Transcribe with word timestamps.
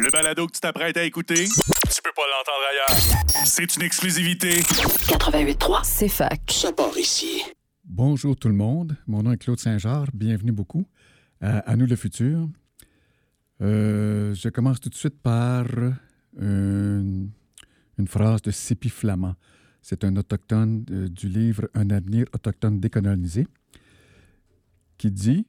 Le 0.00 0.10
balado 0.10 0.46
que 0.46 0.52
tu 0.52 0.60
t'apprêtes 0.60 0.96
à 0.96 1.04
écouter, 1.04 1.44
tu 1.44 2.02
peux 2.02 2.12
pas 2.16 2.22
l'entendre 2.30 2.64
ailleurs. 2.70 3.46
C'est 3.46 3.76
une 3.76 3.82
exclusivité. 3.82 4.60
88.3, 4.60 5.80
c'est 5.84 6.08
fac. 6.08 6.40
Ça 6.50 6.72
part 6.72 6.96
ici. 6.96 7.42
Bonjour 7.84 8.34
tout 8.36 8.48
le 8.48 8.54
monde. 8.54 8.96
Mon 9.06 9.22
nom 9.22 9.32
est 9.32 9.36
Claude 9.36 9.60
Saint-Georges. 9.60 10.08
Bienvenue 10.14 10.52
beaucoup 10.52 10.86
à, 11.40 11.58
à 11.58 11.76
nous 11.76 11.86
le 11.86 11.96
futur. 11.96 12.48
Euh, 13.60 14.34
je 14.34 14.48
commence 14.48 14.80
tout 14.80 14.88
de 14.88 14.94
suite 14.94 15.20
par 15.20 15.66
une, 16.38 17.30
une 17.98 18.08
phrase 18.08 18.40
de 18.42 18.50
Sipi 18.50 18.88
Flamand. 18.88 19.34
C'est 19.82 20.04
un 20.04 20.16
autochtone 20.16 20.86
euh, 20.90 21.08
du 21.08 21.28
livre 21.28 21.68
Un 21.74 21.90
avenir 21.90 22.26
autochtone 22.32 22.80
décolonisé 22.80 23.46
qui 24.96 25.10
dit 25.10 25.46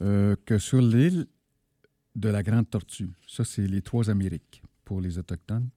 euh, 0.00 0.36
que 0.46 0.58
sur 0.58 0.80
l'île 0.80 1.26
de 2.14 2.28
la 2.28 2.42
Grande 2.42 2.68
Tortue, 2.68 3.10
ça 3.26 3.44
c'est 3.44 3.66
les 3.66 3.82
trois 3.82 4.10
Amériques 4.10 4.62
pour 4.84 5.00
les 5.00 5.18
Autochtones, 5.18 5.68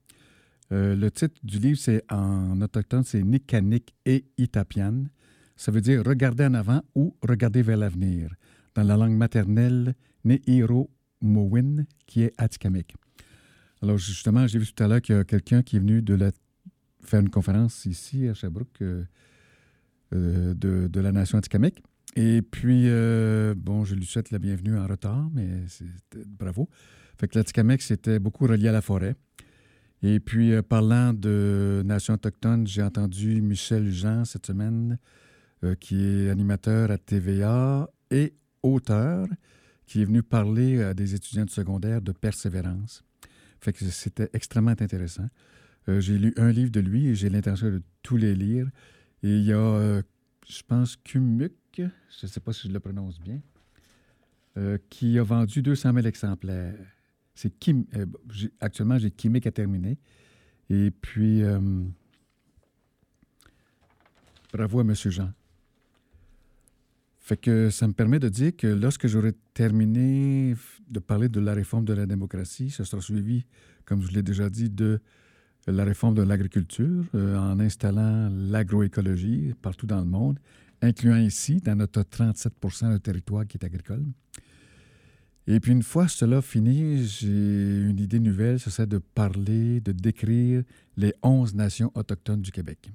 euh, 0.72 0.94
le 0.94 1.10
titre 1.10 1.34
du 1.42 1.58
livre, 1.58 1.78
c'est 1.78 2.04
en 2.10 2.60
autochtone, 2.60 3.04
c'est 3.04 3.22
Nikanik 3.22 3.94
et 4.04 4.26
Itapian. 4.36 5.04
Ça 5.56 5.72
veut 5.72 5.80
dire 5.80 6.04
regarder 6.04 6.44
en 6.44 6.54
avant 6.54 6.82
ou 6.94 7.16
regarder 7.26 7.62
vers 7.62 7.78
l'avenir, 7.78 8.34
dans 8.74 8.82
la 8.82 8.96
langue 8.96 9.16
maternelle 9.16 9.94
Nehiro 10.24 10.90
Mowin, 11.20 11.84
qui 12.06 12.22
est 12.22 12.34
Atikamek. 12.36 12.94
Alors, 13.82 13.96
justement, 13.96 14.46
j'ai 14.46 14.58
vu 14.58 14.66
tout 14.66 14.82
à 14.82 14.88
l'heure 14.88 15.00
qu'il 15.00 15.14
y 15.14 15.18
a 15.18 15.24
quelqu'un 15.24 15.62
qui 15.62 15.76
est 15.76 15.78
venu 15.78 16.02
de 16.02 16.32
faire 17.02 17.20
une 17.20 17.30
conférence 17.30 17.86
ici 17.86 18.28
à 18.28 18.34
Sherbrooke 18.34 18.82
euh, 18.82 19.04
euh, 20.12 20.54
de, 20.54 20.88
de 20.88 21.00
la 21.00 21.12
nation 21.12 21.38
Atikamek. 21.38 21.82
Et 22.16 22.42
puis, 22.42 22.84
euh, 22.86 23.54
bon, 23.56 23.84
je 23.84 23.94
lui 23.94 24.06
souhaite 24.06 24.30
la 24.30 24.38
bienvenue 24.38 24.78
en 24.78 24.86
retard, 24.86 25.28
mais 25.32 25.48
bravo. 26.26 26.68
Fait 27.18 27.28
que 27.28 27.38
l'Atikamek, 27.38 27.82
c'était 27.82 28.18
beaucoup 28.18 28.46
relié 28.46 28.68
à 28.68 28.72
la 28.72 28.80
forêt. 28.80 29.14
Et 30.02 30.20
puis, 30.20 30.52
euh, 30.52 30.62
parlant 30.62 31.12
de 31.12 31.82
Nation 31.84 32.14
autochtone, 32.14 32.66
j'ai 32.66 32.82
entendu 32.82 33.42
Michel 33.42 33.90
Jean 33.90 34.24
cette 34.24 34.46
semaine, 34.46 34.98
euh, 35.64 35.74
qui 35.74 36.04
est 36.04 36.30
animateur 36.30 36.90
à 36.90 36.98
TVA 36.98 37.90
et 38.10 38.34
auteur, 38.62 39.26
qui 39.86 40.02
est 40.02 40.04
venu 40.04 40.22
parler 40.22 40.82
à 40.82 40.94
des 40.94 41.14
étudiants 41.14 41.44
de 41.44 41.50
secondaire 41.50 42.00
de 42.00 42.12
persévérance. 42.12 43.02
Fait 43.60 43.72
que 43.72 43.84
c'était 43.84 44.30
extrêmement 44.32 44.70
intéressant. 44.70 45.28
J'ai 45.88 46.18
lu 46.18 46.34
un 46.36 46.52
livre 46.52 46.70
de 46.70 46.80
lui 46.80 47.06
et 47.06 47.14
j'ai 47.14 47.30
l'intention 47.30 47.68
de 47.68 47.82
tous 48.02 48.18
les 48.18 48.34
lire. 48.34 48.68
Et 49.22 49.30
il 49.36 49.42
y 49.42 49.54
a, 49.54 50.02
je 50.48 50.62
pense, 50.66 50.96
Kumuk, 50.96 51.52
je 51.76 51.82
ne 51.82 52.26
sais 52.26 52.40
pas 52.40 52.52
si 52.52 52.68
je 52.68 52.72
le 52.72 52.80
prononce 52.80 53.20
bien, 53.20 53.40
euh, 54.56 54.78
qui 54.88 55.18
a 55.18 55.22
vendu 55.22 55.62
200 55.62 55.92
000 55.92 56.06
exemplaires. 56.06 56.74
C'est 57.34 57.50
Kim. 57.58 57.84
euh, 57.94 58.06
actuellement, 58.60 58.98
j'ai 58.98 59.10
Kimik 59.10 59.46
à 59.46 59.52
terminer. 59.52 59.98
Et 60.70 60.90
puis, 60.90 61.42
euh, 61.42 61.60
bravo 64.52 64.80
à 64.80 64.82
M. 64.82 64.94
Jean. 64.94 65.32
Fait 67.20 67.36
que 67.36 67.68
ça 67.68 67.86
me 67.86 67.92
permet 67.92 68.18
de 68.18 68.30
dire 68.30 68.56
que 68.56 68.66
lorsque 68.66 69.06
j'aurai 69.06 69.34
terminé 69.52 70.56
de 70.88 70.98
parler 70.98 71.28
de 71.28 71.40
la 71.40 71.52
réforme 71.52 71.84
de 71.84 71.92
la 71.92 72.06
démocratie, 72.06 72.70
ce 72.70 72.84
sera 72.84 73.02
suivi, 73.02 73.44
comme 73.84 74.02
je 74.02 74.12
l'ai 74.12 74.22
déjà 74.22 74.48
dit, 74.48 74.70
de 74.70 75.00
la 75.66 75.84
réforme 75.84 76.14
de 76.14 76.22
l'agriculture 76.22 77.04
euh, 77.14 77.36
en 77.36 77.60
installant 77.60 78.30
l'agroécologie 78.30 79.54
partout 79.60 79.86
dans 79.86 79.98
le 79.98 80.06
monde, 80.06 80.38
incluant 80.80 81.16
ici, 81.16 81.60
dans 81.60 81.76
notre 81.76 82.02
37% 82.02 82.92
de 82.92 82.98
territoire 82.98 83.46
qui 83.46 83.58
est 83.58 83.64
agricole. 83.64 84.04
Et 85.46 85.60
puis 85.60 85.72
une 85.72 85.82
fois 85.82 86.08
cela 86.08 86.42
fini, 86.42 87.04
j'ai 87.06 87.88
une 87.88 87.98
idée 87.98 88.20
nouvelle, 88.20 88.60
ce 88.60 88.70
serait 88.70 88.86
de 88.86 88.98
parler, 88.98 89.80
de 89.80 89.92
décrire 89.92 90.62
les 90.96 91.14
11 91.22 91.54
nations 91.54 91.90
autochtones 91.94 92.42
du 92.42 92.52
Québec. 92.52 92.90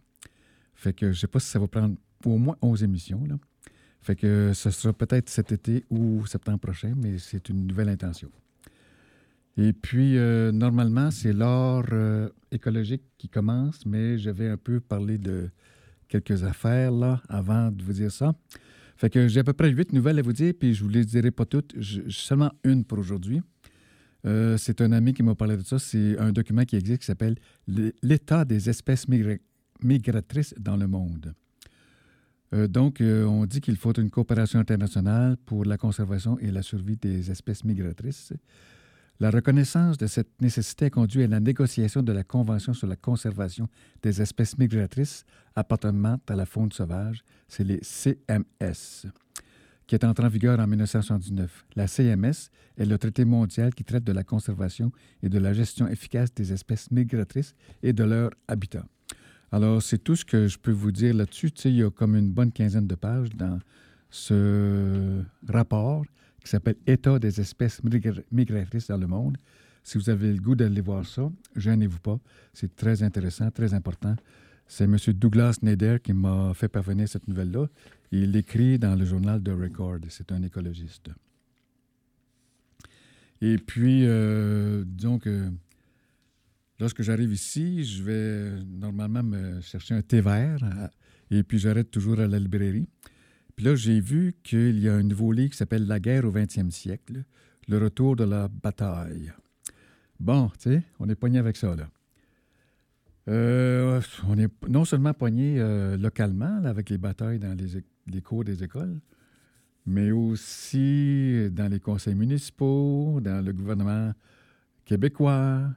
Fait 0.75 0.93
que 0.93 1.07
je 1.07 1.11
ne 1.11 1.15
sais 1.15 1.27
pas 1.27 1.39
si 1.39 1.47
ça 1.47 1.59
va 1.59 1.67
prendre 1.67 1.95
au 2.25 2.37
moins 2.37 2.55
11 2.61 2.83
émissions. 2.83 3.23
Fait 4.01 4.15
que 4.15 4.51
ce 4.53 4.69
sera 4.69 4.93
peut-être 4.93 5.29
cet 5.29 5.51
été 5.51 5.83
ou 5.89 6.25
septembre 6.25 6.59
prochain, 6.59 6.93
mais 6.95 7.17
c'est 7.17 7.49
une 7.49 7.65
nouvelle 7.65 7.89
intention. 7.89 8.29
Et 9.55 9.71
puis, 9.71 10.17
euh, 10.17 10.51
normalement, 10.51 11.11
c'est 11.11 11.33
l'art 11.33 11.85
euh, 11.91 12.29
écologique 12.51 13.03
qui 13.17 13.29
commence, 13.29 13.85
mais 13.85 14.17
je 14.17 14.31
vais 14.31 14.49
un 14.49 14.57
peu 14.57 14.79
parler 14.79 15.17
de 15.19 15.49
quelques 16.07 16.43
affaires 16.43 16.91
là 16.91 17.21
avant 17.29 17.71
de 17.71 17.83
vous 17.83 17.93
dire 17.93 18.11
ça. 18.11 18.33
Fait 18.95 19.09
que 19.09 19.27
j'ai 19.27 19.41
à 19.41 19.43
peu 19.43 19.53
près 19.53 19.69
huit 19.69 19.93
nouvelles 19.93 20.17
à 20.19 20.21
vous 20.21 20.33
dire, 20.33 20.53
puis 20.59 20.73
je 20.73 20.83
vous 20.83 20.89
les 20.89 21.05
dirai 21.05 21.31
pas 21.31 21.45
toutes, 21.45 21.75
seulement 22.09 22.51
une 22.63 22.83
pour 22.83 22.97
aujourd'hui. 22.97 23.41
Euh, 24.25 24.57
c'est 24.57 24.81
un 24.81 24.91
ami 24.91 25.13
qui 25.13 25.21
m'a 25.21 25.35
parlé 25.35 25.57
de 25.57 25.63
ça. 25.63 25.77
C'est 25.77 26.17
un 26.17 26.31
document 26.31 26.63
qui 26.63 26.75
existe 26.75 27.01
qui 27.01 27.05
s'appelle 27.05 27.35
L'état 28.01 28.45
des 28.45 28.69
espèces 28.69 29.07
migra- 29.07 29.39
migratrices 29.83 30.55
dans 30.59 30.77
le 30.77 30.87
monde. 30.87 31.33
Donc, 32.69 33.01
on 33.01 33.47
dit 33.47 33.61
qu'il 33.61 33.77
faut 33.77 33.93
une 33.93 34.11
coopération 34.11 34.59
internationale 34.59 35.37
pour 35.43 35.65
la 35.65 35.75
conservation 35.75 36.37
et 36.37 36.51
la 36.51 36.61
survie 36.61 36.97
des 36.97 37.31
espèces 37.31 37.63
migratrices. 37.63 38.31
La 39.23 39.29
reconnaissance 39.29 39.97
de 39.97 40.05
cette 40.05 40.41
nécessité 40.41 40.87
a 40.87 40.89
conduit 40.89 41.23
à 41.23 41.27
la 41.27 41.39
négociation 41.39 42.03
de 42.03 42.11
la 42.11 42.25
Convention 42.25 42.73
sur 42.73 42.87
la 42.87 42.97
conservation 42.97 43.69
des 44.01 44.21
espèces 44.21 44.57
migratrices 44.57 45.23
appartenant 45.55 46.19
à 46.27 46.35
la 46.35 46.45
faune 46.45 46.73
sauvage, 46.73 47.23
c'est 47.47 47.63
les 47.63 47.79
CMS, 47.81 49.07
qui 49.87 49.95
est 49.95 50.03
entrée 50.03 50.25
en 50.25 50.29
vigueur 50.29 50.59
en 50.59 50.67
1979. 50.67 51.63
La 51.77 51.87
CMS 51.87 52.49
est 52.77 52.83
le 52.83 52.97
traité 52.97 53.23
mondial 53.23 53.73
qui 53.73 53.85
traite 53.85 54.03
de 54.03 54.11
la 54.11 54.25
conservation 54.25 54.91
et 55.21 55.29
de 55.29 55.39
la 55.39 55.53
gestion 55.53 55.87
efficace 55.87 56.33
des 56.33 56.51
espèces 56.51 56.91
migratrices 56.91 57.55
et 57.81 57.93
de 57.93 58.03
leur 58.03 58.31
habitat. 58.49 58.83
Alors, 59.53 59.81
c'est 59.81 59.99
tout 59.99 60.17
ce 60.17 60.25
que 60.25 60.49
je 60.49 60.59
peux 60.59 60.73
vous 60.73 60.91
dire 60.91 61.13
là-dessus. 61.13 61.47
Il 61.63 61.77
y 61.77 61.83
a 61.83 61.89
comme 61.89 62.17
une 62.17 62.29
bonne 62.29 62.51
quinzaine 62.51 62.87
de 62.87 62.95
pages 62.95 63.29
dans 63.29 63.57
ce 64.09 65.23
rapport 65.47 66.03
qui 66.43 66.49
s'appelle 66.49 66.75
État 66.85 67.19
des 67.19 67.39
espèces 67.39 67.81
migra- 67.83 68.23
migratrices 68.31 68.87
dans 68.87 68.97
le 68.97 69.07
monde. 69.07 69.37
Si 69.83 69.97
vous 69.97 70.09
avez 70.09 70.31
le 70.31 70.39
goût 70.39 70.55
d'aller 70.55 70.81
voir 70.81 71.05
ça, 71.05 71.29
gênez-vous 71.55 71.99
pas. 71.99 72.19
C'est 72.53 72.75
très 72.75 73.03
intéressant, 73.03 73.49
très 73.51 73.73
important. 73.73 74.15
C'est 74.67 74.85
M. 74.85 74.97
Douglas 75.15 75.57
Nader 75.61 75.97
qui 76.01 76.13
m'a 76.13 76.53
fait 76.53 76.69
parvenir 76.69 77.07
cette 77.07 77.27
nouvelle-là. 77.27 77.67
Il 78.11 78.31
l'écrit 78.31 78.79
dans 78.79 78.95
le 78.95 79.05
journal 79.05 79.41
de 79.43 79.51
Record. 79.51 79.99
C'est 80.09 80.31
un 80.31 80.41
écologiste. 80.43 81.09
Et 83.41 83.57
puis, 83.57 84.05
euh, 84.05 84.83
disons 84.87 85.19
que 85.19 85.49
lorsque 86.79 87.01
j'arrive 87.01 87.33
ici, 87.33 87.83
je 87.83 88.03
vais 88.03 88.63
normalement 88.65 89.23
me 89.23 89.59
chercher 89.61 89.95
un 89.95 90.01
thé 90.01 90.21
vert 90.21 90.63
à- 90.63 90.89
et 91.29 91.43
puis 91.43 91.59
j'arrête 91.59 91.91
toujours 91.91 92.19
à 92.19 92.27
la 92.27 92.39
librairie. 92.39 92.87
Puis 93.55 93.65
là, 93.65 93.75
j'ai 93.75 93.99
vu 93.99 94.35
qu'il 94.43 94.79
y 94.79 94.89
a 94.89 94.93
un 94.93 95.03
nouveau 95.03 95.31
livre 95.31 95.51
qui 95.51 95.57
s'appelle 95.57 95.85
La 95.85 95.99
guerre 95.99 96.25
au 96.25 96.31
20e 96.31 96.71
siècle, 96.71 97.23
le 97.67 97.77
retour 97.77 98.15
de 98.15 98.23
la 98.23 98.47
bataille. 98.47 99.31
Bon, 100.19 100.49
tu 100.59 100.71
sais, 100.71 100.83
on 100.99 101.09
est 101.09 101.15
pogné 101.15 101.39
avec 101.39 101.57
ça, 101.57 101.75
là. 101.75 101.87
Euh, 103.29 104.01
on 104.27 104.37
est 104.37 104.51
non 104.67 104.83
seulement 104.83 105.13
pogné 105.13 105.55
euh, 105.57 105.95
localement, 105.97 106.61
avec 106.65 106.89
les 106.89 106.97
batailles 106.97 107.39
dans 107.39 107.55
les 108.07 108.21
cours 108.21 108.43
des 108.43 108.63
écoles, 108.63 108.99
mais 109.85 110.11
aussi 110.11 111.49
dans 111.51 111.71
les 111.71 111.79
conseils 111.79 112.15
municipaux, 112.15 113.19
dans 113.21 113.43
le 113.43 113.53
gouvernement 113.53 114.11
québécois. 114.83 115.69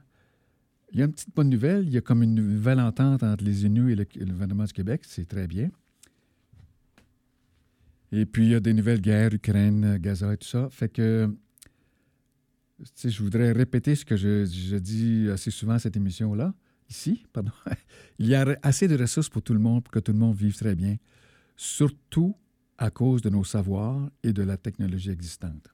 Il 0.91 0.99
y 0.99 1.01
a 1.01 1.05
une 1.05 1.11
petite 1.11 1.35
bonne 1.35 1.49
nouvelle. 1.49 1.85
Il 1.85 1.93
y 1.93 1.97
a 1.97 2.01
comme 2.01 2.23
une 2.23 2.35
nouvelle 2.35 2.79
entente 2.79 3.23
entre 3.23 3.43
les 3.43 3.65
Inuits 3.65 3.93
et 3.93 3.95
le, 3.95 4.05
et 4.15 4.25
le 4.25 4.31
gouvernement 4.31 4.65
du 4.65 4.73
Québec. 4.73 5.01
C'est 5.05 5.27
très 5.27 5.47
bien. 5.47 5.69
Et 8.11 8.25
puis, 8.25 8.45
il 8.45 8.51
y 8.51 8.55
a 8.55 8.59
des 8.59 8.73
nouvelles 8.73 9.01
guerres, 9.01 9.33
Ukraine, 9.33 9.97
Gaza 9.97 10.33
et 10.33 10.37
tout 10.37 10.47
ça. 10.47 10.69
Fait 10.69 10.89
que, 10.89 11.29
tu 12.95 13.09
je 13.09 13.23
voudrais 13.23 13.51
répéter 13.51 13.95
ce 13.95 14.05
que 14.05 14.15
je, 14.15 14.77
dis 14.77 15.29
assez 15.29 15.51
souvent 15.51 15.73
à 15.73 15.79
cette 15.79 15.97
émission-là, 15.97 16.53
ici, 16.89 17.25
pardon. 17.33 17.51
il 18.19 18.27
y 18.27 18.35
a 18.35 18.57
assez 18.61 18.87
de 18.87 18.97
ressources 18.97 19.29
pour 19.29 19.41
tout 19.41 19.53
le 19.53 19.59
monde, 19.59 19.83
pour 19.83 19.91
que 19.91 19.99
tout 19.99 20.13
le 20.13 20.19
monde 20.19 20.35
vive 20.35 20.55
très 20.55 20.75
bien, 20.75 20.97
surtout 21.55 22.35
à 22.77 22.91
cause 22.91 23.21
de 23.21 23.29
nos 23.29 23.43
savoirs 23.43 24.09
et 24.23 24.33
de 24.33 24.43
la 24.43 24.57
technologie 24.57 25.09
existante. 25.09 25.67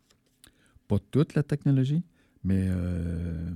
Pas 0.88 1.00
toute 1.12 1.36
la 1.36 1.44
technologie, 1.44 2.04
mais 2.44 2.68
euh, 2.68 3.52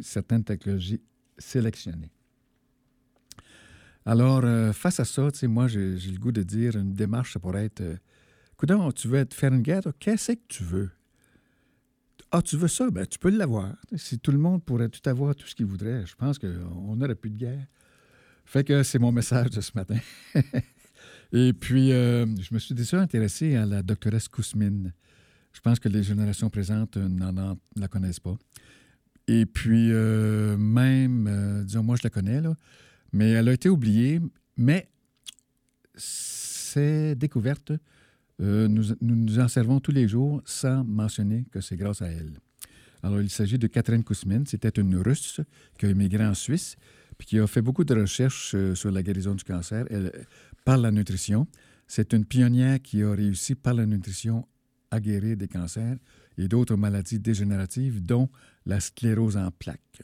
certaines 0.00 0.44
technologies 0.44 1.00
sélectionnées. 1.38 2.12
Alors, 4.04 4.44
euh, 4.44 4.72
face 4.72 4.98
à 4.98 5.04
ça, 5.04 5.28
moi, 5.44 5.68
j'ai 5.68 5.94
le 5.94 6.18
goût 6.18 6.32
de 6.32 6.42
dire 6.42 6.76
une 6.76 6.94
démarche, 6.94 7.34
ça 7.34 7.40
pourrait 7.40 7.66
être 7.66 7.82
euh, 7.82 7.96
Tu 8.94 9.08
veux 9.08 9.26
faire 9.32 9.52
une 9.52 9.62
guerre? 9.62 9.82
Qu'est-ce 9.98 10.32
que 10.32 10.40
tu 10.48 10.64
veux? 10.64 10.90
Ah, 12.30 12.42
tu 12.42 12.56
veux 12.56 12.68
ça? 12.68 12.90
Ben, 12.90 13.06
tu 13.06 13.18
peux 13.18 13.30
l'avoir. 13.30 13.74
Si 13.96 14.18
tout 14.18 14.32
le 14.32 14.38
monde 14.38 14.62
pourrait 14.62 14.90
tout 14.90 15.08
avoir, 15.08 15.34
tout 15.34 15.46
ce 15.46 15.54
qu'il 15.54 15.66
voudrait, 15.66 16.04
je 16.06 16.14
pense 16.14 16.38
qu'on 16.38 16.94
n'aurait 16.94 17.14
plus 17.14 17.30
de 17.30 17.36
guerre. 17.36 17.66
Fait 18.44 18.62
que 18.62 18.82
c'est 18.82 18.98
mon 18.98 19.12
message 19.12 19.50
de 19.50 19.60
ce 19.60 19.72
matin. 19.74 19.98
Et 21.32 21.52
puis, 21.52 21.92
euh, 21.92 22.26
je 22.36 22.52
me 22.52 22.58
suis 22.58 22.74
déjà 22.74 23.00
intéressé 23.00 23.56
à 23.56 23.64
la 23.64 23.82
doctoresse 23.82 24.28
Kousmine. 24.28 24.92
Je 25.52 25.60
pense 25.60 25.78
que 25.78 25.88
les 25.88 26.02
générations 26.02 26.50
présentes 26.50 26.96
n'en 26.96 27.56
la 27.76 27.88
connaissent 27.88 28.20
pas. 28.20 28.36
Et 29.26 29.46
puis, 29.46 29.88
même, 29.88 31.62
disons, 31.64 31.82
moi, 31.82 31.96
je 31.96 32.02
la 32.04 32.10
connais, 32.10 32.40
mais 33.12 33.30
elle 33.30 33.48
a 33.48 33.52
été 33.52 33.68
oubliée. 33.68 34.20
Mais 34.56 34.88
ces 35.94 37.14
découvertes, 37.14 37.72
nous, 38.40 38.84
nous 39.00 39.16
nous 39.16 39.38
en 39.38 39.48
servons 39.48 39.80
tous 39.80 39.92
les 39.92 40.08
jours 40.08 40.42
sans 40.44 40.82
mentionner 40.84 41.44
que 41.52 41.60
c'est 41.60 41.76
grâce 41.76 42.02
à 42.02 42.08
elle. 42.08 42.40
Alors, 43.02 43.20
il 43.20 43.30
s'agit 43.30 43.58
de 43.58 43.66
Catherine 43.66 44.04
Kousmin. 44.04 44.44
C'était 44.46 44.68
une 44.80 44.96
Russe 44.96 45.40
qui 45.78 45.86
a 45.86 45.90
immigré 45.90 46.24
en 46.26 46.34
Suisse, 46.34 46.76
puis 47.18 47.26
qui 47.26 47.38
a 47.38 47.46
fait 47.46 47.62
beaucoup 47.62 47.84
de 47.84 47.94
recherches 47.94 48.54
euh, 48.54 48.74
sur 48.74 48.90
la 48.90 49.02
guérison 49.02 49.34
du 49.34 49.44
cancer 49.44 49.86
elle, 49.90 50.12
par 50.64 50.76
la 50.76 50.90
nutrition. 50.90 51.46
C'est 51.86 52.12
une 52.12 52.24
pionnière 52.24 52.80
qui 52.80 53.02
a 53.02 53.12
réussi 53.12 53.54
par 53.54 53.74
la 53.74 53.86
nutrition 53.86 54.46
à 54.90 55.00
guérir 55.00 55.36
des 55.36 55.48
cancers 55.48 55.96
et 56.36 56.48
d'autres 56.48 56.76
maladies 56.76 57.18
dégénératives, 57.18 58.02
dont 58.02 58.28
la 58.66 58.80
sclérose 58.80 59.36
en 59.36 59.50
plaques. 59.50 60.02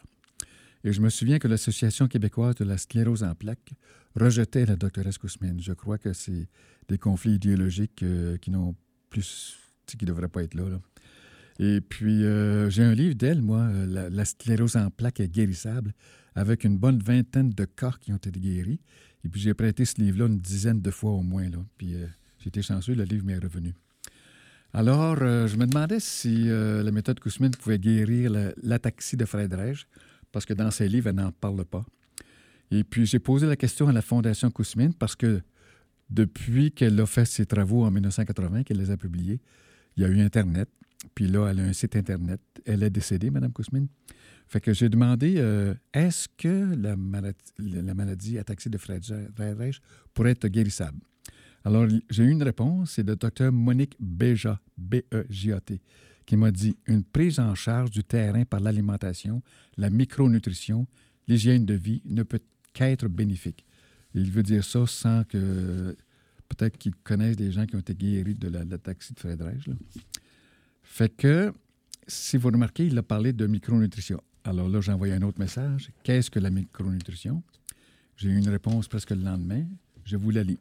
Et 0.84 0.92
je 0.92 1.00
me 1.00 1.10
souviens 1.10 1.38
que 1.38 1.48
l'Association 1.48 2.06
québécoise 2.06 2.54
de 2.56 2.64
la 2.64 2.78
sclérose 2.78 3.24
en 3.24 3.34
plaques 3.34 3.72
rejetait 4.16 4.66
la 4.66 4.76
doctoresse 4.76 5.18
Kousmin. 5.18 5.56
Je 5.58 5.72
crois 5.72 5.98
que 5.98 6.12
c'est 6.12 6.48
des 6.88 6.98
conflits 6.98 7.34
idéologiques 7.34 8.02
euh, 8.02 8.36
qui 8.38 8.50
n'ont 8.50 8.74
plus, 9.10 9.58
qui 9.86 9.96
ne 10.00 10.06
devraient 10.06 10.28
pas 10.28 10.42
être 10.42 10.54
là. 10.54 10.64
Et 11.58 11.80
puis, 11.80 12.24
euh, 12.24 12.68
j'ai 12.68 12.82
un 12.82 12.94
livre 12.94 13.14
d'elle, 13.14 13.40
moi, 13.40 13.60
euh, 13.60 14.10
la, 14.10 14.24
sclérose 14.24 14.76
en 14.76 14.90
plaques 14.90 15.20
est 15.20 15.28
guérissable, 15.28 15.94
avec 16.34 16.64
une 16.64 16.76
bonne 16.76 16.98
vingtaine 16.98 17.50
de 17.50 17.64
cas 17.64 17.94
qui 18.00 18.12
ont 18.12 18.16
été 18.16 18.30
guéris. 18.30 18.80
Et 19.24 19.28
puis, 19.28 19.40
j'ai 19.40 19.54
prêté 19.54 19.84
ce 19.84 20.00
livre-là 20.00 20.26
une 20.26 20.38
dizaine 20.38 20.80
de 20.80 20.90
fois 20.90 21.12
au 21.12 21.22
moins. 21.22 21.48
Là. 21.48 21.58
Puis, 21.78 21.94
euh, 21.94 22.06
j'ai 22.38 22.48
été 22.48 22.62
chanceux, 22.62 22.94
le 22.94 23.04
livre 23.04 23.24
m'est 23.24 23.38
revenu. 23.38 23.74
Alors, 24.72 25.16
je 25.16 25.56
me 25.56 25.66
demandais 25.66 26.00
si 26.00 26.48
la 26.48 26.90
méthode 26.90 27.18
Kousmin 27.18 27.50
pouvait 27.50 27.78
guérir 27.78 28.30
l'ataxie 28.62 29.16
de 29.16 29.24
Fred 29.24 29.56
parce 30.30 30.44
que 30.44 30.52
dans 30.52 30.70
ses 30.70 30.86
livres, 30.86 31.08
elle 31.08 31.14
n'en 31.14 31.32
parle 31.32 31.64
pas. 31.64 31.86
Et 32.70 32.84
puis, 32.84 33.06
j'ai 33.06 33.18
posé 33.18 33.46
la 33.46 33.56
question 33.56 33.88
à 33.88 33.92
la 33.92 34.02
Fondation 34.02 34.50
Kousmin 34.50 34.90
parce 34.90 35.14
que 35.14 35.40
depuis 36.10 36.72
qu'elle 36.72 37.00
a 37.00 37.06
fait 37.06 37.24
ses 37.24 37.46
travaux 37.46 37.84
en 37.84 37.90
1980, 37.90 38.64
qu'elle 38.64 38.78
les 38.78 38.90
a 38.90 38.96
publiés, 38.96 39.40
il 39.96 40.02
y 40.02 40.06
a 40.06 40.08
eu 40.08 40.20
Internet. 40.20 40.68
Puis 41.14 41.28
là, 41.28 41.48
elle 41.48 41.60
a 41.60 41.62
un 41.62 41.72
site 41.72 41.96
Internet. 41.96 42.40
Elle 42.64 42.82
est 42.82 42.90
décédée, 42.90 43.30
Mme 43.30 43.52
Kousmine. 43.52 43.88
Fait 44.48 44.60
que 44.60 44.72
j'ai 44.72 44.88
demandé 44.88 45.34
euh, 45.38 45.74
est-ce 45.92 46.28
que 46.36 46.74
la 46.76 46.96
maladie, 46.96 47.52
la 47.58 47.94
maladie 47.94 48.38
ataxie 48.38 48.70
de 48.70 48.78
Friedreich 48.78 49.80
pourrait 50.14 50.30
être 50.32 50.46
guérissable? 50.48 50.98
Alors, 51.64 51.88
j'ai 52.10 52.22
eu 52.22 52.30
une 52.30 52.44
réponse 52.44 52.92
c'est 52.92 53.06
le 53.06 53.16
docteur 53.16 53.50
Monique 53.50 53.96
Béja, 53.98 54.60
B-E-J-A-T, 54.78 55.80
qui 56.24 56.36
m'a 56.36 56.52
dit 56.52 56.76
une 56.86 57.02
prise 57.02 57.40
en 57.40 57.56
charge 57.56 57.90
du 57.90 58.04
terrain 58.04 58.44
par 58.44 58.60
l'alimentation, 58.60 59.42
la 59.76 59.90
micronutrition, 59.90 60.86
l'hygiène 61.26 61.66
de 61.66 61.74
vie 61.74 62.02
ne 62.04 62.22
peut 62.22 62.40
qu'être 62.76 63.08
bénéfique. 63.08 63.64
Il 64.14 64.30
veut 64.30 64.42
dire 64.42 64.62
ça 64.62 64.86
sans 64.86 65.24
que 65.24 65.96
peut-être 66.48 66.76
qu'il 66.76 66.94
connaisse 66.94 67.36
des 67.36 67.50
gens 67.50 67.64
qui 67.64 67.74
ont 67.74 67.80
été 67.80 67.94
guéris 67.94 68.34
de 68.34 68.48
l'ataxie 68.48 69.14
de 69.14 69.18
Friedreich. 69.18 69.64
Fait 70.82 71.08
que, 71.08 71.52
si 72.06 72.36
vous 72.36 72.48
remarquez, 72.48 72.86
il 72.86 72.98
a 72.98 73.02
parlé 73.02 73.32
de 73.32 73.46
micronutrition. 73.46 74.20
Alors 74.44 74.68
là, 74.68 74.80
j'ai 74.80 74.92
envoyé 74.92 75.14
un 75.14 75.22
autre 75.22 75.40
message. 75.40 75.90
Qu'est-ce 76.04 76.30
que 76.30 76.38
la 76.38 76.50
micronutrition? 76.50 77.42
J'ai 78.16 78.28
eu 78.28 78.36
une 78.36 78.48
réponse 78.48 78.88
presque 78.88 79.10
le 79.10 79.22
lendemain. 79.22 79.64
Je 80.04 80.16
vous 80.16 80.30
la 80.30 80.42
lis. 80.42 80.60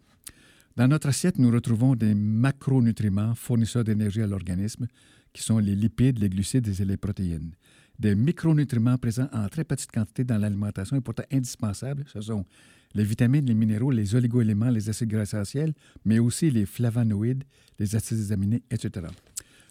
Dans 0.75 0.87
notre 0.87 1.09
assiette, 1.09 1.37
nous 1.37 1.51
retrouvons 1.51 1.95
des 1.95 2.15
macronutriments 2.15 3.35
fournisseurs 3.35 3.83
d'énergie 3.83 4.21
à 4.21 4.27
l'organisme, 4.27 4.87
qui 5.33 5.43
sont 5.43 5.59
les 5.59 5.75
lipides, 5.75 6.19
les 6.19 6.29
glucides 6.29 6.67
et 6.67 6.85
les 6.85 6.97
protéines. 6.97 7.51
Des 7.99 8.15
micronutriments 8.15 8.97
présents 8.97 9.29
en 9.31 9.47
très 9.47 9.63
petite 9.63 9.91
quantité 9.91 10.23
dans 10.23 10.37
l'alimentation 10.37 10.97
et 10.97 11.01
pourtant 11.01 11.23
indispensables, 11.31 12.03
ce 12.11 12.21
sont 12.21 12.45
les 12.93 13.03
vitamines, 13.03 13.45
les 13.45 13.53
minéraux, 13.53 13.91
les 13.91 14.15
oligoéléments, 14.15 14.69
les 14.69 14.89
acides 14.89 15.09
gras 15.09 15.23
essentiels, 15.23 15.73
mais 16.03 16.19
aussi 16.19 16.49
les 16.49 16.65
flavonoïdes, 16.65 17.43
les 17.79 17.95
acides 17.95 18.31
aminés, 18.31 18.63
etc. 18.71 19.07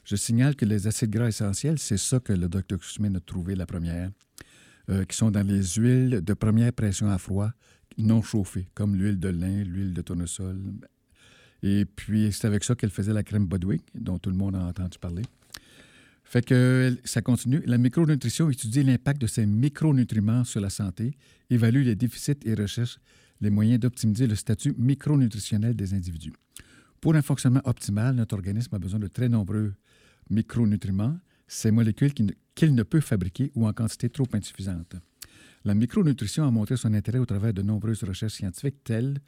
Je 0.04 0.16
signale 0.16 0.56
que 0.56 0.64
les 0.64 0.86
acides 0.86 1.10
gras 1.10 1.28
essentiels, 1.28 1.78
c'est 1.78 1.96
ça 1.96 2.20
que 2.20 2.32
le 2.32 2.48
Dr. 2.48 2.78
Kusmin 2.78 3.14
a 3.14 3.20
trouvé 3.20 3.54
la 3.54 3.66
première, 3.66 4.10
euh, 4.90 5.04
qui 5.04 5.16
sont 5.16 5.30
dans 5.30 5.46
les 5.46 5.62
huiles 5.76 6.20
de 6.22 6.34
première 6.34 6.72
pression 6.72 7.08
à 7.10 7.18
froid 7.18 7.50
non 7.96 8.22
chauffées, 8.22 8.68
comme 8.74 8.96
l'huile 8.96 9.18
de 9.18 9.28
lin, 9.28 9.62
l'huile 9.64 9.94
de 9.94 10.02
tournesol. 10.02 10.60
Et 11.62 11.84
puis, 11.84 12.30
c'est 12.32 12.46
avec 12.46 12.64
ça 12.64 12.74
qu'elle 12.74 12.90
faisait 12.90 13.12
la 13.12 13.22
crème 13.22 13.46
Bodwick, 13.46 13.82
dont 13.94 14.18
tout 14.18 14.30
le 14.30 14.36
monde 14.36 14.56
a 14.56 14.64
entendu 14.64 14.98
parler. 14.98 15.22
Fait 16.34 16.52
ça 17.04 17.22
continue. 17.22 17.62
La 17.64 17.78
micronutrition 17.78 18.50
étudie 18.50 18.82
l'impact 18.82 19.20
de 19.20 19.28
ces 19.28 19.46
micronutriments 19.46 20.42
sur 20.42 20.60
la 20.60 20.68
santé, 20.68 21.16
évalue 21.48 21.84
les 21.84 21.94
déficits 21.94 22.40
et 22.44 22.54
recherche 22.54 22.98
les 23.40 23.50
moyens 23.50 23.78
d'optimiser 23.78 24.26
le 24.26 24.34
statut 24.34 24.74
micronutritionnel 24.76 25.76
des 25.76 25.94
individus. 25.94 26.32
Pour 27.00 27.14
un 27.14 27.22
fonctionnement 27.22 27.60
optimal, 27.62 28.16
notre 28.16 28.34
organisme 28.34 28.74
a 28.74 28.80
besoin 28.80 28.98
de 28.98 29.06
très 29.06 29.28
nombreux 29.28 29.74
micronutriments, 30.28 31.16
ces 31.46 31.70
molécules 31.70 32.12
qu'il 32.12 32.74
ne 32.74 32.82
peut 32.82 33.00
fabriquer 33.00 33.52
ou 33.54 33.68
en 33.68 33.72
quantité 33.72 34.08
trop 34.08 34.26
insuffisante. 34.32 34.96
La 35.64 35.74
micronutrition 35.74 36.48
a 36.48 36.50
montré 36.50 36.76
son 36.76 36.94
intérêt 36.94 37.20
au 37.20 37.26
travers 37.26 37.54
de 37.54 37.62
nombreuses 37.62 38.02
recherches 38.02 38.34
scientifiques, 38.34 38.82
telles 38.82 39.20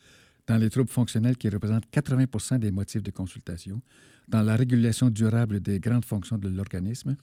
dans 0.47 0.57
les 0.57 0.71
troubles 0.71 0.91
fonctionnels 0.91 1.37
qui 1.37 1.49
représentent 1.49 1.91
80 1.91 2.59
des 2.59 2.71
motifs 2.71 3.03
de 3.03 3.11
consultation, 3.11 3.81
dans 4.29 4.43
la 4.43 4.57
régulation 4.57 5.11
durable 5.11 5.61
des 5.61 5.81
grandes 5.81 6.05
fonctions 6.05 6.39
de 6.39 6.49
l'organisme, 6.49 7.17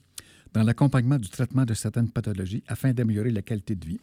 dans 0.52 0.62
l'accompagnement 0.62 1.18
du 1.18 1.28
traitement 1.28 1.64
de 1.64 1.74
certaines 1.74 2.10
pathologies 2.10 2.62
afin 2.66 2.92
d'améliorer 2.92 3.30
la 3.30 3.42
qualité 3.42 3.74
de 3.74 3.86
vie. 3.86 4.00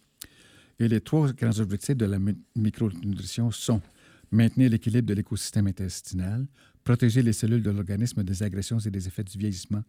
Et 0.80 0.88
les 0.88 1.02
trois 1.02 1.32
grands 1.34 1.60
objectifs 1.60 1.96
de 1.96 2.06
la 2.06 2.18
micronutrition 2.56 3.52
sont 3.52 3.82
maintenir 4.32 4.70
l'équilibre 4.70 5.08
de 5.08 5.14
l'écosystème 5.14 5.68
intestinal, 5.68 6.48
protéger 6.84 7.22
les 7.22 7.34
cellules 7.34 7.62
de 7.62 7.70
l'organisme 7.70 8.24
des 8.24 8.44
agressions 8.44 8.80
et 8.80 8.90
des 8.90 9.08
effets 9.08 9.24
du 9.24 9.38
vieillissement 9.38 9.84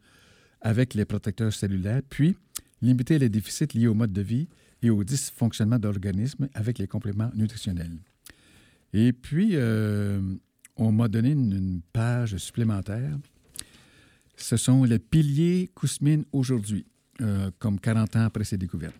avec 0.61 0.94
les 0.94 1.05
protecteurs 1.05 1.52
cellulaires, 1.52 2.02
puis 2.08 2.37
limiter 2.81 3.19
les 3.19 3.29
déficits 3.29 3.67
liés 3.75 3.87
au 3.87 3.94
mode 3.94 4.12
de 4.12 4.23
vie 4.23 4.49
et 4.82 4.90
au 4.90 5.02
dysfonctionnement 5.05 5.79
de 5.79 5.84
l'organisme 5.84 6.49
avec 6.55 6.79
les 6.79 6.87
compléments 6.87 7.31
nutritionnels. 7.34 7.99
Et 8.93 9.12
puis, 9.12 9.50
euh, 9.55 10.21
on 10.77 10.93
m'a 10.93 11.09
donné 11.09 11.31
une, 11.31 11.81
page 11.93 12.37
supplémentaire. 12.37 13.19
Ce 14.37 14.56
sont 14.56 14.85
les 14.85 14.99
piliers 14.99 15.71
Kousmine 15.75 16.25
aujourd'hui, 16.33 16.87
euh, 17.21 17.50
comme 17.59 17.79
40 17.79 18.17
ans 18.17 18.25
après 18.25 18.44
ses 18.44 18.59
découvertes. 18.59 18.96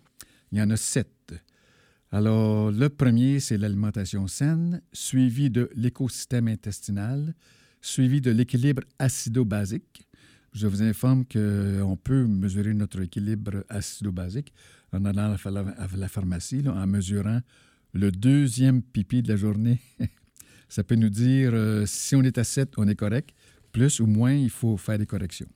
Il 0.51 0.57
y 0.57 0.61
en 0.61 0.69
a 0.69 0.77
sept. 0.77 1.33
Alors, 2.11 2.71
le 2.71 2.89
premier, 2.89 3.39
c'est 3.39 3.57
l'alimentation 3.57 4.27
saine, 4.27 4.81
suivi 4.91 5.49
de 5.49 5.69
l'écosystème 5.75 6.47
intestinal, 6.47 7.33
suivi 7.81 8.21
de 8.21 8.31
l'équilibre 8.31 8.83
acido-basique. 8.99 10.07
Je 10.53 10.67
vous 10.67 10.83
informe 10.83 11.25
qu'on 11.25 11.97
peut 11.97 12.25
mesurer 12.27 12.73
notre 12.75 13.01
équilibre 13.01 13.65
acido-basique 13.69 14.53
en 14.91 15.05
allant 15.05 15.35
à 15.35 15.87
la 15.97 16.07
pharmacie, 16.07 16.63
en 16.67 16.85
mesurant 16.85 17.41
le 17.93 18.11
deuxième 18.11 18.81
pipi 18.81 19.21
de 19.21 19.29
la 19.29 19.35
journée. 19.35 19.79
Ça 20.69 20.83
peut 20.83 20.95
nous 20.95 21.09
dire 21.09 21.51
euh, 21.53 21.85
si 21.85 22.15
on 22.15 22.23
est 22.23 22.37
à 22.37 22.43
7, 22.43 22.73
on 22.77 22.87
est 22.87 22.95
correct. 22.95 23.29
Plus 23.71 23.99
ou 23.99 24.07
moins, 24.07 24.33
il 24.33 24.49
faut 24.49 24.77
faire 24.77 24.97
des 24.97 25.05
corrections. 25.05 25.47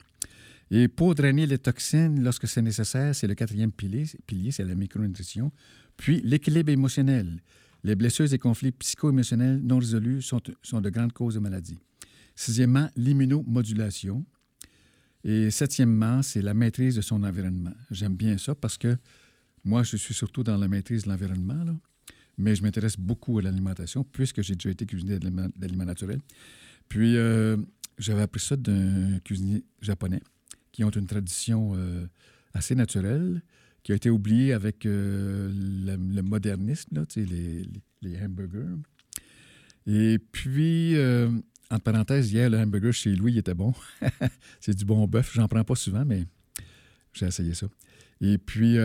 Et 0.69 0.87
pour 0.87 1.15
drainer 1.15 1.45
les 1.45 1.57
toxines 1.57 2.23
lorsque 2.23 2.47
c'est 2.47 2.61
nécessaire, 2.61 3.15
c'est 3.15 3.27
le 3.27 3.35
quatrième 3.35 3.71
pilier, 3.71 4.05
c'est 4.51 4.63
la 4.63 4.75
micronutrition. 4.75 5.51
Puis 5.95 6.21
l'équilibre 6.23 6.71
émotionnel. 6.71 7.41
Les 7.83 7.95
blessures 7.95 8.31
et 8.33 8.37
conflits 8.37 8.71
psycho-émotionnels 8.71 9.61
non 9.63 9.79
résolus 9.79 10.21
sont, 10.21 10.41
sont 10.61 10.81
de 10.81 10.89
grandes 10.89 11.13
causes 11.13 11.35
de 11.35 11.39
maladie. 11.39 11.79
Sixièmement, 12.35 12.89
l'immunomodulation. 12.95 14.25
Et 15.23 15.51
septièmement, 15.51 16.21
c'est 16.21 16.41
la 16.41 16.53
maîtrise 16.53 16.95
de 16.95 17.01
son 17.01 17.23
environnement. 17.23 17.73
J'aime 17.89 18.15
bien 18.15 18.37
ça 18.37 18.55
parce 18.55 18.77
que 18.77 18.97
moi, 19.63 19.83
je 19.83 19.97
suis 19.97 20.13
surtout 20.13 20.43
dans 20.43 20.57
la 20.57 20.67
maîtrise 20.67 21.03
de 21.03 21.09
l'environnement, 21.09 21.63
mais 22.37 22.55
je 22.55 22.63
m'intéresse 22.63 22.97
beaucoup 22.97 23.39
à 23.39 23.41
l'alimentation 23.41 24.03
puisque 24.03 24.41
j'ai 24.41 24.55
déjà 24.55 24.69
été 24.69 24.85
cuisinier 24.85 25.19
d'aliments 25.19 25.85
naturels. 25.85 26.21
Puis, 26.89 27.17
euh, 27.17 27.57
j'avais 27.97 28.21
appris 28.21 28.39
ça 28.39 28.55
d'un 28.55 29.19
cuisinier 29.23 29.63
japonais 29.81 30.21
qui 30.71 30.83
ont 30.83 30.89
une 30.89 31.07
tradition 31.07 31.73
euh, 31.75 32.05
assez 32.53 32.75
naturelle, 32.75 33.41
qui 33.83 33.91
a 33.91 33.95
été 33.95 34.09
oubliée 34.09 34.53
avec 34.53 34.85
euh, 34.85 35.51
le, 35.51 36.21
modernisme, 36.21 36.95
là, 36.95 37.03
les, 37.15 38.19
hamburgers. 38.21 38.75
Et 39.87 40.19
puis, 40.19 40.95
entre 41.71 41.83
parenthèses, 41.83 42.31
hier, 42.31 42.49
le 42.49 42.59
hamburger 42.59 42.93
chez 42.93 43.15
Louis 43.15 43.37
était 43.37 43.53
bon. 43.53 43.73
c'est 44.59 44.75
du 44.75 44.85
bon 44.85 45.07
bœuf. 45.07 45.33
J'en 45.33 45.47
prends 45.47 45.63
pas 45.63 45.75
souvent, 45.75 46.05
mais 46.05 46.25
j'ai 47.13 47.25
essayé 47.25 47.53
ça. 47.53 47.67
Et 48.21 48.37
puis, 48.37 48.77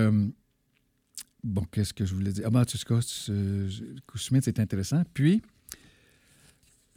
bon, 1.42 1.64
qu'est-ce 1.70 1.92
que 1.92 2.04
je 2.04 2.14
voulais 2.14 2.32
dire? 2.32 2.44
Ah, 2.46 2.50
ben, 2.50 2.60
en 2.60 2.64
tout 2.64 2.78
cas, 2.86 3.00
c'est 3.00 4.58
intéressant. 4.58 5.02
Puis, 5.14 5.42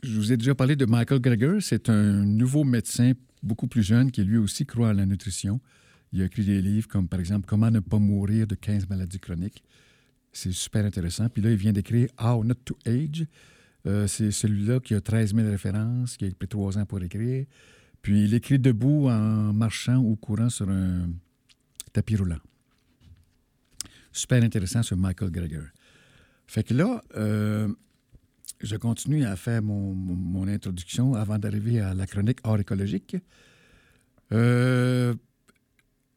je 0.04 0.16
vous 0.16 0.32
ai 0.32 0.38
déjà 0.38 0.56
parlé 0.56 0.76
de 0.76 0.86
Michael 0.86 1.20
Greger. 1.20 1.58
C'est 1.62 1.90
un 1.90 2.26
nouveau 2.26 2.64
médecin 2.64 3.14
beaucoup 3.42 3.68
plus 3.68 3.84
jeune, 3.84 4.12
qui 4.12 4.24
lui 4.24 4.38
aussi 4.38 4.66
croit 4.66 4.90
à 4.90 4.94
la 4.94 5.06
nutrition. 5.06 5.60
Il 6.12 6.22
a 6.22 6.26
écrit 6.26 6.46
des 6.46 6.62
livres 6.62 6.88
comme, 6.88 7.08
par 7.08 7.20
exemple, 7.20 7.46
Comment 7.48 7.72
ne 7.72 7.80
pas 7.80 8.00
mourir 8.00 8.48
de 8.48 8.56
15 8.56 8.88
maladies 8.90 9.20
chroniques. 9.20 9.64
C'est 10.32 10.52
super 10.52 10.86
intéressant. 10.86 11.30
Puis 11.30 11.42
là, 11.42 11.52
il 11.52 11.58
vient 11.58 11.74
d'écrire 11.74 12.10
How 12.22 12.44
Not 12.44 12.56
to 12.66 12.78
Age. 12.86 13.26
Euh, 13.88 14.08
c'est 14.08 14.32
celui-là 14.32 14.80
qui 14.80 14.96
a 14.96 15.02
13 15.02 15.36
000 15.36 15.48
références, 15.48 16.18
qui 16.18 16.26
a 16.26 16.32
pris 16.32 16.48
trois 16.48 16.78
ans 16.78 16.86
pour 16.86 17.02
écrire. 17.02 17.46
Puis 18.02 18.24
il 18.26 18.34
écrit 18.34 18.60
debout 18.60 19.08
en 19.08 19.54
marchant 19.54 19.98
ou 19.98 20.16
courant 20.16 20.50
sur 20.50 20.70
un 20.70 21.10
tapis 21.94 22.16
roulant. 22.16 22.40
Super 24.16 24.42
intéressant 24.44 24.82
sur 24.82 24.96
Michael 24.96 25.30
Greger. 25.30 25.66
Fait 26.48 26.64
que 26.64 26.74
là, 26.74 27.04
euh, 27.18 27.68
je 28.62 28.78
continue 28.78 29.26
à 29.26 29.36
faire 29.36 29.62
mon, 29.62 30.48
introduction 30.48 31.16
avant 31.16 31.38
d'arriver 31.38 31.82
à 31.82 31.94
la 31.94 32.08
chronique 32.08 32.40
hors 32.46 32.58
écologique. 32.58 33.18
Euh, 34.32 35.14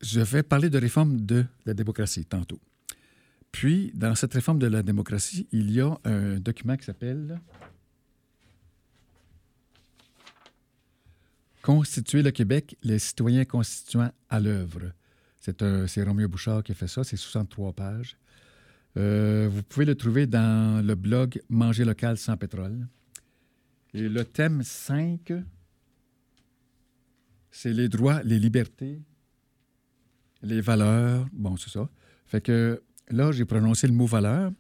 je 0.01 0.21
vais 0.21 0.45
parler 0.45 0.71
de 0.71 0.79
réforme 0.79 1.23
de 1.23 1.45
la 1.67 1.75
démocratie 1.75 2.25
tantôt. 2.25 2.61
Puis, 3.51 3.91
dans 3.97 4.15
cette 4.15 4.35
réforme 4.35 4.61
de 4.61 4.69
la 4.69 4.85
démocratie, 4.85 5.49
il 5.51 5.73
y 5.73 5.81
a 5.81 5.99
un 6.05 6.39
document 6.39 6.77
qui 6.77 6.85
s'appelle 6.85 7.41
Constituer 11.63 12.23
le 12.23 12.31
Québec, 12.31 12.77
les 12.85 13.01
citoyens 13.01 13.45
constituants 13.45 14.13
à 14.31 14.39
l'œuvre. 14.39 14.93
C'est 15.87 16.03
Roméo 16.03 16.29
Bouchard 16.29 16.63
qui 16.63 16.73
a 16.73 16.75
fait 16.75 16.89
ça, 16.89 17.05
c'est 17.05 17.17
63 17.17 17.73
pages. 17.73 18.17
Euh, 18.97 19.49
vous 19.51 19.63
pouvez 19.63 19.87
le 19.87 19.95
trouver 19.95 20.27
dans 20.27 20.85
le 20.85 20.95
blog 20.95 21.41
Manger 21.49 21.85
local 21.85 22.17
sans 22.17 22.37
pétrole. 22.37 22.87
Et 23.95 24.09
le 24.09 24.25
thème 24.25 24.63
5, 24.63 25.33
c'est 27.51 27.73
les 27.73 27.89
droits, 27.89 28.23
les 28.23 28.39
libertés, 28.39 29.01
les 30.43 30.61
valeurs. 30.61 31.27
Bon, 31.33 31.57
c'est 31.57 31.71
ça. 31.71 31.89
Fait 32.27 32.41
que 32.41 32.83
là, 33.09 33.33
j'ai 33.33 33.45
prononcé 33.45 33.87
le 33.87 33.93
mot 33.93 34.07
valeur. 34.07 34.53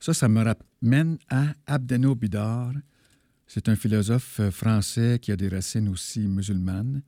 Ça, 0.00 0.14
ça 0.14 0.28
me 0.28 0.42
ramène 0.42 1.18
à 1.28 1.54
Abdeno 1.66 2.14
Bidar. 2.14 2.72
C'est 3.46 3.68
un 3.68 3.76
philosophe 3.76 4.40
euh, 4.40 4.50
français 4.50 5.18
qui 5.20 5.30
a 5.30 5.36
des 5.36 5.48
racines 5.48 5.88
aussi 5.88 6.26
musulmanes, 6.26 7.02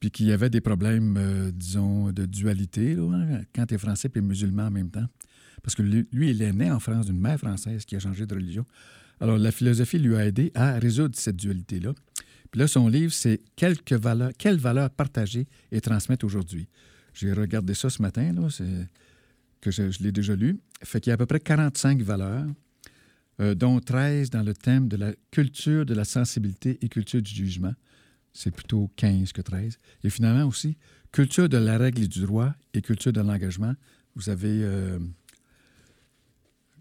puis 0.00 0.10
qui 0.10 0.32
avait 0.32 0.50
des 0.50 0.62
problèmes, 0.62 1.16
euh, 1.18 1.50
disons, 1.52 2.10
de 2.10 2.24
dualité, 2.24 2.96
quand 3.54 3.66
tu 3.66 3.74
es 3.74 3.78
français 3.78 4.10
et 4.14 4.20
musulman 4.20 4.66
en 4.66 4.70
même 4.70 4.90
temps. 4.90 5.06
Parce 5.62 5.74
que 5.74 5.82
lui, 5.82 6.30
il 6.30 6.40
est 6.40 6.52
né 6.54 6.70
en 6.70 6.80
France 6.80 7.06
d'une 7.06 7.20
mère 7.20 7.38
française 7.38 7.84
qui 7.84 7.94
a 7.94 8.00
changé 8.00 8.26
de 8.26 8.34
religion. 8.34 8.64
Alors, 9.20 9.36
la 9.36 9.52
philosophie 9.52 9.98
lui 9.98 10.16
a 10.16 10.26
aidé 10.26 10.50
à 10.54 10.78
résoudre 10.78 11.14
cette 11.16 11.36
dualité-là. 11.36 11.92
Puis 12.50 12.60
là, 12.60 12.66
son 12.66 12.88
livre, 12.88 13.12
c'est 13.12 13.40
Quelles 13.56 13.76
valeurs 14.56 14.90
partager 14.90 15.46
et 15.70 15.80
transmettre 15.82 16.24
aujourd'hui. 16.24 16.66
J'ai 17.12 17.32
regardé 17.32 17.74
ça 17.74 17.90
ce 17.90 18.00
matin, 18.00 18.32
là, 18.32 18.48
que 19.60 19.70
je, 19.70 20.02
l'ai 20.02 20.12
déjà 20.12 20.34
lu. 20.34 20.58
Fait 20.82 21.00
qu'il 21.00 21.10
y 21.10 21.12
a 21.12 21.14
à 21.14 21.18
peu 21.18 21.26
près 21.26 21.40
45 21.40 22.00
valeurs, 22.00 22.46
euh, 23.40 23.54
dont 23.54 23.78
13 23.80 24.30
dans 24.30 24.42
le 24.42 24.54
thème 24.54 24.88
de 24.88 24.96
la 24.96 25.12
culture 25.30 25.84
de 25.84 25.92
la 25.92 26.04
sensibilité 26.04 26.78
et 26.80 26.88
culture 26.88 27.20
du 27.20 27.30
jugement. 27.30 27.74
C'est 28.32 28.54
plutôt 28.54 28.90
15 28.96 29.32
que 29.32 29.42
13. 29.42 29.78
Et 30.04 30.10
finalement 30.10 30.46
aussi, 30.46 30.76
culture 31.12 31.48
de 31.48 31.56
la 31.56 31.78
règle 31.78 32.04
et 32.04 32.08
du 32.08 32.20
droit 32.22 32.52
et 32.74 32.82
culture 32.82 33.12
de 33.12 33.20
l'engagement. 33.20 33.74
Vous 34.14 34.28
avez 34.28 34.62
euh, 34.62 34.98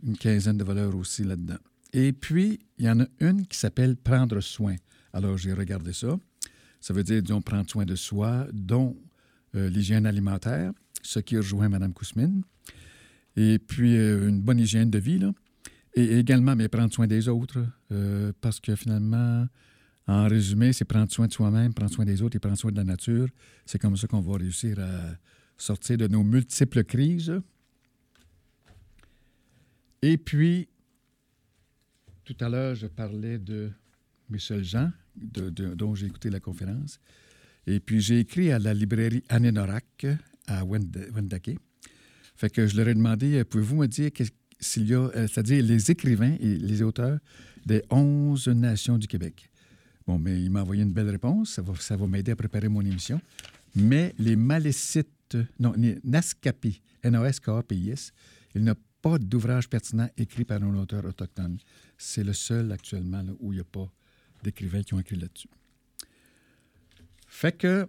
une 0.04 0.18
quinzaine 0.18 0.58
de 0.58 0.64
valeurs 0.64 0.96
aussi 0.96 1.24
là-dedans. 1.24 1.58
Et 1.94 2.14
puis, 2.14 2.60
il 2.78 2.86
y 2.86 2.90
en 2.90 3.00
a 3.00 3.08
une 3.20 3.48
qui 3.48 3.58
s'appelle 3.58 3.96
prendre 3.96 4.40
soin. 4.42 4.76
Alors, 5.14 5.38
j'ai 5.38 5.54
regardé 5.54 5.94
ça. 5.94 6.20
Ça 6.80 6.94
veut 6.94 7.04
dire, 7.04 7.22
disons, 7.22 7.42
prendre 7.42 7.70
soin 7.70 7.86
de 7.86 7.96
soi, 7.96 8.48
dont 8.54 8.96
euh, 9.56 9.70
l'hygiène 9.70 10.06
alimentaire, 10.06 10.72
ce 11.02 11.20
qui 11.20 11.36
rejoint 11.36 11.68
Mme 11.68 11.94
Kousmine. 11.94 12.44
Et 13.36 13.58
puis, 13.58 13.98
euh, 13.98 14.30
une 14.30 14.42
bonne 14.42 14.60
hygiène 14.60 14.92
de 14.92 15.00
vie, 15.00 15.18
là. 15.18 15.32
Et 15.96 16.20
également, 16.20 16.56
mais 16.56 16.68
prendre 16.68 16.94
soin 16.94 17.08
des 17.08 17.28
autres, 17.28 17.66
parce 18.42 18.60
que 18.60 18.76
finalement, 18.76 19.48
en 20.10 20.28
résumé, 20.28 20.74
c'est 20.74 20.86
prendre 20.86 21.12
soin 21.12 21.28
de 21.28 21.34
soi-même, 21.34 21.72
prendre 21.72 21.92
soin 21.92 22.04
des 22.04 22.24
autres 22.24 22.36
et 22.36 22.40
prendre 22.40 22.58
soin 22.58 22.72
de 22.72 22.78
la 22.78 22.84
nature. 22.84 23.28
C'est 23.64 23.78
comme 23.78 23.96
ça 23.96 24.08
qu'on 24.08 24.22
va 24.22 24.38
réussir 24.38 24.80
à 24.80 25.16
sortir 25.56 25.98
de 25.98 26.08
nos 26.08 26.24
multiples 26.24 26.84
crises. 26.84 27.40
Et 30.02 30.18
puis, 30.18 30.68
tout 32.24 32.36
à 32.40 32.50
l'heure, 32.50 32.74
je 32.74 32.88
parlais 32.88 33.38
de 33.38 33.70
Michel 34.32 34.64
Jean, 34.64 34.92
dont 35.16 35.94
j'ai 35.94 36.08
écouté 36.08 36.32
la 36.32 36.40
conférence. 36.40 37.00
Et 37.68 37.80
puis, 37.80 38.02
j'ai 38.02 38.20
écrit 38.20 38.52
à 38.52 38.58
la 38.58 38.74
librairie 38.74 39.24
Norak 39.30 40.08
à 40.48 40.66
Wendake. 40.66 41.60
Fait 42.36 42.50
que 42.50 42.66
je 42.66 42.76
leur 42.76 42.88
ai 42.88 42.96
demandé, 42.96 43.44
pouvez-vous 43.44 43.76
me 43.76 43.86
dire 43.86 44.10
s'il 44.60 44.88
y 44.88 44.96
a, 44.96 45.02
euh, 45.02 45.28
c'est-à-dire 45.28 45.64
les 45.64 45.92
écrivains 45.92 46.36
et 46.40 46.58
les 46.58 46.82
auteurs 46.82 47.20
des 47.66 47.84
11 47.92 48.48
nations 48.48 48.98
du 48.98 49.08
Québec? 49.08 49.49
Bon, 50.10 50.18
mais 50.18 50.42
il 50.42 50.50
m'a 50.50 50.64
envoyé 50.64 50.82
une 50.82 50.92
belle 50.92 51.12
réponse. 51.12 51.52
Ça 51.52 51.62
va, 51.62 51.76
ça 51.76 51.96
va 51.96 52.08
m'aider 52.08 52.32
à 52.32 52.36
préparer 52.36 52.68
mon 52.68 52.82
émission. 52.82 53.22
Mais 53.76 54.16
les 54.18 54.36
Malécites, 54.36 55.38
non, 55.60 55.72
les 55.78 56.00
Nascapi, 56.04 56.82
N-A-S-K-A-P-I-S, 57.04 58.12
il 58.56 58.64
n'a 58.64 58.74
pas 59.04 59.20
d'ouvrage 59.20 59.70
pertinent 59.70 60.10
écrit 60.18 60.46
par 60.46 60.64
un 60.64 60.76
auteur 60.80 61.06
autochtone. 61.06 61.60
C'est 61.96 62.24
le 62.24 62.34
seul 62.34 62.72
actuellement 62.72 63.24
où 63.40 63.54
il 63.54 63.58
n'y 63.58 63.62
a 63.62 63.66
pas 63.66 63.88
d'écrivains 64.42 64.82
qui 64.82 64.96
ont 64.96 65.00
écrit 65.00 65.16
là-dessus. 65.16 65.52
Fait 67.28 67.56
que, 67.56 67.88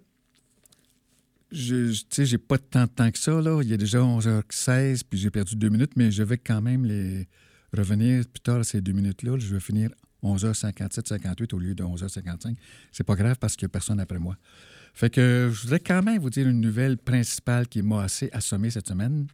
je 1.50 2.04
sais, 2.10 2.26
j'ai 2.26 2.36
pas 2.36 2.58
tant 2.58 2.84
de 2.84 2.90
temps 2.90 3.10
que 3.10 3.18
ça. 3.18 3.40
Là. 3.40 3.62
Il 3.62 3.72
a 3.72 3.78
déjà 3.78 4.00
11h16, 4.00 5.04
puis 5.08 5.18
j'ai 5.18 5.30
perdu 5.30 5.56
deux 5.56 5.70
minutes, 5.70 5.92
mais 5.96 6.10
je 6.10 6.22
vais 6.22 6.36
quand 6.36 6.60
même 6.60 6.84
les 6.84 7.26
revenir 7.72 8.26
plus 8.26 8.40
tard 8.40 8.58
à 8.58 8.64
ces 8.64 8.82
deux 8.82 8.92
minutes-là. 8.92 9.38
Je 9.38 9.54
vais 9.54 9.60
finir 9.60 9.88
11h57, 10.22 11.08
58 11.08 11.54
au 11.54 11.58
lieu 11.58 11.74
de 11.74 11.82
11h55. 11.82 12.54
C'est 12.92 13.04
pas 13.04 13.14
grave 13.14 13.36
parce 13.38 13.56
qu'il 13.56 13.66
n'y 13.66 13.70
a 13.70 13.72
personne 13.72 14.00
après 14.00 14.18
moi. 14.18 14.36
Fait 14.94 15.10
que 15.10 15.50
je 15.52 15.62
voudrais 15.62 15.80
quand 15.80 16.02
même 16.02 16.20
vous 16.20 16.30
dire 16.30 16.48
une 16.48 16.60
nouvelle 16.60 16.98
principale 16.98 17.68
qui 17.68 17.82
m'a 17.82 18.02
assez 18.02 18.28
assommé 18.32 18.70
cette 18.70 18.88
semaine 18.88 19.26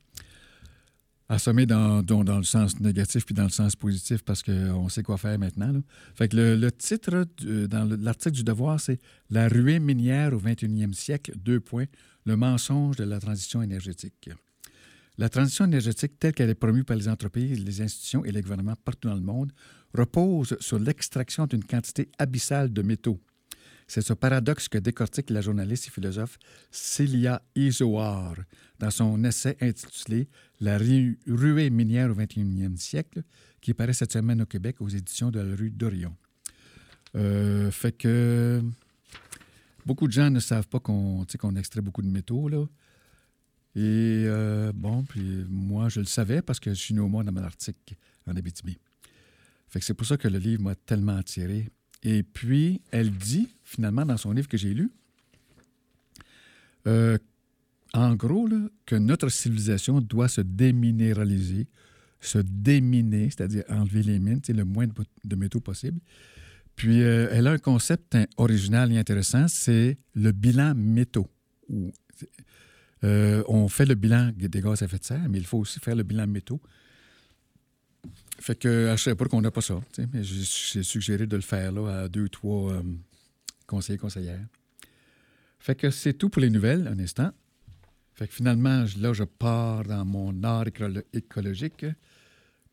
assommé 1.29 1.67
dans, 1.67 2.03
dans, 2.03 2.37
le 2.37 2.45
sens 2.45 2.79
négatif 2.81 3.25
puis 3.27 3.35
dans 3.35 3.45
le 3.45 3.51
sens 3.51 3.75
positif 3.75 4.23
parce 4.23 4.43
qu'on 4.43 4.89
sait 4.89 5.03
quoi 5.03 5.17
faire 5.17 5.39
maintenant. 5.39 5.81
Fait 6.15 6.29
que 6.29 6.37
le, 6.37 6.73
titre 6.73 7.27
dans 7.67 7.85
l'article 8.01 8.37
du 8.37 8.45
Devoir, 8.45 8.81
c'est 8.81 9.01
La 9.31 9.49
ruée 9.49 9.81
minière 9.81 10.33
au 10.33 10.41
21e 10.41 10.93
siècle, 10.93 11.33
deux 11.37 11.61
points, 11.61 11.87
le 12.25 12.37
mensonge 12.37 12.97
de 12.97 13.05
la 13.05 13.19
transition 13.19 13.63
énergétique. 13.63 14.31
La 15.19 15.29
transition 15.29 15.65
énergétique 15.65 16.19
telle 16.19 16.33
qu'elle 16.33 16.51
est 16.51 16.55
promue 16.55 16.85
par 16.85 16.97
les 16.97 17.09
entreprises, 17.09 17.59
les 17.65 17.81
institutions 17.81 18.25
et 18.25 18.31
les 18.31 18.43
gouvernements 18.43 18.77
partout 18.85 19.09
dans 19.09 19.15
le 19.15 19.23
monde 19.23 19.51
repose 19.97 20.57
sur 20.61 20.79
l'extraction 20.79 21.47
d'une 21.47 21.65
quantité 21.65 22.09
abyssale 22.19 22.73
de 22.73 22.83
métaux. 22.83 23.21
C'est 23.89 24.03
ce 24.03 24.13
paradoxe 24.13 24.69
que 24.69 24.79
décortique 24.79 25.31
la 25.31 25.41
journaliste 25.41 25.87
et 25.87 25.91
philosophe 25.91 26.39
Célia 26.71 27.43
Isoar 27.55 28.35
dans 28.81 28.91
son 28.91 29.23
essai 29.25 29.57
intitulé 29.61 30.29
La 30.61 30.77
ruée 30.77 31.71
minière 31.71 32.11
au 32.11 32.15
21e 32.15 32.77
siècle, 32.77 33.23
qui 33.61 33.75
paraît 33.75 33.93
cette 33.93 34.13
semaine 34.13 34.43
au 34.43 34.47
Québec 34.47 34.81
aux 34.81 34.89
éditions 34.89 35.31
de 35.31 35.41
la 35.41 35.55
rue 35.55 35.71
d'Orion. 35.71 36.17
Euh, 37.15 37.71
fait 37.71 37.93
que 37.93 38.61
beaucoup 39.87 40.09
de 40.09 40.13
gens 40.13 40.31
ne 40.31 40.41
savent 40.41 40.69
pas 40.69 40.81
qu'on 40.81 41.25
extrait 41.57 41.81
beaucoup 41.81 42.03
de 42.03 42.11
métaux, 42.11 42.49
là. 42.49 42.67
Et 43.77 44.25
euh, 44.27 44.73
bon, 44.75 45.05
puis 45.05 45.45
moi, 45.51 45.91
je 45.91 46.01
le 46.01 46.07
savais 46.07 46.41
parce 46.41 46.59
que 46.59 46.71
je 46.71 46.81
suis 46.81 46.95
né 46.95 47.01
au 47.01 47.09
monde 47.09 47.27
dans 47.27 47.33
mon 47.33 47.43
article 47.43 47.95
en 48.27 48.35
Abitibi. 48.35 48.79
C'est 49.79 49.95
pour 49.95 50.07
ça 50.07 50.17
que 50.17 50.29
le 50.29 50.39
livre 50.39 50.63
m'a 50.63 50.75
tellement 50.75 51.17
attiré. 51.17 51.69
Et 52.03 52.23
puis, 52.23 52.81
elle 52.91 53.11
dit, 53.11 53.49
finalement, 53.63 54.07
dans 54.07 54.17
son 54.17 54.33
livre 54.33 54.49
que 54.49 54.57
j'ai 54.57 54.73
lu, 54.73 54.91
euh, 56.87 57.19
en 57.93 58.15
gros, 58.15 58.49
que 58.85 58.97
notre 58.97 59.29
civilisation 59.29 60.01
doit 60.01 60.29
se 60.29 60.41
déminéraliser, 60.41 61.67
se 62.21 62.39
déminer, 62.39 63.31
c'est-à-dire 63.31 63.65
enlever 63.69 64.03
les 64.03 64.19
mines, 64.19 64.41
le 64.49 64.65
moins 64.65 64.87
de, 65.25 65.37
métaux 65.37 65.61
possible. 65.61 66.01
Puis, 66.75 67.03
euh, 67.03 67.29
elle 67.33 67.47
a 67.47 67.53
un 67.53 67.59
concept 67.59 68.17
original 68.37 68.93
et 68.93 68.99
intéressant, 68.99 69.49
c'est 69.49 69.99
le 70.15 70.33
bilan 70.33 70.75
métaux. 70.75 71.29
Euh, 73.05 73.43
on 73.49 73.69
fait 73.69 73.87
le 73.87 73.95
bilan 73.95 74.33
des 74.35 74.61
gaz 74.61 74.83
à 74.83 74.87
effet 74.87 74.99
de 74.99 75.05
serre, 75.05 75.29
mais 75.29 75.39
il 75.39 75.47
faut 75.47 75.59
aussi 75.59 75.81
faire 75.81 75.97
le 75.97 76.03
bilan 76.03 76.27
métaux. 76.27 76.61
Fait 78.39 78.59
que 78.59 78.95
je 78.97 79.11
ne 79.11 79.15
pas 79.15 79.25
qu'on 79.27 79.41
n'a 79.41 79.51
pas 79.51 79.61
ça. 79.61 79.81
Mais 80.13 80.23
j'ai 80.23 80.83
suggéré 80.83 81.27
de 81.27 81.37
le 81.37 81.43
faire 81.43 81.73
là, 81.73 82.03
à 82.03 82.09
deux 82.09 82.25
ou 82.25 82.29
trois 82.29 82.73
euh, 82.73 82.83
conseillers 83.67 83.99
conseillères. 83.99 84.47
Fait 85.59 85.75
que 85.75 85.91
c'est 85.91 86.13
tout 86.13 86.29
pour 86.29 86.43
les 86.43 86.51
nouvelles, 86.51 86.87
un 86.87 86.99
instant. 86.99 87.31
Fait 88.15 88.29
que 88.29 88.35
finalement, 88.35 88.85
là, 88.99 89.13
je 89.13 89.25
pars 89.25 89.85
dans 89.85 90.05
mon 90.05 90.43
art 90.43 90.67
écologique. 91.13 91.87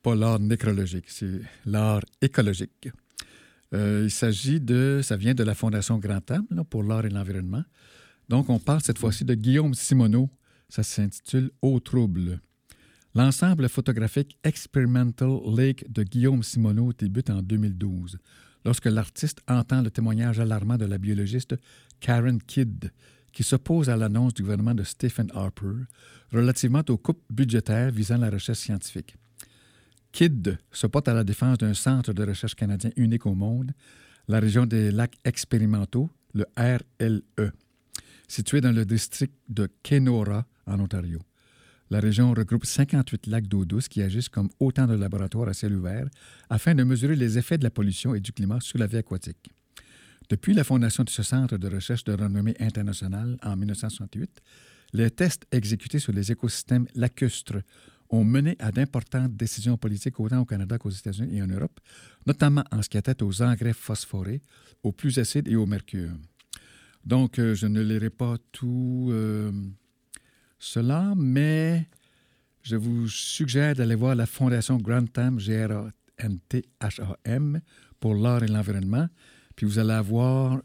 Pas 0.01 0.15
l'art 0.15 0.39
nécrologique, 0.39 1.05
c'est 1.07 1.41
l'art 1.65 2.03
écologique. 2.21 2.89
Euh, 3.73 4.03
il 4.03 4.11
s'agit 4.11 4.59
de, 4.59 5.01
ça 5.01 5.17
vient 5.17 5.33
de 5.33 5.43
la 5.43 5.55
Fondation 5.55 5.97
Grand 5.97 6.29
Am 6.29 6.45
pour 6.69 6.83
l'art 6.83 7.05
et 7.05 7.09
l'environnement. 7.09 7.63
Donc, 8.29 8.49
on 8.49 8.59
parle 8.59 8.81
cette 8.81 8.99
fois-ci 8.99 9.25
de 9.25 9.33
Guillaume 9.33 9.73
Simoneau. 9.73 10.29
Ça 10.69 10.83
s'intitule 10.83 11.51
Au 11.61 11.79
trouble. 11.79 12.39
L'ensemble 13.15 13.69
photographique 13.69 14.39
Experimental 14.43 15.39
Lake 15.55 15.85
de 15.87 16.01
Guillaume 16.01 16.41
Simoneau 16.41 16.93
débute 16.93 17.29
en 17.29 17.43
2012, 17.43 18.17
lorsque 18.65 18.87
l'artiste 18.87 19.39
entend 19.47 19.83
le 19.83 19.91
témoignage 19.91 20.39
alarmant 20.39 20.77
de 20.77 20.85
la 20.85 20.97
biologiste 20.97 21.55
Karen 21.99 22.41
Kidd, 22.41 22.91
qui 23.31 23.43
s'oppose 23.43 23.87
à 23.87 23.97
l'annonce 23.97 24.33
du 24.33 24.41
gouvernement 24.41 24.73
de 24.73 24.81
Stephen 24.81 25.29
Harper 25.35 25.85
relativement 26.31 26.81
aux 26.89 26.97
coupes 26.97 27.21
budgétaires 27.29 27.91
visant 27.91 28.17
la 28.17 28.31
recherche 28.31 28.57
scientifique. 28.57 29.15
Kidd 30.11 30.57
se 30.71 30.87
porte 30.87 31.07
à 31.07 31.13
la 31.13 31.23
défense 31.23 31.59
d'un 31.59 31.75
centre 31.75 32.13
de 32.13 32.25
recherche 32.25 32.55
canadien 32.55 32.89
unique 32.95 33.27
au 33.27 33.35
monde, 33.35 33.73
la 34.27 34.39
région 34.39 34.65
des 34.65 34.89
lacs 34.89 35.19
expérimentaux, 35.23 36.09
le 36.33 36.45
RLE, 36.57 37.51
situé 38.27 38.59
dans 38.59 38.71
le 38.71 38.85
district 38.85 39.35
de 39.49 39.69
Kenora, 39.83 40.47
en 40.65 40.79
Ontario. 40.79 41.19
La 41.93 41.99
région 41.99 42.33
regroupe 42.33 42.65
58 42.65 43.27
lacs 43.27 43.47
d'eau 43.47 43.65
douce 43.65 43.87
qui 43.87 44.01
agissent 44.01 44.27
comme 44.27 44.49
autant 44.59 44.87
de 44.87 44.95
laboratoires 44.95 45.47
à 45.47 45.53
ciel 45.53 45.75
ouvert 45.75 46.07
afin 46.49 46.73
de 46.73 46.83
mesurer 46.83 47.15
les 47.15 47.37
effets 47.37 47.59
de 47.59 47.63
la 47.63 47.69
pollution 47.69 48.15
et 48.15 48.19
du 48.19 48.31
climat 48.31 48.59
sur 48.61 48.79
la 48.79 48.87
vie 48.87 48.97
aquatique. 48.97 49.51
Depuis 50.27 50.55
la 50.55 50.63
fondation 50.63 51.03
de 51.03 51.11
ce 51.11 51.21
centre 51.21 51.55
de 51.55 51.67
recherche 51.67 52.03
de 52.03 52.13
renommée 52.13 52.55
internationale 52.59 53.37
en 53.43 53.55
1968, 53.55 54.41
les 54.93 55.11
tests 55.11 55.45
exécutés 55.51 55.99
sur 55.99 56.13
les 56.13 56.31
écosystèmes 56.31 56.87
lacustres 56.95 57.61
ont 58.09 58.23
mené 58.23 58.55
à 58.57 58.71
d'importantes 58.71 59.35
décisions 59.35 59.77
politiques 59.77 60.19
autant 60.19 60.39
au 60.39 60.45
Canada 60.45 60.79
qu'aux 60.79 60.89
États-Unis 60.89 61.37
et 61.37 61.43
en 61.43 61.47
Europe, 61.47 61.79
notamment 62.25 62.63
en 62.71 62.81
ce 62.81 62.89
qui 62.89 62.97
a 62.97 63.03
trait 63.03 63.21
aux 63.21 63.43
engrais 63.43 63.73
phosphorés, 63.73 64.41
aux 64.81 64.93
plus 64.93 65.19
acides 65.19 65.47
et 65.47 65.55
au 65.55 65.67
mercure. 65.67 66.09
Donc, 67.05 67.37
euh, 67.37 67.53
je 67.53 67.67
ne 67.67 67.83
lirai 67.83 68.09
pas 68.09 68.37
tout 68.51 69.09
euh, 69.11 69.51
cela, 70.63 71.13
mais 71.15 71.87
je 72.61 72.75
vous 72.77 73.07
suggère 73.09 73.75
d'aller 73.75 73.95
voir 73.95 74.15
la 74.15 74.25
Fondation 74.25 74.77
Grantham, 74.77 75.39
G-R-A-N-T-H-A-M, 75.39 75.91
pour 77.99 78.15
l'art 78.15 78.43
et 78.43 78.47
l'environnement. 78.47 79.07
Puis 79.55 79.65
vous 79.65 79.77
allez 79.79 79.91
avoir, 79.91 80.61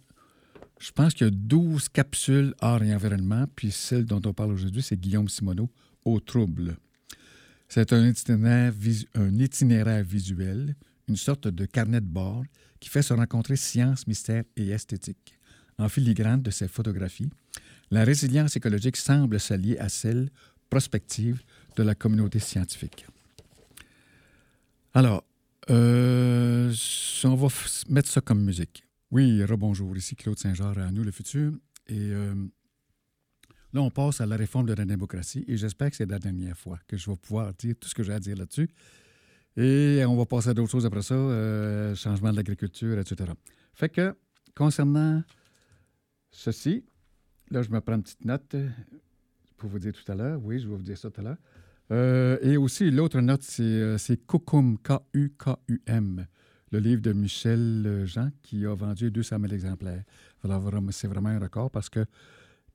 je 0.79 0.93
pense 0.93 1.15
qu'il 1.15 1.27
y 1.27 1.29
a 1.29 1.33
12 1.33 1.89
capsules 1.89 2.55
art 2.61 2.83
et 2.83 2.95
environnement, 2.95 3.47
puis 3.57 3.73
celle 3.73 4.05
dont 4.05 4.23
on 4.25 4.33
parle 4.33 4.53
aujourd'hui, 4.53 4.83
c'est 4.83 4.99
Guillaume 4.99 5.29
Simoneau, 5.29 5.69
Au 6.05 6.21
trouble. 6.21 6.77
C'est 7.69 7.93
un 7.93 8.07
itinéraire, 8.09 8.73
un 9.15 9.35
itinéraire 9.35 10.05
visuel, 10.05 10.77
une 11.09 11.17
sorte 11.17 11.49
de 11.49 11.67
carnet 11.67 12.01
de 12.01 12.07
bord 12.07 12.45
qui 12.81 12.89
fait 12.89 13.03
se 13.03 13.13
rencontrer 13.13 13.57
science, 13.57 14.07
mystère 14.07 14.45
et 14.57 14.69
esthétique. 14.69 15.35
En 15.77 15.89
filigrane 15.89 16.43
de 16.43 16.51
ces 16.51 16.69
photographies, 16.69 17.31
la 17.91 18.05
résilience 18.05 18.57
écologique 18.57 18.97
semble 18.97 19.41
s'allier 19.41 19.79
à 19.79 19.89
celle 19.89 20.31
prospective 20.71 21.43
de 21.77 21.83
la 21.83 21.95
communauté 21.95 22.39
scientifique. 22.39 23.07
Alors, 24.95 25.25
euh, 25.71 26.73
on 27.25 27.35
va 27.35 27.49
mettre 27.89 28.09
ça 28.09 28.21
comme 28.21 28.43
musique. 28.43 28.85
Oui, 29.11 29.43
rebonjour, 29.45 29.97
ici 29.97 30.17
Claude 30.17 30.39
Saint-Jean 30.39 30.73
à 30.73 30.91
Nous 30.91 31.05
le 31.05 31.11
Futur. 31.11 31.53
Et 31.89 32.11
euh, 32.13 32.35
Là, 33.75 33.83
on 33.83 33.91
passe 33.91 34.21
à 34.21 34.27
la 34.27 34.37
réforme 34.37 34.67
de 34.67 34.73
la 34.73 34.85
démocratie 34.87 35.45
et 35.47 35.57
j'espère 35.57 35.91
que 35.91 35.97
c'est 35.97 36.11
la 36.11 36.19
dernière 36.19 36.57
fois 36.57 36.79
que 36.87 36.97
je 36.97 37.11
vais 37.11 37.17
pouvoir 37.17 37.53
dire 37.53 37.75
tout 37.79 37.89
ce 37.89 37.95
que 37.95 38.03
j'ai 38.03 38.15
à 38.15 38.21
dire 38.21 38.37
là-dessus. 38.37 38.71
Et 39.57 40.03
on 40.07 40.17
va 40.17 40.25
passer 40.25 40.51
à 40.51 40.55
d'autres 40.55 40.71
choses 40.71 40.87
après 40.87 41.03
ça, 41.03 41.15
euh, 41.15 41.95
changement 41.95 42.31
de 42.31 42.37
l'agriculture, 42.37 42.99
etc. 42.99 43.31
Fait 43.75 43.89
que, 43.89 44.17
concernant 44.55 45.23
ceci, 46.31 46.85
là, 47.51 47.63
je 47.63 47.71
me 47.71 47.81
prends 47.81 47.95
une 47.95 48.03
petite 48.03 48.25
note 48.25 48.57
pour 49.57 49.71
vous 49.71 49.79
dire 49.79 49.93
tout 49.93 50.11
à 50.11 50.15
l'heure. 50.15 50.41
Oui, 50.43 50.59
je 50.59 50.69
vais 50.69 50.77
vous 50.77 50.83
dire 50.83 50.99
ça 50.99 51.11
tout 51.11 51.21
à 51.21 51.25
l'heure. 51.25 51.37
Euh, 51.91 52.39
et 52.43 52.57
aussi, 52.57 52.91
l'autre 52.91 53.21
note, 53.21 53.43
c'est 53.43 53.63
euh, 53.63 53.97
Kukum, 54.29 54.79
K-U-K-U-M, 54.79 56.27
le 56.71 56.79
livre 56.79 57.01
de 57.01 57.13
Michel 57.13 58.03
Jean, 58.05 58.31
qui 58.43 58.67
a 58.67 58.75
vendu 58.75 59.11
200 59.11 59.39
000 59.41 59.53
exemplaires. 59.53 60.05
Alors, 60.45 60.71
c'est 60.91 61.09
vraiment 61.09 61.31
un 61.31 61.39
record 61.39 61.71
parce 61.71 61.89
que 61.89 62.05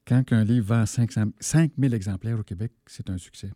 quand 0.06 0.34
un 0.34 0.43
livre 0.43 0.76
vend 0.76 0.86
500, 0.86 1.26
5000 1.39 1.93
exemplaires 1.93 2.39
au 2.39 2.43
Québec, 2.43 2.71
c'est 2.88 3.10
un 3.10 3.17
succès. 3.17 3.52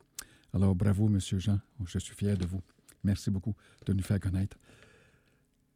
Alors, 0.53 0.75
bravo, 0.75 1.07
M. 1.07 1.19
Jean. 1.19 1.59
Je 1.85 1.99
suis 1.99 2.15
fier 2.15 2.37
de 2.37 2.45
vous. 2.45 2.61
Merci 3.03 3.31
beaucoup 3.31 3.55
de 3.85 3.93
nous 3.93 4.03
faire 4.03 4.19
connaître. 4.19 4.57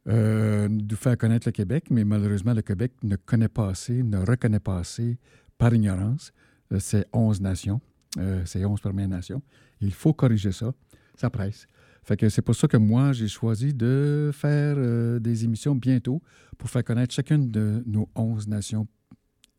Euh, 0.08 0.66
de 0.68 0.90
nous 0.90 0.96
faire 0.96 1.16
connaître 1.16 1.46
le 1.46 1.52
Québec, 1.52 1.84
mais 1.90 2.04
malheureusement, 2.04 2.54
le 2.54 2.62
Québec 2.62 2.92
ne 3.04 3.14
connaît 3.14 3.48
pas 3.48 3.68
assez, 3.68 4.02
ne 4.02 4.18
reconnaît 4.18 4.58
pas 4.58 4.78
assez, 4.78 5.16
par 5.58 5.72
ignorance, 5.72 6.32
euh, 6.72 6.80
ces 6.80 7.04
11 7.12 7.40
nations, 7.40 7.80
euh, 8.18 8.44
ces 8.44 8.64
11 8.64 8.80
Premières 8.80 9.08
Nations. 9.08 9.42
Il 9.80 9.92
faut 9.92 10.12
corriger 10.12 10.50
ça. 10.50 10.72
Ça 11.16 11.30
presse. 11.30 11.66
Fait 12.04 12.16
que 12.16 12.28
c'est 12.28 12.42
pour 12.42 12.56
ça 12.56 12.66
que 12.66 12.76
moi, 12.76 13.12
j'ai 13.12 13.28
choisi 13.28 13.74
de 13.74 14.30
faire 14.34 14.74
euh, 14.76 15.20
des 15.20 15.44
émissions 15.44 15.74
bientôt 15.74 16.20
pour 16.58 16.68
faire 16.68 16.82
connaître 16.82 17.14
chacune 17.14 17.50
de 17.50 17.82
nos 17.86 18.08
11 18.16 18.48
nations 18.48 18.88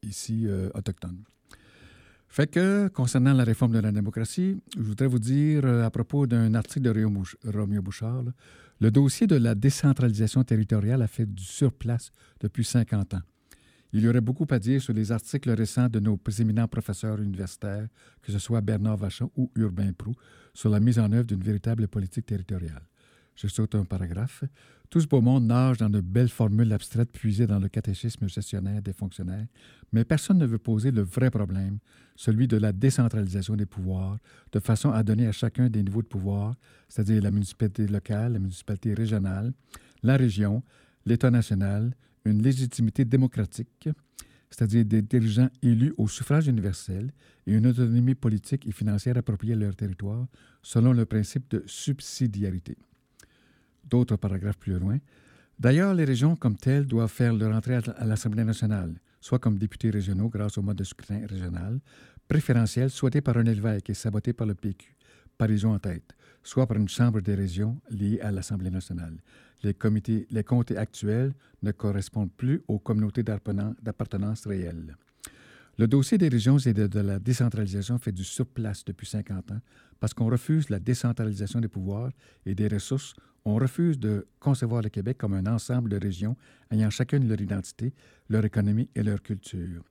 ici 0.01 0.45
euh, 0.47 0.69
autochtones. 0.73 1.23
Fait 2.33 2.47
que, 2.47 2.87
concernant 2.87 3.31
la 3.31 3.43
réforme 3.43 3.73
de 3.73 3.79
la 3.79 3.91
démocratie, 3.91 4.59
je 4.75 4.81
voudrais 4.81 5.05
vous 5.05 5.19
dire 5.19 5.65
euh, 5.65 5.85
à 5.85 5.91
propos 5.91 6.25
d'un 6.25 6.55
article 6.55 6.91
de 6.91 7.05
Romeo 7.55 7.83
Bouchard, 7.83 8.23
le 8.81 8.89
dossier 8.89 9.27
de 9.27 9.35
la 9.35 9.53
décentralisation 9.53 10.43
territoriale 10.43 11.03
a 11.03 11.07
fait 11.07 11.31
du 11.31 11.43
surplace 11.43 12.11
depuis 12.39 12.63
50 12.63 13.13
ans. 13.13 13.21
Il 13.91 14.01
y 14.01 14.07
aurait 14.07 14.19
beaucoup 14.19 14.47
à 14.49 14.57
dire 14.57 14.81
sur 14.81 14.93
les 14.93 15.11
articles 15.11 15.51
récents 15.51 15.89
de 15.89 15.99
nos 15.99 16.19
éminents 16.39 16.67
professeurs 16.67 17.21
universitaires, 17.21 17.87
que 18.23 18.31
ce 18.31 18.39
soit 18.39 18.61
Bernard 18.61 18.97
Vachon 18.97 19.29
ou 19.37 19.51
Urbain 19.55 19.93
Prou, 19.93 20.15
sur 20.55 20.71
la 20.71 20.79
mise 20.79 20.97
en 20.97 21.11
œuvre 21.11 21.27
d'une 21.27 21.43
véritable 21.43 21.87
politique 21.87 22.25
territoriale. 22.25 22.81
Je 23.35 23.47
saute 23.47 23.75
un 23.75 23.85
paragraphe. 23.85 24.43
Tout 24.89 25.01
ce 25.01 25.07
beau 25.07 25.21
monde 25.21 25.47
nage 25.47 25.77
dans 25.77 25.89
de 25.89 26.01
belles 26.01 26.29
formules 26.29 26.71
abstraites 26.71 27.11
puisées 27.11 27.47
dans 27.47 27.57
le 27.57 27.67
catéchisme 27.67 28.29
gestionnaire 28.29 28.81
des 28.81 28.93
fonctionnaires, 28.93 29.47
mais 29.91 30.05
personne 30.05 30.37
ne 30.37 30.45
veut 30.45 30.59
poser 30.59 30.91
le 30.91 31.01
vrai 31.01 31.31
problème, 31.31 31.79
celui 32.15 32.47
de 32.47 32.57
la 32.57 32.71
décentralisation 32.71 33.55
des 33.55 33.65
pouvoirs, 33.65 34.19
de 34.51 34.59
façon 34.59 34.91
à 34.91 35.01
donner 35.01 35.25
à 35.25 35.31
chacun 35.31 35.67
des 35.67 35.81
niveaux 35.81 36.03
de 36.03 36.07
pouvoir, 36.07 36.53
c'est-à-dire 36.87 37.23
la 37.23 37.31
municipalité 37.31 37.87
locale, 37.87 38.33
la 38.33 38.39
municipalité 38.39 38.93
régionale, 38.93 39.51
la 40.03 40.15
région, 40.15 40.61
l'État 41.07 41.31
national, 41.31 41.95
une 42.23 42.43
légitimité 42.43 43.03
démocratique, 43.03 43.89
c'est-à-dire 44.51 44.85
des 44.85 45.01
dirigeants 45.01 45.49
élus 45.63 45.95
au 45.97 46.07
suffrage 46.07 46.47
universel 46.47 47.11
et 47.47 47.53
une 47.53 47.65
autonomie 47.65 48.13
politique 48.13 48.67
et 48.67 48.71
financière 48.71 49.17
appropriée 49.17 49.53
à 49.53 49.57
leur 49.57 49.75
territoire, 49.75 50.27
selon 50.61 50.93
le 50.93 51.07
principe 51.07 51.49
de 51.49 51.63
subsidiarité 51.65 52.77
d'autres 53.83 54.15
paragraphes 54.15 54.57
plus 54.57 54.77
loin. 54.79 54.97
D'ailleurs, 55.59 55.93
les 55.93 56.05
régions 56.05 56.35
comme 56.35 56.55
telles 56.57 56.85
doivent 56.85 57.11
faire 57.11 57.33
leur 57.33 57.55
entrée 57.55 57.75
à 57.75 58.05
l'Assemblée 58.05 58.43
nationale, 58.43 58.93
soit 59.21 59.39
comme 59.39 59.57
députés 59.57 59.91
régionaux 59.91 60.29
grâce 60.29 60.57
au 60.57 60.61
mode 60.61 60.77
de 60.77 60.83
scrutin 60.83 61.25
régional, 61.27 61.79
préférentiel 62.27 62.89
souhaité 62.89 63.21
par 63.21 63.37
un 63.37 63.45
évêque 63.45 63.89
et 63.89 63.93
saboté 63.93 64.33
par 64.33 64.47
le 64.47 64.55
PQ, 64.55 64.95
Parisien 65.37 65.69
en 65.69 65.79
tête, 65.79 66.15
soit 66.43 66.67
par 66.67 66.77
une 66.77 66.89
chambre 66.89 67.21
des 67.21 67.35
régions 67.35 67.79
liée 67.89 68.19
à 68.21 68.31
l'Assemblée 68.31 68.69
nationale. 68.69 69.17
Les, 69.63 69.73
comités, 69.73 70.27
comtés 70.45 70.77
actuels 70.77 71.33
ne 71.61 71.71
correspondent 71.71 72.31
plus 72.31 72.61
aux 72.67 72.79
communautés 72.79 73.23
d'appartenance 73.23 74.45
réelles. 74.45 74.97
Le 75.77 75.87
dossier 75.87 76.17
des 76.17 76.27
régions 76.27 76.59
et 76.59 76.73
de, 76.73 76.85
de, 76.85 76.99
la 76.99 77.17
décentralisation 77.17 77.97
fait 77.97 78.11
du 78.11 78.23
surplace 78.23 78.85
depuis 78.85 79.07
50 79.07 79.51
ans 79.51 79.61
parce 79.99 80.13
qu'on 80.13 80.29
refuse 80.29 80.69
la 80.69 80.79
décentralisation 80.79 81.61
des 81.61 81.67
pouvoirs 81.67 82.11
et 82.45 82.53
des 82.53 82.67
ressources 82.67 83.15
on 83.45 83.55
refuse 83.55 83.99
de 83.99 84.27
concevoir 84.39 84.81
le 84.81 84.89
Québec 84.89 85.17
comme 85.17 85.33
un 85.33 85.45
ensemble 85.45 85.89
de 85.89 85.97
régions 85.97 86.37
ayant 86.71 86.89
chacune 86.89 87.27
leur 87.27 87.41
identité, 87.41 87.93
leur 88.29 88.45
économie 88.45 88.89
et 88.95 89.03
leur 89.03 89.21
culture. 89.21 89.83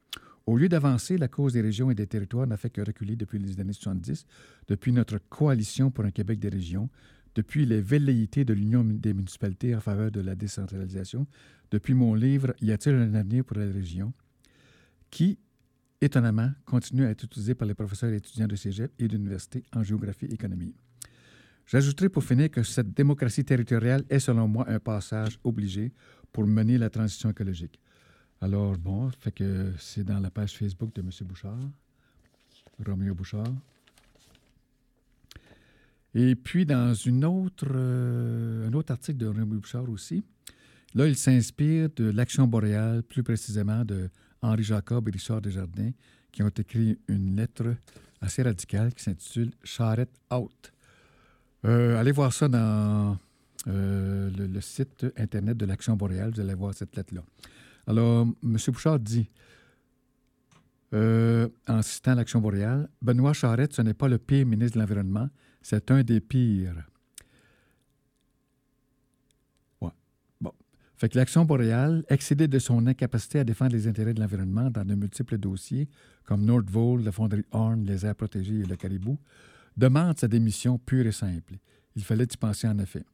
Au 0.47 0.57
lieu 0.57 0.69
d'avancer, 0.69 1.19
la 1.19 1.29
cause 1.29 1.53
des 1.53 1.61
régions 1.61 1.91
et 1.91 1.95
des 1.95 2.07
territoires 2.07 2.47
n'a 2.47 2.57
fait 2.57 2.71
que 2.71 2.81
reculer 2.81 3.15
depuis 3.15 3.39
les 3.39 3.61
années 3.61 3.73
70, 3.73 4.25
depuis 4.67 4.93
notre 4.93 5.19
coalition 5.19 5.91
pour 5.91 6.05
un 6.05 6.11
Québec 6.11 6.41
des 6.41 6.49
régions, 6.49 6.89
depuis 7.35 7.65
les 7.65 7.81
velléités 7.81 8.45
de 8.45 8.53
l'Union 8.53 8.85
des 8.85 9.15
municipalités 9.15 9.75
en 9.75 9.81
faveur 9.81 10.11
de 10.11 10.21
la 10.21 10.35
décentralisation, 10.35 11.27
depuis 11.71 11.95
mon 11.95 12.15
livre 12.15 12.55
Y 12.61 12.73
a-t-il 12.73 12.97
un 12.97 13.15
avenir 13.15 13.45
pour 13.45 13.57
les 13.57 13.71
régions, 13.71 14.13
qui, 15.11 15.39
étonnamment, 16.01 16.51
continue 16.65 17.05
à 17.07 17.11
être 17.11 17.25
utilisé 17.25 17.55
par 17.55 17.69
les 17.69 17.75
professeurs 17.75 18.11
et 18.11 18.17
étudiants 18.17 18.49
de 18.49 18.57
cégep 18.57 18.93
et 18.99 19.07
d'université 19.07 19.63
en 19.75 19.83
géographie 19.83 20.27
et 20.27 20.35
économie. 20.35 20.75
J'ajouterai 21.73 22.11
pour 22.11 22.23
finir 22.23 22.51
que 22.51 22.63
cette 22.63 22.93
démocratie 22.93 23.47
territoriale 23.47 24.05
est, 24.11 24.19
selon 24.19 24.47
moi, 24.47 24.69
un 24.69 24.79
passage 24.79 25.39
obligé 25.43 25.91
pour 26.31 26.47
mener 26.47 26.77
la 26.77 26.91
transition 26.91 27.31
écologique. 27.31 27.81
Alors, 28.43 28.77
bon, 28.77 29.11
c'est 29.79 30.05
dans 30.05 30.19
la 30.19 30.31
page 30.31 30.53
Facebook 30.55 30.95
de 30.95 31.01
M. 31.01 31.09
Bouchard, 31.23 31.71
Roméo 32.87 33.15
Bouchard. 33.15 33.55
Et 36.15 36.35
puis, 36.35 36.67
dans 36.67 36.93
une 36.93 37.25
autre, 37.25 37.69
euh, 37.71 38.69
un 38.69 38.73
autre 38.75 38.93
article 38.93 39.17
de 39.17 39.27
Roméo 39.29 39.47
Bouchard 39.47 39.89
aussi, 39.89 40.23
Là, 40.95 41.07
il 41.07 41.17
s'inspire 41.17 41.89
de 41.97 42.11
l'Action 42.11 42.47
boréale, 42.47 43.03
plus 43.03 43.23
précisément 43.23 43.83
de 43.83 44.11
Henri 44.43 44.63
Jacob 44.63 45.09
et 45.09 45.13
Richard 45.13 45.41
Desjardins, 45.41 45.93
qui 46.31 46.43
ont 46.43 46.51
écrit 46.51 46.99
une 47.09 47.35
lettre 47.35 47.77
assez 48.21 48.43
radicale 48.43 48.93
qui 48.93 49.03
s'intitule 49.03 49.53
Charrette 49.65 50.15
Out. 50.31 50.71
Euh, 51.65 51.99
allez 51.99 52.13
voir 52.13 52.33
ça 52.33 52.49
dans 52.49 53.17
euh, 53.69 54.31
le, 54.31 54.61
site 54.61 55.07
Internet 55.17 55.57
de 55.57 55.67
l'Action 55.67 55.97
boréale. 55.97 56.33
Vous 56.35 56.41
allez 56.41 56.55
voir 56.55 56.75
cette 56.75 56.97
lettre-là. 56.97 57.23
Alors, 57.87 58.27
M. 58.43 58.57
Bouchard 58.69 58.99
dit, 58.99 59.29
euh, 60.95 61.49
en 61.69 61.83
citant 61.83 62.15
l'Action 62.15 62.41
boréale, 62.41 62.89
Benoît 63.01 63.33
Charette, 63.33 63.73
ce 63.73 63.83
n'est 63.83 63.95
pas 63.95 64.09
le 64.09 64.19
pire 64.19 64.47
ministre 64.47 64.77
de 64.77 64.81
l'Environnement, 64.81 65.29
c'est 65.63 65.91
un 65.91 66.03
des 66.03 66.21
pires. 66.21 66.85
Fait 71.03 71.09
que 71.09 71.19
l'Action 71.19 71.45
boréale, 71.45 72.05
excédée 72.09 72.47
de 72.47 72.61
son 72.61 72.87
incapacité 72.87 73.41
à 73.41 73.45
défendre 73.45 73.73
les 73.73 73.89
intérêts 73.89 74.15
de 74.15 74.21
l'environnement 74.21 74.71
dans 74.71 74.85
de 74.85 74.95
multiples 74.95 75.37
dossiers, 75.37 75.89
comme 76.25 76.45
Nordvol, 76.45 77.03
la 77.03 77.11
fonderie 77.11 77.43
Horn, 77.51 77.85
les 77.85 78.07
aires 78.07 78.15
protégées 78.15 78.61
et 78.61 78.65
le 78.65 78.77
caribou, 78.77 79.19
demande 79.77 80.19
sa 80.19 80.29
démission 80.29 80.79
pure 80.79 81.07
et 81.07 81.13
simple. 81.13 81.55
Il 81.97 82.03
fallait 82.03 82.25
y 82.25 82.37
penser 82.37 82.69
en 82.69 82.79
effet. 82.79 83.05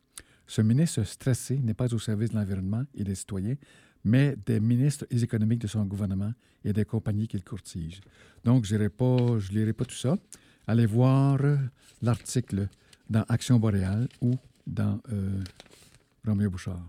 Ce 0.46 0.62
ministre 0.62 1.02
stressé 1.04 1.58
n'est 1.58 1.74
pas 1.74 1.92
au 1.92 1.98
service 1.98 2.30
de 2.30 2.36
l'environnement 2.36 2.84
et 2.94 3.04
des 3.04 3.14
citoyens, 3.14 3.56
mais 4.04 4.36
des 4.46 4.60
ministres 4.60 5.06
économiques 5.10 5.60
de 5.60 5.66
son 5.66 5.84
gouvernement 5.84 6.32
et 6.64 6.72
des 6.72 6.84
compagnies 6.84 7.28
qu'il 7.28 7.44
courtige. 7.44 8.00
Donc, 8.44 8.64
je 8.64 8.74
ne 8.74 9.50
lirai 9.50 9.72
pas 9.72 9.84
tout 9.84 9.94
ça. 9.94 10.16
Allez 10.66 10.86
voir 10.86 11.38
l'article 12.02 12.68
dans 13.08 13.24
Action 13.28 13.58
boréale 13.58 14.08
ou 14.20 14.34
dans 14.66 15.00
euh, 15.12 15.42
Roméo 16.26 16.50
Bouchard. 16.50 16.86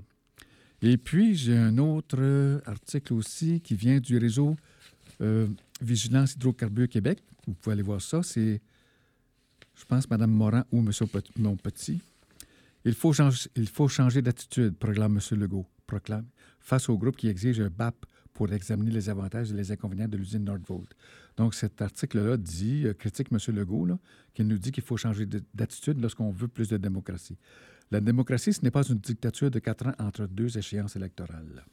Et 0.82 0.98
puis, 0.98 1.36
j'ai 1.36 1.58
un 1.58 1.78
autre 1.78 2.62
article 2.66 3.14
aussi 3.14 3.60
qui 3.60 3.76
vient 3.76 4.00
du 4.00 4.18
réseau 4.18 4.56
euh, 5.22 5.48
Vigilance 5.82 6.36
Hydrocarbures 6.36 6.88
Québec. 6.88 7.22
Vous 7.46 7.54
pouvez 7.54 7.74
aller 7.74 7.82
voir 7.82 8.02
ça. 8.02 8.24
C'est, 8.24 8.62
je 9.80 9.86
pense, 9.86 10.10
Mme 10.10 10.30
Morin 10.30 10.66
ou 10.72 10.80
M. 10.80 10.92
Montpetit. 11.38 12.02
Il 12.84 12.94
faut 12.94 13.14
changer, 13.14 14.22
d'attitude, 14.22 14.78
proclame 14.78 15.18
M. 15.18 15.40
Legault, 15.40 15.66
proclame, 15.88 16.26
face 16.60 16.90
au 16.90 16.98
groupe 16.98 17.16
qui 17.16 17.28
exige 17.30 17.60
un 17.62 17.70
BAP 17.70 18.06
pour 18.34 18.52
examiner 18.52 18.92
les 18.92 19.10
avantages 19.10 19.52
et 19.52 19.54
les 19.54 19.72
inconvénients 19.72 20.08
de 20.08 20.18
l'usine 20.18 20.44
Nordvolt. 20.44 20.90
Donc, 21.38 21.54
cet 21.54 21.82
article-là 21.82 22.38
dit, 22.38 22.86
euh, 22.86 22.94
critique 22.94 23.28
M. 23.32 23.38
Legault, 23.56 23.88
qui 24.34 24.44
nous 24.44 24.58
dit 24.58 24.72
qu'il 24.72 24.84
faut 24.84 24.98
changer 24.98 25.26
d'attitude 25.54 26.00
lorsqu'on 26.02 26.32
veut 26.32 26.48
plus 26.48 26.70
de 26.70 26.78
démocratie. 26.78 27.38
La 27.92 28.02
démocratie, 28.02 28.54
ce 28.54 28.62
n'est 28.62 28.72
pas 28.72 28.84
une 28.84 29.00
dictature 29.00 29.50
de 29.50 29.60
quatre 29.60 29.88
ans 29.88 29.94
entre 30.00 30.28
deux 30.28 30.58
échéances 30.58 30.96
électorales. 30.96 31.66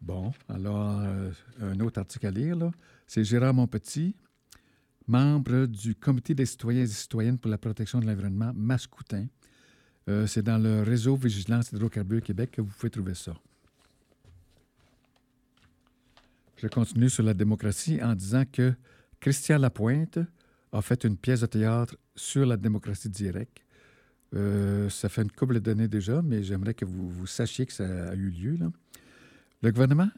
Bon, 0.00 0.32
alors, 0.48 1.00
euh, 1.00 1.30
un 1.60 1.80
autre 1.80 1.98
article 1.98 2.26
à 2.26 2.30
lire, 2.30 2.70
c'est 3.06 3.24
Gérard 3.24 3.54
Monpetit, 3.54 4.14
membre 5.06 5.66
du 5.66 5.94
Comité 5.94 6.34
des 6.34 6.46
citoyens 6.46 6.82
et 6.82 6.86
citoyennes 6.86 7.38
pour 7.38 7.50
la 7.50 7.58
protection 7.58 8.00
de 8.00 8.06
l'environnement, 8.06 8.52
Mascoutin. 8.54 9.26
Euh, 10.08 10.26
c'est 10.26 10.42
dans 10.42 10.58
le 10.58 10.82
réseau 10.82 11.16
Vigilance 11.16 11.72
Hydrocarbures 11.72 12.22
Québec 12.22 12.50
que 12.52 12.60
vous 12.60 12.68
pouvez 12.68 12.90
trouver 12.90 13.14
ça. 13.14 13.34
Je 16.56 16.68
continue 16.68 17.10
sur 17.10 17.22
la 17.22 17.34
démocratie 17.34 18.02
en 18.02 18.14
disant 18.14 18.44
que 18.50 18.74
Christian 19.20 19.58
Lapointe 19.58 20.18
a 20.72 20.82
fait 20.82 21.04
une 21.04 21.16
pièce 21.16 21.40
de 21.40 21.46
théâtre 21.46 21.96
sur 22.14 22.46
la 22.46 22.56
démocratie 22.56 23.08
directe 23.08 23.64
euh, 24.34 24.88
ça 24.88 25.08
fait 25.08 25.22
une 25.22 25.30
couple 25.30 25.60
d'années 25.60 25.88
déjà, 25.88 26.20
mais 26.22 26.42
j'aimerais 26.42 26.74
que 26.74 26.84
vous, 26.84 27.26
sachiez 27.26 27.66
que 27.66 27.72
ça 27.72 28.10
a 28.10 28.14
eu 28.14 28.30
lieu. 28.30 28.58
Le 29.62 29.70
gouvernement, 29.70 30.08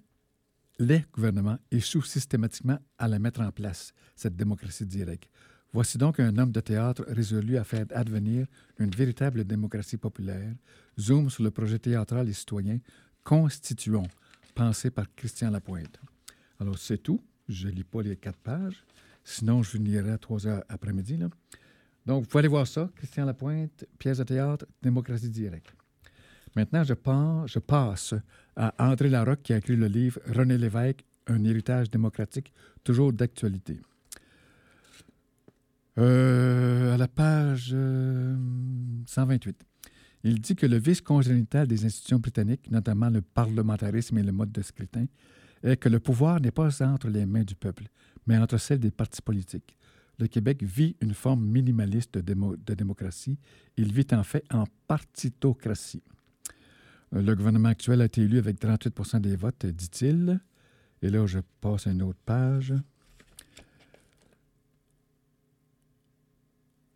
les 0.78 1.04
gouvernements 1.12 1.58
échouent 1.70 2.02
systématiquement 2.02 2.78
à 2.98 3.08
la 3.08 3.18
mettre 3.18 3.40
en 3.40 3.50
place, 3.50 3.92
cette 4.14 4.36
démocratie 4.36 4.86
directe. 4.86 5.28
Voici 5.72 5.98
donc 5.98 6.20
un 6.20 6.38
homme 6.38 6.52
de 6.52 6.60
théâtre 6.60 7.04
résolu 7.08 7.56
à 7.56 7.64
faire 7.64 7.86
advenir 7.90 8.46
une 8.78 8.90
véritable 8.90 9.44
démocratie 9.44 9.96
populaire. 9.96 10.54
Zoom 10.98 11.28
sur 11.28 11.42
le 11.42 11.50
projet 11.50 11.78
théâtral 11.78 12.28
et 12.28 12.32
citoyen 12.32 12.78
Constituons, 13.24 14.06
pensé 14.54 14.90
par 14.90 15.06
Christian 15.14 15.50
Lapointe. 15.50 16.00
Alors, 16.60 16.78
c'est 16.78 16.98
tout. 16.98 17.20
Je 17.48 17.66
ne 17.68 17.72
lis 17.72 17.84
pas 17.84 18.02
les 18.02 18.16
quatre 18.16 18.38
pages. 18.38 18.84
Sinon, 19.24 19.62
je 19.62 19.70
finirai 19.70 20.12
à 20.12 20.18
trois 20.18 20.46
heures 20.46 20.64
après-midi. 20.68 21.18
Donc, 22.06 22.22
vous 22.22 22.28
pouvez 22.28 22.40
aller 22.40 22.48
voir 22.48 22.66
ça, 22.66 22.88
Christian 22.94 23.24
Lapointe, 23.24 23.84
pièce 23.98 24.18
de 24.18 24.24
théâtre, 24.24 24.64
démocratie 24.80 25.28
directe. 25.28 25.74
Maintenant, 26.56 26.82
je, 26.84 26.94
passe 27.58 28.14
à 28.56 28.74
André 28.78 29.10
Larocque 29.10 29.42
qui 29.42 29.52
a 29.52 29.58
écrit 29.58 29.76
le 29.76 29.86
livre 29.86 30.18
René 30.26 30.56
Lévesque, 30.56 31.04
un 31.26 31.44
héritage 31.44 31.90
démocratique, 31.90 32.52
toujours 32.82 33.12
d'actualité. 33.12 33.78
Euh, 35.98 36.94
à 36.94 36.96
la 36.96 37.08
page 37.08 37.68
128. 37.68 39.48
Euh, 39.48 39.52
Il 40.24 40.40
dit 40.40 40.56
que 40.56 40.66
le 40.66 40.78
vice 40.78 41.00
congénital 41.00 41.66
des 41.66 41.84
institutions 41.84 42.18
britanniques, 42.18 42.70
notamment 42.70 43.10
le 43.10 43.20
parlementarisme 43.20 44.16
et 44.18 44.22
le 44.22 44.32
mode 44.32 44.52
de 44.52 44.62
scrutin, 44.62 45.06
est 45.62 45.76
que 45.76 45.88
le 45.88 46.00
pouvoir 46.00 46.40
n'est 46.40 46.50
pas 46.50 46.82
entre 46.82 47.08
les 47.08 47.26
mains 47.26 47.44
du 47.44 47.54
peuple, 47.54 47.84
mais 48.26 48.36
entre 48.38 48.58
celles 48.58 48.80
des 48.80 48.90
partis 48.90 49.22
politiques 49.22 49.76
le 50.18 50.26
Québec 50.26 50.62
vit 50.62 50.96
une 51.00 51.14
forme 51.14 51.44
minimaliste 51.44 52.18
de, 52.18 52.74
démocratie. 52.74 53.38
Il 53.76 53.92
vit 53.92 54.06
en 54.12 54.22
fait 54.22 54.44
en 54.52 54.64
partitocratie. 54.86 56.02
Euh, 57.14 57.22
le 57.22 57.34
gouvernement 57.34 57.68
actuel 57.68 58.00
a 58.00 58.06
été 58.06 58.22
élu 58.22 58.38
avec 58.38 58.60
38% 58.60 59.20
des 59.20 59.36
votes, 59.36 59.66
dit-il. 59.66 60.40
Et 61.02 61.10
là, 61.10 61.26
je 61.26 61.38
passe 61.60 61.86
à 61.86 61.90
une 61.90 62.02
autre 62.02 62.18
page. 62.24 62.74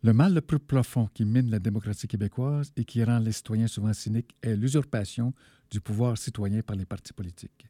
Le 0.03 0.13
mal 0.13 0.33
le 0.33 0.41
plus 0.41 0.57
profond 0.57 1.07
qui 1.13 1.25
mine 1.25 1.51
la 1.51 1.59
démocratie 1.59 2.07
québécoise 2.07 2.73
et 2.75 2.85
qui 2.85 3.03
rend 3.03 3.19
les 3.19 3.31
citoyens 3.31 3.67
souvent 3.67 3.93
cyniques 3.93 4.35
est 4.41 4.55
l'usurpation 4.55 5.31
du 5.69 5.79
pouvoir 5.79 6.17
citoyen 6.17 6.63
par 6.63 6.75
les 6.75 6.85
partis 6.85 7.13
politiques. 7.13 7.67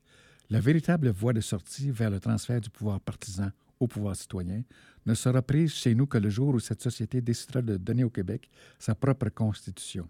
La 0.49 0.61
véritable 0.61 1.09
voie 1.09 1.33
de 1.33 1.41
sortie 1.41 1.91
vers 1.91 2.09
le 2.09 2.21
transfert 2.21 2.61
du 2.61 2.69
pouvoir 2.69 3.01
partisan 3.01 3.51
au 3.81 3.87
pouvoir 3.87 4.15
citoyen 4.15 4.63
ne 5.05 5.13
sera 5.13 5.41
prise 5.41 5.73
chez 5.73 5.93
nous 5.93 6.07
que 6.07 6.17
le 6.17 6.29
jour 6.29 6.55
où 6.55 6.59
cette 6.59 6.81
société 6.81 7.19
décidera 7.21 7.61
de 7.61 7.75
donner 7.75 8.05
au 8.05 8.09
Québec 8.09 8.49
sa 8.79 8.95
propre 8.95 9.29
constitution. 9.29 10.07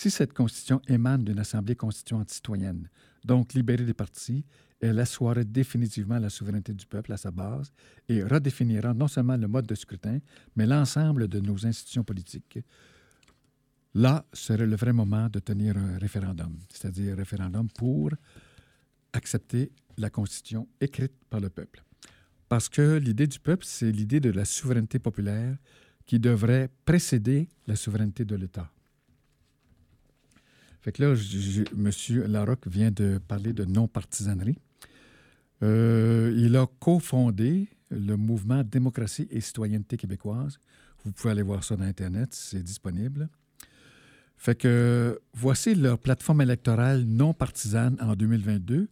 Si 0.00 0.10
cette 0.10 0.32
constitution 0.32 0.80
émane 0.88 1.24
d'une 1.24 1.40
assemblée 1.40 1.76
constituante 1.76 2.30
citoyenne, 2.30 2.88
donc 3.22 3.52
libérée 3.52 3.84
des 3.84 3.92
partis, 3.92 4.46
elle 4.80 4.98
assoirait 4.98 5.44
définitivement 5.44 6.18
la 6.18 6.30
souveraineté 6.30 6.72
du 6.72 6.86
peuple 6.86 7.12
à 7.12 7.18
sa 7.18 7.30
base 7.30 7.70
et 8.08 8.24
redéfinira 8.24 8.94
non 8.94 9.08
seulement 9.08 9.36
le 9.36 9.46
mode 9.46 9.66
de 9.66 9.74
scrutin, 9.74 10.20
mais 10.56 10.64
l'ensemble 10.64 11.28
de 11.28 11.38
nos 11.40 11.66
institutions 11.66 12.02
politiques. 12.02 12.60
Là 13.92 14.24
serait 14.32 14.66
le 14.66 14.74
vrai 14.74 14.94
moment 14.94 15.28
de 15.28 15.38
tenir 15.38 15.76
un 15.76 15.98
référendum, 15.98 16.56
c'est-à-dire 16.70 17.12
un 17.12 17.16
référendum 17.16 17.68
pour 17.68 18.08
accepter 19.12 19.70
la 19.98 20.08
constitution 20.08 20.66
écrite 20.80 21.12
par 21.28 21.40
le 21.40 21.50
peuple. 21.50 21.84
Parce 22.48 22.70
que 22.70 22.96
l'idée 22.96 23.26
du 23.26 23.38
peuple, 23.38 23.66
c'est 23.66 23.92
l'idée 23.92 24.20
de 24.20 24.30
la 24.30 24.46
souveraineté 24.46 24.98
populaire 24.98 25.58
qui 26.06 26.18
devrait 26.18 26.70
précéder 26.86 27.50
la 27.66 27.76
souveraineté 27.76 28.24
de 28.24 28.36
l'État. 28.36 28.72
Fait 30.80 30.92
que 30.92 31.02
là, 31.02 31.14
M. 31.76 31.90
Larocque 32.26 32.66
vient 32.66 32.90
de 32.90 33.18
parler 33.18 33.52
de 33.52 33.64
non-partisanerie. 33.64 34.58
Euh, 35.62 36.34
il 36.36 36.56
a 36.56 36.66
cofondé 36.78 37.68
le 37.90 38.16
mouvement 38.16 38.62
Démocratie 38.64 39.28
et 39.30 39.40
citoyenneté 39.40 39.96
québécoise. 39.96 40.58
Vous 41.04 41.12
pouvez 41.12 41.32
aller 41.32 41.42
voir 41.42 41.64
ça 41.64 41.76
dans 41.76 41.84
Internet, 41.84 42.30
c'est 42.32 42.62
disponible. 42.62 43.28
Fait 44.36 44.54
que 44.54 45.20
voici 45.34 45.74
leur 45.74 45.98
plateforme 45.98 46.40
électorale 46.40 47.04
non 47.04 47.34
partisane 47.34 47.98
en 48.00 48.14
2022 48.14 48.88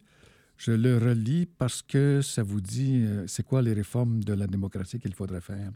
je 0.59 0.73
le 0.73 0.97
relis 0.97 1.45
parce 1.45 1.81
que 1.81 2.21
ça 2.21 2.43
vous 2.43 2.59
dit 2.59 3.01
euh, 3.05 3.25
c'est 3.27 3.43
quoi 3.43 3.61
les 3.61 3.73
réformes 3.73 4.23
de 4.23 4.33
la 4.33 4.45
démocratie 4.45 4.99
qu'il 4.99 5.15
faudrait 5.15 5.39
faire. 5.41 5.71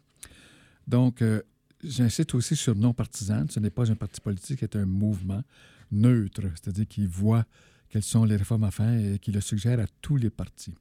Donc, 0.86 1.21
euh, 1.21 1.41
j'incite 1.82 2.36
aussi 2.36 2.58
sur 2.58 2.76
non 2.76 2.93
partisan. 2.93 3.45
Ce 3.49 3.62
n'est 3.62 3.69
pas 3.69 3.89
un 3.89 3.95
parti 3.95 4.19
politique, 4.19 4.60
c'est 4.60 4.76
un 4.76 4.86
mouvement 4.86 5.41
neutre, 5.93 6.43
c'est-à-dire 6.56 6.88
qui 6.88 7.06
voit 7.06 7.45
quelles 7.89 8.03
sont 8.03 8.25
les 8.25 8.36
réformes 8.36 8.63
à 8.63 8.71
faire 8.71 8.93
et 8.93 9.19
qui 9.19 9.32
le 9.32 9.41
suggère 9.41 9.79
à 9.79 9.86
tous 10.01 10.17
les 10.17 10.29
partis. 10.29 10.75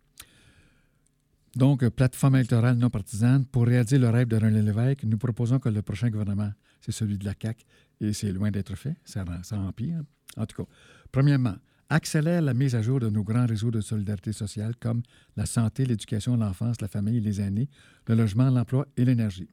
Donc, 1.54 1.86
plateforme 1.90 2.36
électorale 2.36 2.78
non 2.78 2.88
partisane, 2.88 3.44
pour 3.44 3.66
réaliser 3.66 3.98
le 3.98 4.08
rêve 4.08 4.28
de 4.28 4.36
René 4.36 4.62
Lévesque, 4.62 5.04
nous 5.04 5.18
proposons 5.18 5.58
que 5.58 5.68
le 5.68 5.82
prochain 5.82 6.08
gouvernement, 6.08 6.50
c'est 6.80 6.92
celui 6.92 7.18
de 7.18 7.26
la 7.26 7.34
CAQ, 7.40 7.64
et 8.00 8.12
c'est 8.14 8.32
loin 8.32 8.50
d'être 8.50 8.74
fait, 8.74 8.96
ça, 9.04 9.24
ça 9.42 9.58
empire. 9.58 10.00
En 10.38 10.46
tout 10.46 10.64
cas, 10.64 10.68
premièrement, 11.12 11.56
accélère 11.90 12.40
la 12.40 12.54
mise 12.54 12.74
à 12.74 12.80
jour 12.80 13.00
de 13.00 13.10
nos 13.10 13.22
grands 13.22 13.46
réseaux 13.46 13.70
de 13.70 13.82
solidarité 13.82 14.32
sociale 14.32 14.74
comme 14.76 15.02
la 15.36 15.44
santé, 15.44 15.84
l'éducation, 15.84 16.36
l'enfance, 16.36 16.80
la 16.80 16.88
famille, 16.88 17.20
les 17.20 17.40
aînés, 17.40 17.68
le 18.08 18.14
logement, 18.14 18.48
l'emploi 18.48 18.86
et 18.96 19.04
l'énergie. 19.04 19.48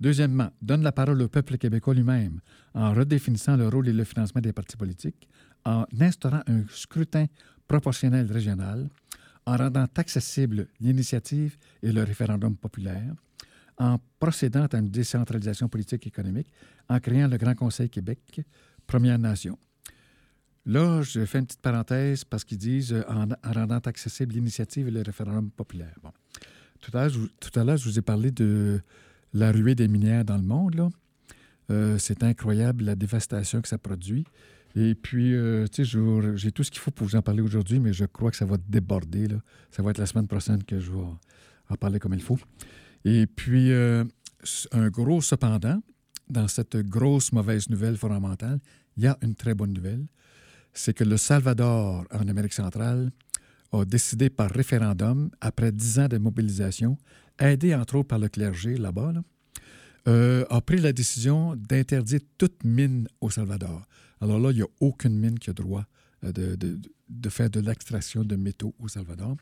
Deuxièmement, 0.00 0.50
donne 0.60 0.82
la 0.82 0.92
parole 0.92 1.22
au 1.22 1.28
peuple 1.28 1.56
québécois 1.56 1.94
lui-même 1.94 2.40
en 2.74 2.92
redéfinissant 2.92 3.56
le 3.56 3.68
rôle 3.68 3.88
et 3.88 3.92
le 3.92 4.04
financement 4.04 4.40
des 4.40 4.52
partis 4.52 4.76
politiques, 4.76 5.28
en 5.64 5.86
instaurant 6.00 6.42
un 6.46 6.64
scrutin 6.70 7.26
proportionnel 7.66 8.30
régional, 8.30 8.88
en 9.46 9.56
rendant 9.56 9.86
accessible 9.96 10.68
l'initiative 10.80 11.56
et 11.82 11.92
le 11.92 12.02
référendum 12.02 12.56
populaire, 12.56 13.14
en 13.78 13.98
procédant 14.18 14.66
à 14.66 14.78
une 14.78 14.90
décentralisation 14.90 15.68
politique 15.68 16.06
et 16.06 16.08
économique, 16.08 16.48
en 16.88 16.98
créant 17.00 17.28
le 17.28 17.36
Grand 17.36 17.54
Conseil 17.54 17.88
Québec, 17.88 18.40
Première 18.86 19.18
Nation. 19.18 19.58
Là, 20.66 21.00
je 21.02 21.24
fais 21.24 21.38
une 21.38 21.46
petite 21.46 21.60
parenthèse 21.60 22.24
parce 22.24 22.44
qu'ils 22.44 22.58
disent 22.58 22.92
euh, 22.92 23.04
en, 23.08 23.28
rendant 23.52 23.78
accessible 23.78 24.34
l'initiative 24.34 24.88
et 24.88 24.90
le 24.90 25.02
référendum 25.02 25.50
populaire. 25.50 25.94
Bon. 26.02 26.10
Tout 26.80 26.96
à 26.96 27.08
l'heure, 27.64 27.76
je, 27.76 27.88
vous 27.88 27.98
ai 27.98 28.02
parlé 28.02 28.30
de 28.32 28.80
la 29.36 29.52
ruée 29.52 29.74
des 29.74 29.86
minières 29.86 30.24
dans 30.24 30.36
le 30.36 30.42
monde. 30.42 30.90
Euh, 31.70 31.98
c'est 31.98 32.22
incroyable 32.22 32.84
la 32.84 32.94
dévastation 32.94 33.60
que 33.60 33.68
ça 33.68 33.76
produit. 33.76 34.24
Et 34.74 34.94
puis, 34.94 35.34
euh, 35.34 35.66
tu 35.66 35.84
sais, 35.84 35.98
j'ai 36.36 36.52
tout 36.52 36.62
ce 36.62 36.70
qu'il 36.70 36.80
faut 36.80 36.90
pour 36.90 37.06
vous 37.06 37.16
en 37.16 37.22
parler 37.22 37.42
aujourd'hui, 37.42 37.78
mais 37.78 37.92
je 37.92 38.04
crois 38.04 38.30
que 38.30 38.36
ça 38.36 38.46
va 38.46 38.56
déborder. 38.68 39.28
Ça 39.70 39.82
va 39.82 39.90
être 39.90 39.98
la 39.98 40.06
semaine 40.06 40.26
prochaine 40.26 40.62
que 40.64 40.80
je 40.80 40.90
vais 40.90 41.04
en 41.68 41.74
parler 41.76 41.98
comme 41.98 42.14
il 42.14 42.22
faut. 42.22 42.38
Et 43.04 43.26
puis, 43.26 43.72
euh, 43.72 44.04
un 44.72 44.88
gros 44.88 45.20
cependant, 45.20 45.82
dans 46.28 46.48
cette 46.48 46.76
grosse 46.76 47.32
mauvaise 47.32 47.68
nouvelle 47.68 47.96
fondamentale, 47.96 48.58
il 48.96 49.04
y 49.04 49.06
a 49.06 49.18
une 49.22 49.34
très 49.34 49.54
bonne 49.54 49.72
nouvelle. 49.72 50.06
C'est 50.72 50.94
que 50.94 51.04
le 51.04 51.16
Salvador, 51.16 52.04
en 52.10 52.28
Amérique 52.28 52.52
centrale, 52.52 53.10
a 53.72 53.84
décidé 53.84 54.30
par 54.30 54.50
référendum, 54.50 55.30
après 55.40 55.72
dix 55.72 55.98
ans 55.98 56.08
de 56.08 56.18
mobilisation, 56.18 56.96
aidé 57.38 57.74
entre 57.74 57.96
autres 57.96 58.08
par 58.08 58.18
le 58.18 58.28
clergé 58.28 58.76
là-bas, 58.76 59.12
euh, 60.08 60.44
a 60.50 60.60
pris 60.60 60.78
la 60.78 60.92
décision 60.92 61.56
d'interdire 61.56 62.20
toute 62.38 62.64
mine 62.64 63.08
au 63.20 63.30
Salvador. 63.30 63.82
Alors 64.20 64.38
là, 64.38 64.50
il 64.50 64.56
n'y 64.56 64.62
a 64.62 64.68
aucune 64.80 65.18
mine 65.18 65.38
qui 65.38 65.50
a 65.50 65.52
droit 65.52 65.84
euh, 66.24 66.32
de, 66.32 66.78
de 67.08 67.28
faire 67.28 67.50
de 67.50 67.60
l'extraction 67.60 68.24
de 68.24 68.36
métaux 68.36 68.74
au 68.78 68.88
Salvador. 68.88 69.36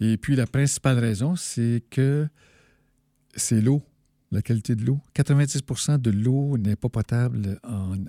Et 0.00 0.16
puis 0.16 0.36
la 0.36 0.46
principale 0.46 0.98
raison, 0.98 1.36
c'est 1.36 1.82
que 1.88 2.28
c'est 3.34 3.60
l'eau, 3.60 3.82
la 4.32 4.42
qualité 4.42 4.74
de 4.74 4.84
l'eau. 4.84 5.00
90% 5.14 6.00
de 6.00 6.10
l'eau 6.10 6.58
n'est 6.58 6.76
pas 6.76 6.88
potable 6.88 7.58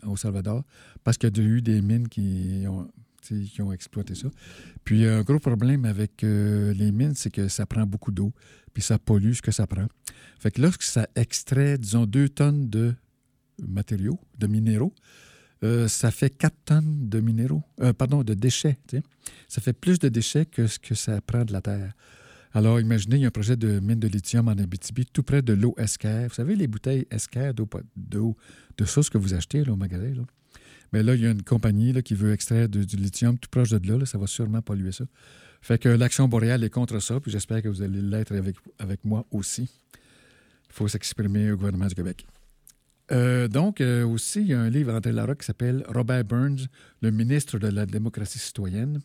au 0.03 0.17
Salvador 0.17 0.63
parce 1.03 1.17
qu'il 1.17 1.35
y 1.37 1.39
a 1.39 1.43
eu 1.43 1.61
des 1.61 1.81
mines 1.81 2.07
qui 2.07 2.65
ont, 2.67 2.89
qui 3.27 3.61
ont 3.61 3.71
exploité 3.71 4.15
ça. 4.15 4.29
Puis 4.83 5.05
un 5.05 5.21
gros 5.21 5.39
problème 5.39 5.85
avec 5.85 6.23
euh, 6.23 6.73
les 6.73 6.91
mines, 6.91 7.15
c'est 7.15 7.29
que 7.29 7.47
ça 7.47 7.65
prend 7.65 7.85
beaucoup 7.85 8.11
d'eau, 8.11 8.33
puis 8.73 8.83
ça 8.83 8.99
pollue 8.99 9.33
ce 9.33 9.41
que 9.41 9.51
ça 9.51 9.67
prend. 9.67 9.87
Fait 10.39 10.51
que 10.51 10.61
lorsque 10.61 10.83
ça 10.83 11.07
extrait, 11.15 11.77
disons, 11.77 12.05
deux 12.05 12.29
tonnes 12.29 12.69
de 12.69 12.93
matériaux, 13.59 14.19
de 14.37 14.47
minéraux, 14.47 14.93
euh, 15.63 15.87
ça 15.87 16.11
fait 16.11 16.29
4 16.29 16.55
tonnes 16.65 17.09
de 17.09 17.19
minéraux, 17.19 17.63
euh, 17.81 17.93
pardon, 17.93 18.23
de 18.23 18.33
déchets. 18.33 18.77
Ça 19.47 19.61
fait 19.61 19.73
plus 19.73 19.97
de 19.99 20.09
déchets 20.09 20.45
que 20.45 20.67
ce 20.67 20.77
que 20.77 20.93
ça 20.93 21.19
prend 21.21 21.45
de 21.45 21.53
la 21.53 21.61
Terre. 21.61 21.93
Alors, 22.53 22.79
imaginez, 22.79 23.17
il 23.17 23.21
y 23.21 23.25
a 23.25 23.27
un 23.27 23.31
projet 23.31 23.57
de 23.57 23.79
mine 23.79 23.99
de 23.99 24.07
lithium 24.07 24.47
en 24.47 24.51
Abitibi, 24.51 25.05
tout 25.05 25.23
près 25.23 25.41
de 25.41 25.53
l'eau 25.53 25.75
Esquerre. 25.77 26.29
Vous 26.29 26.35
savez, 26.35 26.55
les 26.55 26.67
bouteilles 26.67 27.05
Esquerre 27.11 27.53
d'eau, 27.53 28.35
de 28.77 28.85
sauce 28.85 29.09
que 29.09 29.17
vous 29.17 29.33
achetez 29.33 29.67
au 29.69 29.75
magasin. 29.75 30.13
Là? 30.13 30.23
Mais 30.93 31.03
là, 31.03 31.15
il 31.15 31.21
y 31.21 31.25
a 31.25 31.31
une 31.31 31.43
compagnie 31.43 31.93
là, 31.93 32.01
qui 32.01 32.15
veut 32.15 32.31
extraire 32.31 32.69
du 32.69 32.95
lithium 32.95 33.37
tout 33.37 33.49
proche 33.49 33.69
de 33.69 33.97
là, 33.97 34.05
Ça 34.05 34.17
va 34.17 34.27
sûrement 34.27 34.61
polluer 34.61 34.91
ça. 34.91 35.05
Fait 35.61 35.77
que 35.77 35.89
l'Action 35.89 36.27
boréale 36.27 36.63
est 36.63 36.69
contre 36.69 36.99
ça, 36.99 37.19
puis 37.19 37.31
j'espère 37.31 37.61
que 37.61 37.67
vous 37.67 37.81
allez 37.81 38.01
l'être 38.01 38.33
avec, 38.35 38.55
avec 38.79 39.03
moi 39.03 39.25
aussi. 39.31 39.69
Il 40.69 40.73
faut 40.73 40.87
s'exprimer 40.87 41.51
au 41.51 41.57
gouvernement 41.57 41.87
du 41.87 41.95
Québec. 41.95 42.25
Euh, 43.11 43.47
donc, 43.47 43.81
euh, 43.81 44.05
aussi, 44.05 44.41
il 44.41 44.47
y 44.47 44.53
a 44.53 44.59
un 44.59 44.69
livre 44.69 44.93
André 44.93 45.11
Larocque 45.11 45.39
qui 45.39 45.45
s'appelle 45.45 45.83
Robert 45.87 46.25
Burns, 46.25 46.67
le 47.01 47.11
ministre 47.11 47.57
de 47.57 47.67
la 47.67 47.85
démocratie 47.85 48.39
citoyenne. 48.39 48.99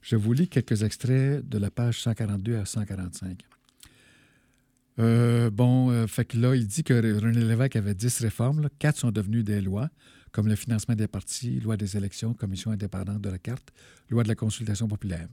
Je 0.00 0.16
vous 0.16 0.32
lis 0.32 0.48
quelques 0.48 0.82
extraits 0.82 1.46
de 1.48 1.58
la 1.58 1.70
page 1.70 2.00
142 2.00 2.56
à 2.56 2.64
145. 2.64 3.42
Euh, 4.98 5.50
bon, 5.50 6.06
fait 6.06 6.24
que 6.24 6.36
là, 6.36 6.54
il 6.54 6.66
dit 6.66 6.84
que 6.84 6.94
René 6.94 7.44
Lévesque 7.44 7.76
avait 7.76 7.94
10 7.94 8.20
réformes. 8.20 8.68
Quatre 8.78 8.98
sont 8.98 9.10
devenues 9.10 9.42
des 9.42 9.60
lois, 9.60 9.88
comme 10.32 10.48
le 10.48 10.56
financement 10.56 10.94
des 10.94 11.06
partis, 11.06 11.60
loi 11.60 11.76
des 11.76 11.96
élections, 11.96 12.34
commission 12.34 12.70
indépendante 12.70 13.20
de 13.20 13.28
la 13.28 13.38
carte, 13.38 13.70
loi 14.08 14.22
de 14.22 14.28
la 14.28 14.34
consultation 14.34 14.88
populaire. 14.88 15.28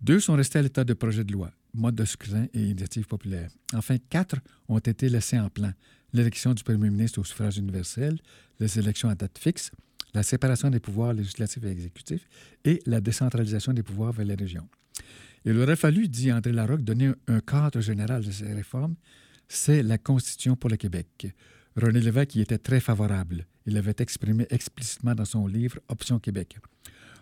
Deux 0.00 0.20
sont 0.20 0.34
restés 0.34 0.60
à 0.60 0.62
l'état 0.62 0.84
de 0.84 0.94
projet 0.94 1.24
de 1.24 1.32
loi, 1.32 1.50
mode 1.74 1.96
de 1.96 2.04
scrutin 2.04 2.46
et 2.54 2.62
initiative 2.62 3.06
populaire. 3.06 3.50
Enfin, 3.74 3.96
quatre 4.08 4.36
ont 4.68 4.78
été 4.78 5.08
laissés 5.08 5.38
en 5.38 5.50
plan, 5.50 5.72
l'élection 6.12 6.54
du 6.54 6.64
premier 6.64 6.88
ministre 6.88 7.20
au 7.20 7.24
suffrage 7.24 7.58
universel, 7.58 8.18
les 8.58 8.78
élections 8.78 9.10
à 9.10 9.14
date 9.14 9.38
fixe, 9.38 9.70
la 10.14 10.22
séparation 10.22 10.70
des 10.70 10.80
pouvoirs 10.80 11.12
législatifs 11.12 11.62
et 11.64 11.70
exécutifs 11.70 12.28
et 12.64 12.80
la 12.86 13.00
décentralisation 13.00 13.72
des 13.72 13.82
pouvoirs 13.82 14.12
vers 14.12 14.24
les 14.24 14.34
régions. 14.34 14.68
Il 15.44 15.58
aurait 15.58 15.76
fallu, 15.76 16.08
dit 16.08 16.32
André 16.32 16.52
Larocque, 16.52 16.82
donner 16.82 17.12
un 17.28 17.40
cadre 17.40 17.80
général 17.80 18.24
de 18.24 18.30
ces 18.30 18.52
réformes. 18.52 18.94
C'est 19.48 19.82
la 19.82 19.98
Constitution 19.98 20.56
pour 20.56 20.70
le 20.70 20.76
Québec. 20.76 21.34
René 21.76 22.00
Lévesque 22.00 22.34
y 22.34 22.40
était 22.40 22.58
très 22.58 22.80
favorable. 22.80 23.46
Il 23.66 23.74
l'avait 23.74 23.94
exprimé 23.98 24.46
explicitement 24.50 25.14
dans 25.14 25.24
son 25.24 25.46
livre 25.46 25.78
Option 25.88 26.18
Québec. 26.18 26.58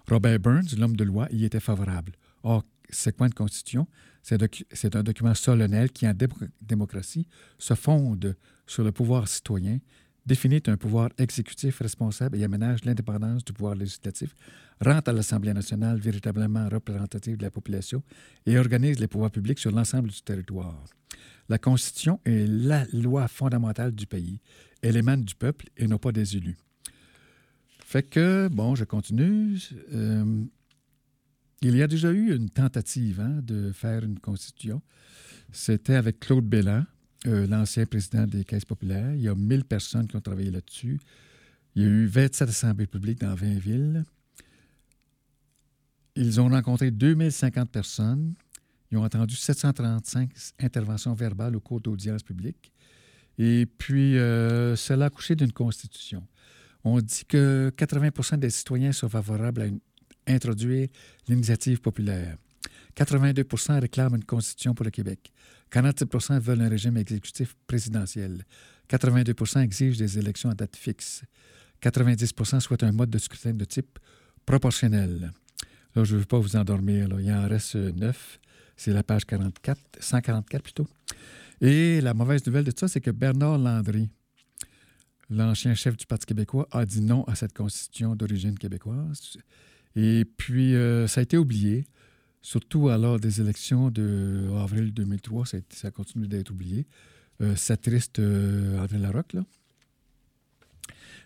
Robert 0.08 0.40
Burns, 0.40 0.74
l'homme 0.78 0.96
de 0.96 1.04
loi, 1.04 1.28
y 1.30 1.44
était 1.44 1.60
favorable. 1.60 2.12
Or, 2.42 2.64
c'est 2.88 3.14
quoi 3.14 3.26
une 3.26 3.34
constitution? 3.34 3.86
C'est 4.22 4.96
un 4.96 5.02
document 5.02 5.34
solennel 5.34 5.90
qui, 5.90 6.08
en 6.08 6.14
démocratie, 6.62 7.26
se 7.58 7.74
fonde 7.74 8.36
sur 8.66 8.84
le 8.84 8.92
pouvoir 8.92 9.28
citoyen, 9.28 9.78
définit 10.24 10.62
un 10.66 10.76
pouvoir 10.76 11.10
exécutif 11.18 11.80
responsable 11.80 12.38
et 12.38 12.44
aménage 12.44 12.84
l'indépendance 12.84 13.44
du 13.44 13.52
pouvoir 13.52 13.74
législatif, 13.74 14.34
rend 14.80 15.00
à 15.00 15.12
l'Assemblée 15.12 15.52
nationale 15.52 15.98
véritablement 15.98 16.68
représentative 16.68 17.36
de 17.36 17.42
la 17.42 17.50
population 17.50 18.02
et 18.46 18.58
organise 18.58 18.98
les 18.98 19.08
pouvoirs 19.08 19.30
publics 19.30 19.58
sur 19.58 19.70
l'ensemble 19.72 20.08
du 20.08 20.20
territoire. 20.22 20.84
La 21.48 21.58
Constitution 21.58 22.20
est 22.24 22.46
la 22.46 22.84
loi 22.92 23.26
fondamentale 23.28 23.92
du 23.92 24.06
pays. 24.06 24.40
Elle 24.82 24.96
émane 24.96 25.24
du 25.24 25.34
peuple 25.34 25.66
et 25.76 25.86
non 25.86 25.98
pas 25.98 26.12
des 26.12 26.36
élus. 26.36 26.56
Fait 27.84 28.02
que, 28.02 28.48
bon, 28.48 28.74
je 28.74 28.84
continue. 28.84 29.58
Euh, 29.94 30.44
il 31.62 31.74
y 31.74 31.82
a 31.82 31.88
déjà 31.88 32.10
eu 32.10 32.36
une 32.36 32.50
tentative 32.50 33.20
hein, 33.20 33.40
de 33.42 33.72
faire 33.72 34.04
une 34.04 34.18
constitution. 34.18 34.82
C'était 35.52 35.94
avec 35.94 36.20
Claude 36.20 36.44
Belland, 36.44 36.84
euh, 37.26 37.46
l'ancien 37.46 37.86
président 37.86 38.26
des 38.26 38.44
Caisses 38.44 38.66
populaires. 38.66 39.14
Il 39.14 39.22
y 39.22 39.28
a 39.28 39.34
1000 39.34 39.64
personnes 39.64 40.06
qui 40.06 40.16
ont 40.16 40.20
travaillé 40.20 40.50
là-dessus. 40.50 41.00
Il 41.74 41.82
y 41.82 41.86
a 41.86 41.88
eu 41.88 42.06
27 42.06 42.48
assemblées 42.50 42.86
publiques 42.86 43.20
dans 43.20 43.34
20 43.34 43.58
villes. 43.58 44.04
Ils 46.14 46.40
ont 46.40 46.48
rencontré 46.48 46.90
2050 46.90 47.70
personnes. 47.70 48.34
Ils 48.90 48.98
ont 48.98 49.04
entendu 49.04 49.34
735 49.34 50.30
interventions 50.60 51.14
verbales 51.14 51.56
au 51.56 51.60
cours 51.60 51.80
d'audiences 51.80 52.22
publiques. 52.22 52.72
Et 53.38 53.66
puis, 53.66 54.18
euh, 54.18 54.74
cela 54.76 55.06
a 55.06 55.10
couché 55.10 55.36
d'une 55.36 55.52
constitution. 55.52 56.26
On 56.84 57.00
dit 57.00 57.24
que 57.28 57.70
80% 57.76 58.38
des 58.38 58.50
citoyens 58.50 58.92
sont 58.92 59.08
favorables 59.08 59.62
à 59.62 60.32
introduire 60.32 60.88
l'initiative 61.28 61.80
populaire. 61.80 62.36
82% 62.96 63.80
réclament 63.80 64.16
une 64.16 64.24
constitution 64.24 64.74
pour 64.74 64.84
le 64.84 64.90
Québec. 64.90 65.32
47% 65.70 66.40
veulent 66.40 66.62
un 66.62 66.68
régime 66.68 66.96
exécutif 66.96 67.54
présidentiel. 67.66 68.44
82% 68.88 69.62
exigent 69.62 69.98
des 69.98 70.18
élections 70.18 70.50
à 70.50 70.54
date 70.54 70.76
fixe. 70.76 71.22
90% 71.82 72.60
souhaitent 72.60 72.82
un 72.82 72.92
mode 72.92 73.10
de 73.10 73.18
scrutin 73.18 73.52
de 73.52 73.64
type 73.64 73.98
proportionnel. 74.46 75.32
Là, 75.94 76.04
je 76.04 76.14
ne 76.14 76.20
veux 76.20 76.26
pas 76.26 76.38
vous 76.38 76.56
endormir. 76.56 77.08
Il 77.20 77.32
en 77.32 77.46
reste 77.46 77.76
neuf. 77.76 78.40
C'est 78.78 78.92
la 78.92 79.02
page 79.02 79.26
44, 79.26 79.80
144 79.98 80.62
plutôt. 80.62 80.86
Et 81.60 82.00
la 82.00 82.14
mauvaise 82.14 82.46
nouvelle 82.46 82.64
de 82.64 82.72
ça, 82.74 82.86
c'est 82.86 83.00
que 83.00 83.10
Bernard 83.10 83.58
Landry, 83.58 84.08
l'ancien 85.30 85.74
chef 85.74 85.96
du 85.96 86.06
Parti 86.06 86.26
québécois, 86.26 86.68
a 86.70 86.86
dit 86.86 87.00
non 87.00 87.24
à 87.24 87.34
cette 87.34 87.52
constitution 87.52 88.14
d'origine 88.14 88.56
québécoise. 88.56 89.36
Et 89.96 90.24
puis, 90.24 90.76
euh, 90.76 91.08
ça 91.08 91.18
a 91.18 91.22
été 91.24 91.36
oublié, 91.36 91.86
surtout 92.40 92.88
à 92.88 92.96
l'heure 92.98 93.18
des 93.18 93.40
élections 93.40 93.90
de 93.90 94.48
avril 94.56 94.94
2003, 94.94 95.44
ça, 95.46 95.58
a, 95.88 95.90
continue 95.90 96.28
d'être 96.28 96.50
oublié. 96.50 96.86
Euh, 97.40 97.56
ça 97.56 97.76
triste 97.76 98.20
euh, 98.20 98.86
Larocque, 98.92 99.32
là. 99.32 99.44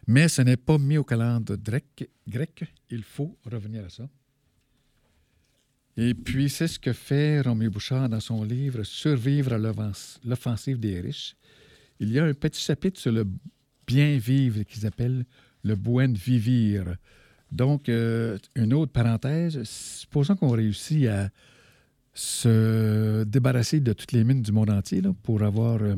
Mais 0.07 0.29
ce 0.29 0.41
n'est 0.41 0.57
pas 0.57 0.79
mis 0.79 0.97
au 0.97 1.05
calendrier 1.05 1.85
grec. 2.27 2.65
Il 2.91 3.05
faut 3.05 3.37
revenir 3.45 3.85
à 3.85 3.91
ça. 3.91 4.09
Et 5.97 6.15
puis, 6.15 6.49
c'est 6.49 6.69
ce 6.69 6.79
que 6.79 6.93
fait 6.93 7.41
Roméo 7.43 7.71
Bouchard 7.71 8.09
dans 8.09 8.21
son 8.21 8.45
livre 8.45 8.83
Survivre 8.83 9.53
à 9.53 9.59
l'offensive 9.59 10.81
des 10.81 11.01
riches. 11.01 11.37
Il 12.01 12.11
y 12.11 12.19
a 12.19 12.25
un 12.25 12.35
petit 12.35 12.61
chapitre 12.61 12.99
sur 12.99 13.13
le 13.13 13.27
bien 13.87 14.17
vivre 14.17 14.63
qu'ils 14.63 14.87
appellent 14.87 15.25
le 15.63 15.75
buen 15.77 16.15
vivir. 16.15 16.97
Donc, 17.51 17.89
euh, 17.89 18.39
une 18.57 18.73
autre 18.73 18.93
parenthèse, 18.93 19.63
supposons 19.65 20.35
qu'on 20.37 20.51
réussit 20.51 21.07
à 21.07 21.29
se 22.15 23.25
débarrasser 23.25 23.81
de 23.81 23.93
toutes 23.93 24.13
les 24.13 24.25
mines 24.25 24.43
du 24.43 24.53
monde 24.53 24.71
entier 24.71 25.03
pour 25.23 25.43
avoir 25.43 25.83
euh, 25.83 25.97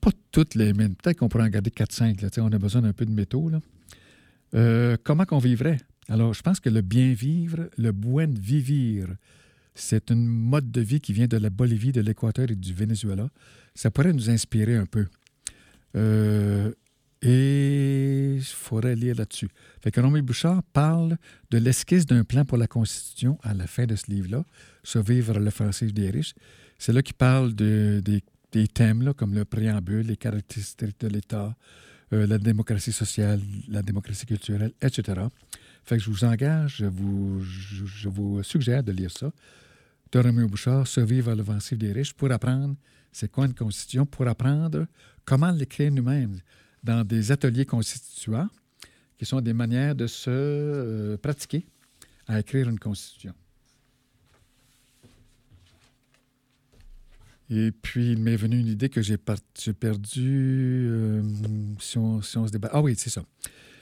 pas 0.00 0.10
toutes 0.30 0.54
les 0.54 0.72
mines. 0.72 0.94
Peut-être 0.94 1.18
qu'on 1.18 1.28
pourrait 1.28 1.44
en 1.44 1.48
garder 1.48 1.70
4-5. 1.70 2.40
On 2.40 2.52
a 2.52 2.58
besoin 2.58 2.82
d'un 2.82 2.92
peu 2.92 3.04
de 3.04 3.12
métaux. 3.12 3.48
Là. 3.48 3.60
Euh, 4.54 4.96
comment 5.02 5.24
qu'on 5.24 5.38
vivrait? 5.38 5.78
Alors, 6.08 6.34
je 6.34 6.42
pense 6.42 6.60
que 6.60 6.68
le 6.68 6.82
bien 6.82 7.12
vivre, 7.12 7.70
le 7.78 7.92
buen 7.92 8.32
vivir, 8.38 9.08
c'est 9.74 10.10
un 10.10 10.16
mode 10.16 10.70
de 10.70 10.80
vie 10.80 11.00
qui 11.00 11.12
vient 11.12 11.26
de 11.26 11.36
la 11.36 11.50
Bolivie, 11.50 11.92
de 11.92 12.00
l'Équateur 12.00 12.50
et 12.50 12.54
du 12.54 12.72
Venezuela. 12.74 13.28
Ça 13.74 13.90
pourrait 13.90 14.12
nous 14.12 14.30
inspirer 14.30 14.76
un 14.76 14.86
peu. 14.86 15.06
Euh, 15.96 16.72
et 17.22 18.34
il 18.36 18.42
faudrait 18.44 18.94
lire 18.94 19.16
là-dessus. 19.16 19.48
Fait 19.82 19.90
que 19.90 20.20
Bouchard 20.20 20.62
parle 20.72 21.16
de 21.50 21.58
l'esquisse 21.58 22.04
d'un 22.04 22.22
plan 22.22 22.44
pour 22.44 22.58
la 22.58 22.66
Constitution 22.66 23.38
à 23.42 23.54
la 23.54 23.66
fin 23.66 23.86
de 23.86 23.96
ce 23.96 24.10
livre-là, 24.10 24.44
Survivre 24.82 25.38
l'offensive 25.38 25.94
des 25.94 26.10
riches. 26.10 26.34
C'est 26.78 26.92
là 26.92 27.02
qu'il 27.02 27.14
parle 27.14 27.54
de, 27.54 28.02
des, 28.04 28.68
thèmes 28.68 29.14
comme 29.14 29.34
le 29.34 29.46
préambule, 29.46 30.06
les 30.06 30.16
caractéristiques 30.16 31.00
de 31.00 31.08
l'État, 31.08 31.56
euh, 32.12 32.26
la 32.26 32.38
démocratie 32.38 32.92
sociale, 32.92 33.40
la 33.68 33.82
démocratie 33.82 34.26
culturelle, 34.26 34.72
etc. 34.82 35.22
Fait 35.84 35.98
que 35.98 36.02
je 36.02 36.10
vous 36.10 36.24
engage, 36.24 36.78
je 36.78 38.08
vous, 38.08 38.42
suggère 38.42 38.82
de 38.82 38.92
lire 38.92 39.10
ça. 39.10 39.30
De 40.12 40.18
Romain 40.18 40.46
Bouchard, 40.46 40.86
Survivre 40.86 41.32
à 41.32 41.34
l'offensive 41.34 41.76
des 41.76 41.92
riches, 41.92 42.14
pour 42.14 42.30
apprendre 42.30 42.76
c'est 43.12 43.30
quoi 43.30 43.46
une 43.46 43.54
constitution, 43.54 44.06
pour 44.06 44.26
apprendre 44.26 44.86
comment 45.24 45.50
l'écrire 45.50 45.92
nous-mêmes 45.92 46.40
dans 46.82 47.04
des 47.04 47.32
ateliers 47.32 47.66
constituants, 47.66 48.48
qui 49.18 49.26
sont 49.26 49.40
des 49.40 49.52
manières 49.52 49.94
de 49.94 50.06
se 50.06 50.30
euh, 50.30 51.16
pratiquer 51.16 51.66
à 52.26 52.40
écrire 52.40 52.68
une 52.68 52.78
constitution. 52.78 53.34
Et 57.50 57.70
puis, 57.72 58.12
il 58.12 58.18
m'est 58.18 58.36
venu 58.36 58.58
une 58.58 58.66
idée 58.66 58.88
que 58.88 59.02
j'ai 59.02 59.18
perdu 59.18 60.88
euh, 60.90 61.22
si, 61.78 61.98
on, 61.98 62.22
se 62.22 62.50
débat. 62.50 62.70
Ah 62.72 62.80
oui, 62.80 62.94
c'est 62.96 63.10
ça. 63.10 63.22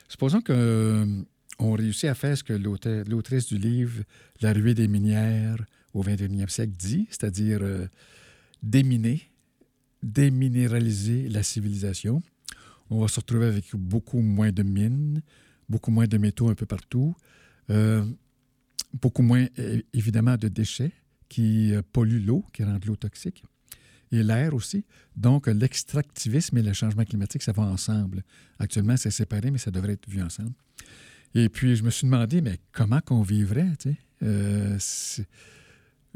Supposons 0.09 0.41
qu'on 0.41 1.25
euh, 1.71 1.77
réussit 1.77 2.05
à 2.05 2.15
faire 2.15 2.37
ce 2.37 2.45
que 2.45 2.53
l'autrice 2.53 3.47
du 3.47 3.59
livre 3.59 4.03
La 4.41 4.53
ruée 4.53 4.75
des 4.75 4.89
minières 4.89 5.65
au 5.95 6.03
21e 6.03 6.49
siècle 6.49 6.73
dit, 6.77 7.07
c'est-à-dire 7.11 7.61
déminer, 8.63 9.31
déminéraliser 10.03 11.29
la 11.29 11.43
civilisation 11.43 12.23
on 12.93 13.01
va 13.01 13.09
se 13.09 13.21
retrouver 13.21 13.47
avec 13.47 13.75
beaucoup 13.75 14.21
moins 14.21 14.53
de 14.53 14.63
mines, 14.63 15.23
beaucoup 15.69 15.91
moins 15.91 16.07
de 16.07 16.19
métaux 16.19 16.49
un 16.49 16.55
peu 16.55 16.67
partout, 16.67 17.15
euh, 17.71 18.05
beaucoup 19.01 19.23
moins, 19.23 19.47
évidemment, 19.95 20.37
de 20.37 20.49
déchets 20.49 20.93
qui 21.29 21.73
euh, 21.73 21.81
polluent 21.93 22.25
l'eau, 22.25 22.45
qui 22.53 22.65
rendent 22.65 22.85
l'eau 22.85 22.97
toxique, 22.97 23.43
et 24.11 24.23
l'air 24.23 24.53
aussi. 24.53 24.85
Donc, 25.17 25.47
l'extractivisme 25.47 26.59
et 26.59 26.63
le 26.63 26.75
changement 26.75 27.05
climatique, 27.05 27.43
ça 27.43 27.53
va 27.53 27.63
ensemble. 27.63 28.23
Actuellement, 28.59 28.99
c'est 28.99 29.11
séparé, 29.11 29.51
mais 29.51 29.59
ça 29.59 29.71
devrait 29.71 29.95
être 29.95 30.09
vu 30.09 30.23
ensemble. 30.23 30.53
Et 31.35 31.49
puis, 31.49 31.77
je 31.77 31.83
me 31.83 31.91
suis 31.91 32.07
demandé, 32.07 32.41
mais 32.41 32.59
comment 32.73 33.01
qu'on 33.01 33.23
vivrait? 33.23 33.73
Euh, 34.23 34.79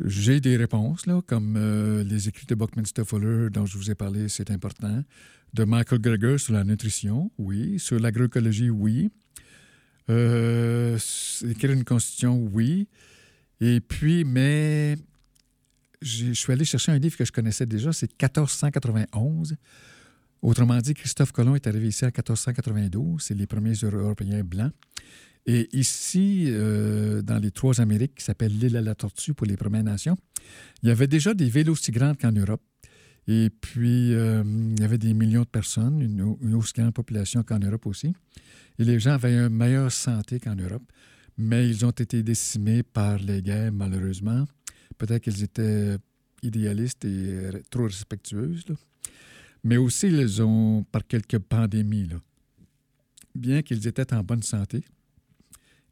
j'ai 0.05 0.41
des 0.41 0.57
réponses, 0.57 1.07
là, 1.07 1.23
comme 1.27 1.59
les 2.07 2.29
écrits 2.29 2.47
de 2.47 2.55
Buckminster 2.55 3.05
Fuller 3.05 3.49
dont 3.51 3.67
je 3.67 3.79
vous 3.79 3.91
ai 3.91 3.95
parlé, 3.95 4.29
c'est 4.29 4.51
important 4.51 5.03
de 5.55 5.65
Michael 5.65 6.01
Greger 6.01 6.39
sur 6.39 6.53
la 6.53 6.65
nutrition, 6.65 7.31
oui. 7.39 7.79
Sur 7.79 7.99
l'agroécologie, 7.99 8.71
oui. 8.71 9.11
Euh, 10.11 10.99
écrire 11.49 11.73
une 11.73 11.85
constitution, 11.85 12.39
oui. 12.53 12.89
Et 13.61 13.81
puis, 13.81 14.25
mais 14.25 14.97
je 16.03 16.33
suis 16.33 16.53
allé 16.53 16.65
chercher 16.65 16.93
un 16.93 16.99
livre 16.99 17.17
que 17.17 17.25
je 17.25 17.33
connaissais 17.33 17.67
déjà, 17.67 17.93
c'est 17.93 18.11
1491. 18.11 19.57
Autrement 20.43 20.79
dit, 20.79 20.95
Christophe 20.95 21.33
Colomb 21.33 21.55
est 21.55 21.67
arrivé 21.67 21.89
ici 21.89 22.05
en 22.05 22.09
1492. 22.09 23.23
C'est 23.23 23.35
les 23.35 23.47
premiers 23.47 23.75
Européens 23.75 24.45
blancs. 24.45 24.73
Et 25.47 25.69
ici, 25.73 26.47
euh, 26.49 27.23
dans 27.23 27.39
les 27.39 27.53
trois 27.53 27.81
Amériques, 27.81 28.17
qui 28.17 28.25
s'appelle 28.25 28.57
l'île 28.59 28.77
à 28.77 28.83
la 28.83 28.97
Tortue 28.97 29.33
pour 29.33 29.47
les 29.47 29.57
Premières 29.57 29.85
Nations, 29.85 30.17
il 30.83 30.89
y 30.89 30.93
avait 30.93 31.07
déjà 31.07 31.35
des 31.35 31.49
villes 31.49 31.71
aussi 31.71 31.93
grandes 31.93 32.19
qu'en 32.19 32.33
Europe. 32.33 32.63
Et 33.29 33.51
puis, 33.51 34.13
euh, 34.13 34.43
il 34.45 34.81
y 34.81 34.85
avait 34.85 34.99
des 34.99 35.15
millions 35.15 35.43
de 35.43 35.49
personnes, 35.49 36.01
une, 36.01 36.55
aussi 36.55 36.73
grande 36.77 36.95
population 36.95 37.43
qu'en 37.45 37.61
Europe 37.61 37.87
aussi. 37.87 38.13
Et 38.79 38.85
les 38.85 38.99
gens 38.99 39.13
avaient 39.13 39.35
une 39.35 39.49
meilleure 39.49 39.91
santé 39.93 40.41
qu'en 40.41 40.57
Europe, 40.57 40.83
mais 41.39 41.69
ils 41.69 41.85
ont 41.87 41.91
été 41.91 42.23
décimés 42.23 42.83
par 42.83 43.19
les 43.19 43.41
guerres, 43.41 43.73
malheureusement. 43.73 44.45
Peut-être 44.99 45.23
qu'ils 45.23 45.43
étaient 45.45 45.97
idéalistes 46.43 47.05
et 47.05 47.51
trop 47.71 47.85
respectueuses, 47.85 48.65
mais 49.67 49.77
aussi 49.79 50.07
ils 50.07 50.43
ont 50.43 50.85
par 50.93 51.05
quelques 51.05 51.41
pandémies. 51.41 52.09
Bien 53.35 53.63
qu'ils 53.63 53.87
étaient 53.89 54.15
en 54.15 54.23
bonne 54.23 54.45
santé, 54.45 54.85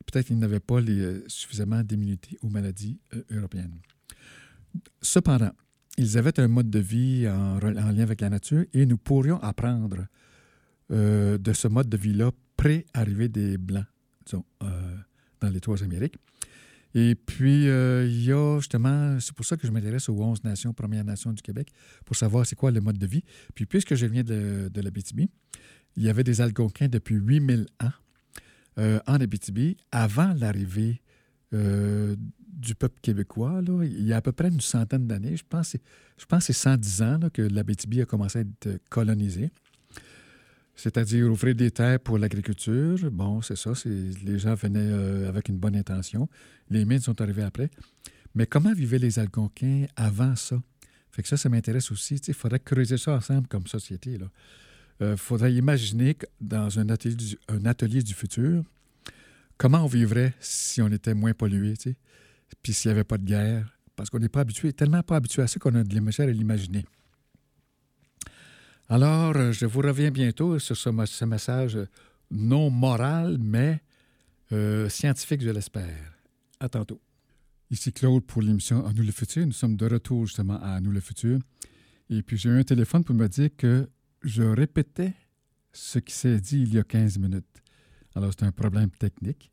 peut-être 0.06 0.28
qu'ils 0.28 0.38
n'avaient 0.38 0.60
pas 0.60 0.80
euh, 0.80 1.22
suffisamment 1.26 1.82
d'immunité 1.82 2.38
aux 2.40 2.48
maladies 2.48 3.00
euh, 3.14 3.22
européennes. 3.32 3.80
Cependant, 5.02 5.50
ils 5.98 6.16
avaient 6.16 6.38
un 6.38 6.46
mode 6.46 6.70
de 6.70 6.78
vie 6.78 7.28
en, 7.28 7.58
lien 7.58 7.98
avec 8.02 8.20
la 8.20 8.30
nature 8.30 8.64
et 8.72 8.86
nous 8.86 8.96
pourrions 8.96 9.42
apprendre 9.42 10.06
euh, 10.92 11.36
de 11.36 11.52
ce 11.52 11.66
mode 11.66 11.88
de 11.88 11.96
vie-là 11.96 12.30
pré-arrivée 12.56 13.28
des 13.28 13.58
Blancs, 13.58 13.86
dans 14.30 15.50
les 15.50 15.60
trois 15.60 15.82
Amériques. 15.82 16.16
Et 16.94 17.14
puis, 17.14 17.68
euh, 17.68 18.06
il 18.06 18.24
y 18.24 18.32
a 18.32 18.58
justement, 18.58 19.18
c'est 19.20 19.34
pour 19.34 19.44
ça 19.44 19.56
que 19.56 19.66
je 19.66 19.72
m'intéresse 19.72 20.08
aux 20.08 20.20
11 20.20 20.44
nations, 20.44 20.72
Premières 20.72 21.04
Nations 21.04 21.32
du 21.32 21.42
Québec, 21.42 21.68
pour 22.04 22.16
savoir 22.16 22.46
c'est 22.46 22.56
quoi 22.56 22.70
le 22.70 22.80
mode 22.80 22.98
de 22.98 23.06
vie. 23.06 23.24
Puis, 23.54 23.66
puisque 23.66 23.94
je 23.94 24.06
viens 24.06 24.22
de, 24.22 24.70
de 24.72 24.80
l'Abitibi, 24.80 25.28
il 25.96 26.04
y 26.04 26.08
avait 26.08 26.24
des 26.24 26.40
Algonquins 26.40 26.88
depuis 26.88 27.16
8000 27.16 27.66
ans 27.82 27.90
en 29.06 29.14
Abitibi 29.20 29.76
avant 29.92 30.34
l'arrivée 30.34 31.00
du 31.52 32.74
peuple 32.74 33.00
québécois, 33.00 33.60
là, 33.62 33.84
il 33.84 34.04
y 34.04 34.12
a 34.12 34.16
à 34.16 34.20
peu 34.22 34.32
près 34.32 34.48
une 34.48 34.60
centaine 34.60 35.06
d'années, 35.06 35.36
je 35.36 35.44
pense, 35.48 35.76
je 36.16 36.24
pense 36.26 36.46
que 36.46 36.52
c'est 36.52 36.60
110 36.60 37.02
ans 37.02 37.18
là, 37.18 37.30
que 37.30 37.42
l'Abitibi 37.42 38.00
a 38.00 38.06
commencé 38.06 38.38
à 38.38 38.42
être 38.42 38.80
colonisée. 38.90 39.50
C'est-à-dire 40.76 41.30
ouvrir 41.30 41.54
des 41.54 41.70
terres 41.70 42.00
pour 42.00 42.18
l'agriculture. 42.18 42.98
Bon, 43.10 43.42
c'est 43.42 43.56
ça, 43.56 43.72
les 43.84 44.38
gens 44.38 44.54
venaient 44.54 44.80
euh, 44.80 45.28
avec 45.28 45.48
une 45.48 45.58
bonne 45.58 45.76
intention. 45.76 46.28
Les 46.70 46.84
mines 46.84 47.00
sont 47.00 47.20
arrivées 47.20 47.44
après. 47.44 47.70
Mais 48.34 48.46
comment 48.46 48.72
vivaient 48.72 48.98
les 48.98 49.18
Algonquins 49.18 49.86
avant 49.96 50.34
ça? 50.34 50.60
Fait 51.10 51.22
que 51.22 51.28
ça, 51.28 51.36
ça 51.36 51.48
m'intéresse 51.48 51.92
aussi. 51.92 52.16
Il 52.16 52.34
faudrait 52.34 52.58
creuser 52.58 52.98
ça 52.98 53.12
ensemble 53.12 53.46
comme 53.46 53.68
société. 53.68 54.14
Il 54.14 54.28
euh, 55.06 55.16
faudrait 55.16 55.54
imaginer 55.54 56.16
dans 56.40 56.80
un 56.80 56.88
atelier, 56.88 58.02
du, 58.02 58.14
futur, 58.14 58.64
comment 59.56 59.84
on 59.84 59.86
vivrait 59.86 60.34
si 60.40 60.82
on 60.82 60.88
était 60.88 61.14
moins 61.14 61.32
pollué. 61.32 61.74
puis 62.62 62.72
s'il 62.72 62.90
n'y 62.90 62.92
avait 62.94 63.04
pas 63.04 63.18
de 63.18 63.24
guerre, 63.24 63.78
parce 63.94 64.10
qu'on 64.10 64.18
n'est 64.18 64.28
pas 64.28 64.40
habitué, 64.40 64.72
tellement 64.72 65.04
pas 65.04 65.16
habitué 65.16 65.42
à 65.42 65.46
ça 65.46 65.60
qu'on 65.60 65.74
a 65.76 65.84
de 65.84 65.94
l'émotion 65.94 66.24
à 66.24 66.26
l'imaginer. 66.26 66.84
Alors, 68.88 69.34
euh, 69.36 69.52
je 69.52 69.64
vous 69.64 69.80
reviens 69.80 70.10
bientôt 70.10 70.58
sur 70.58 70.76
ce, 70.76 71.24
message 71.24 71.78
non 72.30 72.68
moral, 72.68 73.38
mais 73.40 73.80
euh, 74.52 74.88
scientifique, 74.90 75.40
je 75.40 75.50
l'espère. 75.50 76.12
À 76.60 76.68
tantôt. 76.68 77.00
Ici 77.70 77.92
Claude 77.92 78.24
pour 78.24 78.42
l'émission 78.42 78.86
À 78.86 78.92
nous 78.92 79.02
le 79.02 79.10
futur. 79.10 79.46
Nous 79.46 79.52
sommes 79.52 79.76
de 79.76 79.86
retour 79.86 80.26
justement 80.26 80.60
à 80.62 80.80
nous 80.80 80.90
le 80.90 81.00
futur. 81.00 81.38
Et 82.10 82.22
puis 82.22 82.36
j'ai 82.36 82.50
eu 82.50 82.58
un 82.58 82.62
téléphone 82.62 83.04
pour 83.04 83.14
me 83.14 83.26
dire 83.26 83.48
que 83.56 83.88
je 84.22 84.42
répétais 84.42 85.14
ce 85.72 85.98
qui 85.98 86.14
s'est 86.14 86.38
dit 86.40 86.62
il 86.62 86.74
y 86.74 86.78
a 86.78 86.84
15 86.84 87.18
minutes. 87.18 87.62
Alors 88.14 88.32
c'est 88.38 88.44
un 88.44 88.52
problème 88.52 88.90
technique. 88.90 89.50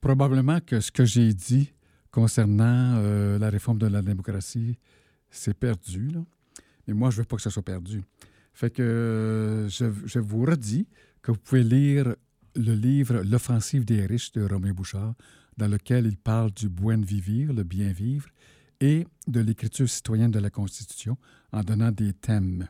Probablement 0.00 0.58
que 0.60 0.80
ce 0.80 0.90
que 0.90 1.04
j'ai 1.04 1.32
dit 1.32 1.72
concernant 2.10 2.96
euh, 2.96 3.38
la 3.38 3.48
réforme 3.48 3.78
de 3.78 3.86
la 3.86 4.02
démocratie, 4.02 4.76
c'est 5.30 5.54
perdu. 5.54 6.10
Mais 6.86 6.94
moi, 6.94 7.10
je 7.10 7.18
ne 7.18 7.22
veux 7.22 7.26
pas 7.26 7.36
que 7.36 7.42
ça 7.42 7.50
soit 7.50 7.62
perdu. 7.62 8.02
Fait 8.52 8.70
que 8.70 8.82
euh, 8.82 9.68
je, 9.68 10.18
vous 10.18 10.44
redis 10.44 10.86
que 11.22 11.32
vous 11.32 11.38
pouvez 11.38 11.62
lire 11.62 12.14
le 12.54 12.74
livre 12.74 13.22
L'offensive 13.22 13.84
des 13.84 14.04
riches 14.04 14.32
de 14.32 14.44
Romain 14.44 14.72
Bouchard, 14.72 15.14
dans 15.56 15.68
lequel 15.68 16.06
il 16.06 16.16
parle 16.16 16.50
du 16.52 16.68
buen 16.68 17.02
vivir, 17.02 17.52
le 17.52 17.62
bien 17.62 17.92
vivre, 17.92 18.28
et 18.80 19.06
de 19.26 19.40
l'écriture 19.40 19.88
citoyenne 19.88 20.30
de 20.30 20.38
la 20.38 20.50
Constitution 20.50 21.16
en 21.52 21.62
donnant 21.62 21.92
des 21.92 22.12
thèmes. 22.12 22.68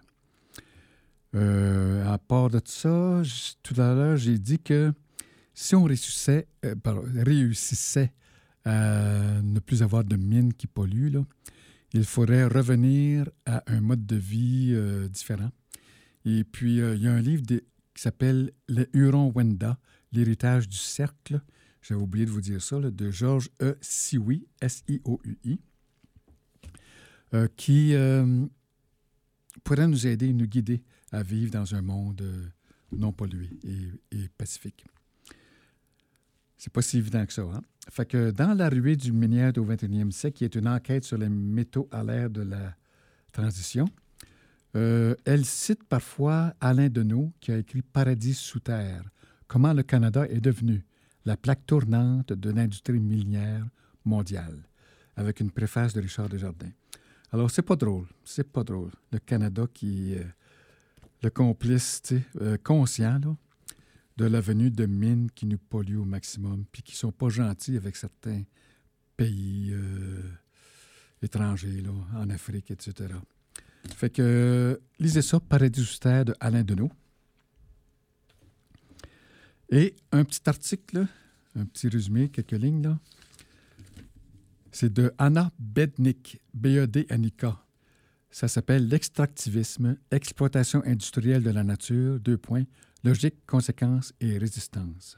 Euh, 1.34 2.06
à 2.06 2.18
part 2.18 2.50
de 2.50 2.60
ça, 2.64 3.22
tout 3.62 3.80
à 3.80 3.94
l'heure, 3.94 4.16
j'ai 4.18 4.38
dit 4.38 4.58
que 4.58 4.92
si 5.54 5.74
on 5.74 5.84
réussissait, 5.84 6.46
réussissait 7.16 8.12
à 8.64 9.40
ne 9.42 9.58
plus 9.58 9.82
avoir 9.82 10.04
de 10.04 10.16
mines 10.16 10.52
qui 10.52 10.66
polluent, 10.66 11.24
il 11.94 12.04
faudrait 12.04 12.46
revenir 12.46 13.28
à 13.46 13.62
un 13.66 13.80
mode 13.80 14.06
de 14.06 14.16
vie 14.16 14.72
euh, 14.72 15.08
différent. 15.08 15.50
Et 16.24 16.44
puis, 16.44 16.80
euh, 16.80 16.94
il 16.94 17.02
y 17.02 17.08
a 17.08 17.12
un 17.12 17.20
livre 17.20 17.42
qui 17.46 17.62
s'appelle 17.94 18.52
Le 18.68 18.88
Huron-Wenda, 18.96 19.78
l'héritage 20.12 20.68
du 20.68 20.76
cercle. 20.76 21.40
J'avais 21.82 22.00
oublié 22.00 22.26
de 22.26 22.30
vous 22.30 22.40
dire 22.40 22.62
ça, 22.62 22.78
de 22.78 23.10
Georges 23.10 23.50
E. 23.60 23.76
Sioui, 23.80 24.46
S-I-O-U-I, 24.60 25.60
euh, 27.34 27.48
qui 27.56 27.94
pourrait 29.64 29.88
nous 29.88 30.06
aider, 30.06 30.32
nous 30.32 30.46
guider 30.46 30.82
à 31.10 31.22
vivre 31.22 31.50
dans 31.50 31.74
un 31.74 31.82
monde 31.82 32.22
euh, 32.22 32.46
non 32.92 33.12
pollué 33.12 33.50
et, 33.64 34.16
et 34.16 34.28
pacifique. 34.36 34.84
C'est 36.56 36.72
pas 36.72 36.82
si 36.82 36.98
évident 36.98 37.24
que 37.26 37.32
ça. 37.32 37.42
Hein? 37.42 37.62
Fait 37.90 38.06
que 38.06 38.30
dans 38.30 38.54
la 38.54 38.68
ruée 38.68 38.96
du 38.96 39.12
minière 39.12 39.52
au 39.56 39.64
21e 39.64 40.10
siècle, 40.10 40.38
qui 40.38 40.44
est 40.44 40.54
une 40.54 40.68
enquête 40.68 41.04
sur 41.04 41.18
les 41.18 41.28
métaux 41.28 41.88
à 41.90 42.04
l'ère 42.04 42.30
de 42.30 42.42
la 42.42 42.76
transition, 43.32 43.86
euh, 44.74 45.14
elle 45.24 45.44
cite 45.44 45.84
parfois 45.84 46.54
Alain 46.60 46.88
Deneau, 46.88 47.32
qui 47.40 47.52
a 47.52 47.58
écrit 47.58 47.82
Paradis 47.82 48.34
sous 48.34 48.60
terre, 48.60 49.04
comment 49.46 49.72
le 49.72 49.82
Canada 49.82 50.26
est 50.28 50.40
devenu 50.40 50.84
la 51.24 51.36
plaque 51.36 51.66
tournante 51.66 52.32
de 52.32 52.50
l'industrie 52.50 52.98
minière 52.98 53.66
mondiale, 54.04 54.66
avec 55.16 55.40
une 55.40 55.50
préface 55.50 55.92
de 55.92 56.00
Richard 56.00 56.28
Desjardins. 56.28 56.72
Alors, 57.32 57.50
c'est 57.50 57.62
pas 57.62 57.76
drôle, 57.76 58.06
c'est 58.24 58.50
pas 58.50 58.64
drôle. 58.64 58.90
Le 59.10 59.18
Canada 59.18 59.66
qui 59.72 60.14
est 60.14 60.26
le 61.22 61.30
complice 61.30 62.02
euh, 62.40 62.56
conscient 62.62 63.20
de 64.16 64.24
la 64.24 64.40
venue 64.40 64.70
de 64.70 64.86
mines 64.86 65.30
qui 65.34 65.46
nous 65.46 65.58
polluent 65.58 65.98
au 65.98 66.04
maximum, 66.04 66.64
puis 66.70 66.82
qui 66.82 66.96
sont 66.96 67.12
pas 67.12 67.28
gentils 67.28 67.76
avec 67.76 67.96
certains 67.96 68.42
pays 69.16 69.70
euh, 69.72 70.20
étrangers, 71.22 71.82
en 72.16 72.28
Afrique, 72.30 72.70
etc. 72.70 73.14
Fait 74.02 74.10
que, 74.10 74.80
lisez 74.98 75.22
ça, 75.22 75.38
Paradis 75.38 76.00
de 76.02 76.34
Alain 76.40 76.64
Deneau. 76.64 76.90
Et 79.70 79.94
un 80.10 80.24
petit 80.24 80.40
article, 80.46 81.06
un 81.54 81.64
petit 81.66 81.86
résumé, 81.86 82.28
quelques 82.28 82.50
lignes, 82.50 82.82
là. 82.82 82.98
C'est 84.72 84.92
de 84.92 85.14
Anna 85.18 85.52
Bednik, 85.56 86.40
B-E-D-N-I-K. 86.52 87.46
Ça 88.32 88.48
s'appelle 88.48 88.88
L'extractivisme, 88.88 89.96
exploitation 90.10 90.82
industrielle 90.84 91.44
de 91.44 91.50
la 91.50 91.62
nature, 91.62 92.18
deux 92.18 92.38
points, 92.38 92.64
logique, 93.04 93.46
conséquence 93.46 94.12
et 94.20 94.36
résistance. 94.36 95.16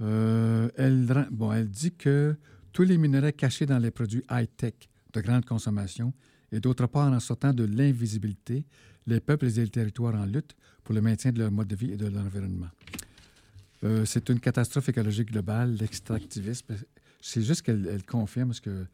Euh, 0.00 0.68
elle 0.76 1.70
dit 1.70 1.92
que 1.92 2.36
tous 2.76 2.82
les 2.82 2.98
minerais 2.98 3.32
cachés 3.32 3.64
dans 3.64 3.78
les 3.78 3.90
produits 3.90 4.22
high-tech 4.30 4.74
de 5.14 5.22
grande 5.22 5.46
consommation 5.46 6.12
et 6.52 6.60
d'autre 6.60 6.86
part 6.86 7.10
en 7.10 7.20
sortant 7.20 7.54
de 7.54 7.64
l'invisibilité, 7.64 8.66
les 9.06 9.18
peuples 9.18 9.46
et 9.46 9.62
les 9.62 9.68
territoires 9.68 10.14
en 10.14 10.26
lutte 10.26 10.54
pour 10.84 10.94
le 10.94 11.00
maintien 11.00 11.32
de 11.32 11.38
leur 11.38 11.50
mode 11.50 11.68
de 11.68 11.74
vie 11.74 11.92
et 11.92 11.96
de 11.96 12.06
l'environnement. 12.06 12.68
Euh, 13.82 14.04
c'est 14.04 14.28
une 14.28 14.40
catastrophe 14.40 14.90
écologique 14.90 15.32
globale, 15.32 15.74
l'extractivisme. 15.80 16.74
C'est 17.22 17.40
juste 17.40 17.62
qu'elle 17.62 18.04
confirme 18.04 18.52
ce 18.52 18.60
que 18.60 18.84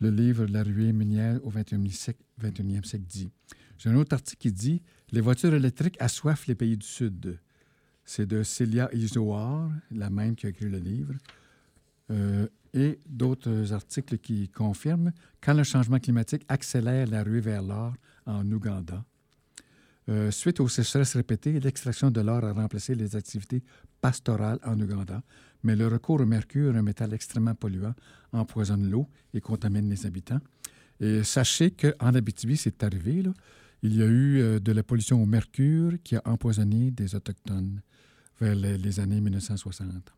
le 0.00 0.10
livre 0.10 0.46
La 0.46 0.62
ruée 0.62 0.94
minière 0.94 1.38
au 1.44 1.50
21e 1.50 1.90
siècle, 1.90 2.22
21e 2.42 2.86
siècle 2.86 3.04
dit. 3.06 3.30
J'ai 3.76 3.90
un 3.90 3.96
autre 3.96 4.14
article 4.14 4.40
qui 4.40 4.50
dit 4.50 4.80
Les 5.12 5.20
voitures 5.20 5.52
électriques 5.52 5.98
assoiffent 6.00 6.46
les 6.46 6.54
pays 6.54 6.78
du 6.78 6.86
Sud. 6.86 7.38
C'est 8.06 8.24
de 8.24 8.42
Celia 8.42 8.88
Isoar, 8.94 9.70
la 9.90 10.08
même 10.08 10.36
qui 10.36 10.46
a 10.46 10.48
écrit 10.48 10.70
le 10.70 10.78
livre. 10.78 11.12
Euh, 12.10 12.48
et 12.74 12.98
d'autres 13.08 13.72
articles 13.72 14.18
qui 14.18 14.48
confirment 14.48 15.12
quand 15.40 15.54
le 15.54 15.62
changement 15.62 15.98
climatique 15.98 16.44
accélère 16.48 17.06
la 17.06 17.22
ruée 17.22 17.40
vers 17.40 17.62
l'or 17.62 17.94
en 18.26 18.50
Ouganda. 18.50 19.04
Euh, 20.08 20.30
suite 20.30 20.60
aux 20.60 20.68
sécheresses 20.68 21.16
répétées, 21.16 21.58
l'extraction 21.60 22.10
de 22.10 22.20
l'or 22.20 22.44
a 22.44 22.52
remplacé 22.52 22.94
les 22.94 23.16
activités 23.16 23.62
pastorales 24.00 24.58
en 24.64 24.78
Ouganda, 24.78 25.22
mais 25.62 25.76
le 25.76 25.88
recours 25.88 26.20
au 26.20 26.26
mercure, 26.26 26.76
un 26.76 26.82
métal 26.82 27.14
extrêmement 27.14 27.54
polluant, 27.54 27.94
empoisonne 28.32 28.90
l'eau 28.90 29.08
et 29.32 29.40
contamine 29.40 29.88
les 29.88 30.04
habitants. 30.04 30.40
Et 31.00 31.22
sachez 31.22 31.70
qu'en 31.70 32.14
Abitibi, 32.14 32.56
c'est 32.56 32.82
arrivé, 32.84 33.22
il 33.82 33.96
y 33.96 34.02
a 34.02 34.06
eu 34.06 34.40
euh, 34.40 34.60
de 34.60 34.72
la 34.72 34.82
pollution 34.82 35.22
au 35.22 35.26
mercure 35.26 35.92
qui 36.02 36.16
a 36.16 36.22
empoisonné 36.24 36.90
des 36.90 37.14
Autochtones 37.14 37.80
vers 38.40 38.54
les 38.54 39.00
années 39.00 39.20
1960. 39.20 40.12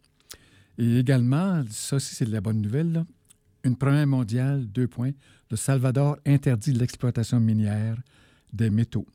Et 0.78 0.98
également, 0.98 1.64
ça 1.70 1.96
aussi, 1.96 2.14
c'est 2.14 2.26
de 2.26 2.32
la 2.32 2.40
bonne 2.40 2.60
nouvelle, 2.60 3.04
une 3.64 3.76
première 3.76 4.06
mondiale, 4.06 4.66
deux 4.66 4.86
points. 4.86 5.12
Le 5.50 5.56
Salvador 5.56 6.18
interdit 6.26 6.72
l'exploitation 6.72 7.40
minière 7.40 7.96
des 8.52 8.70
métaux. 8.70 9.06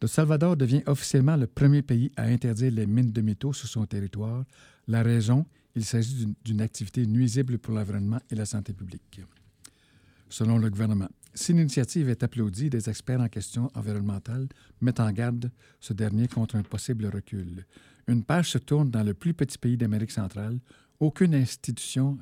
Le 0.00 0.06
Salvador 0.06 0.56
devient 0.56 0.82
officiellement 0.86 1.36
le 1.36 1.46
premier 1.46 1.82
pays 1.82 2.12
à 2.16 2.24
interdire 2.24 2.70
les 2.72 2.86
mines 2.86 3.10
de 3.10 3.20
métaux 3.20 3.52
sur 3.52 3.68
son 3.68 3.84
territoire. 3.86 4.44
La 4.86 5.02
raison, 5.02 5.44
il 5.74 5.84
s'agit 5.84 6.34
d'une 6.44 6.60
activité 6.60 7.06
nuisible 7.06 7.58
pour 7.58 7.74
l'environnement 7.74 8.20
et 8.30 8.34
la 8.34 8.46
santé 8.46 8.72
publique. 8.72 9.20
Selon 10.28 10.58
le 10.58 10.70
gouvernement, 10.70 11.08
si 11.34 11.52
l'initiative 11.52 12.08
est 12.08 12.22
applaudie, 12.22 12.70
des 12.70 12.88
experts 12.88 13.20
en 13.20 13.28
questions 13.28 13.70
environnementales 13.74 14.48
mettent 14.80 15.00
en 15.00 15.10
garde 15.10 15.50
ce 15.80 15.92
dernier 15.92 16.28
contre 16.28 16.56
un 16.56 16.62
possible 16.62 17.06
recul. 17.06 17.64
Une 18.06 18.24
page 18.24 18.50
se 18.50 18.58
tourne 18.58 18.90
dans 18.90 19.02
le 19.02 19.14
plus 19.14 19.34
petit 19.34 19.58
pays 19.58 19.76
d'Amérique 19.76 20.10
centrale 20.10 20.58
aucune 21.00 21.34
institution, 21.34 22.18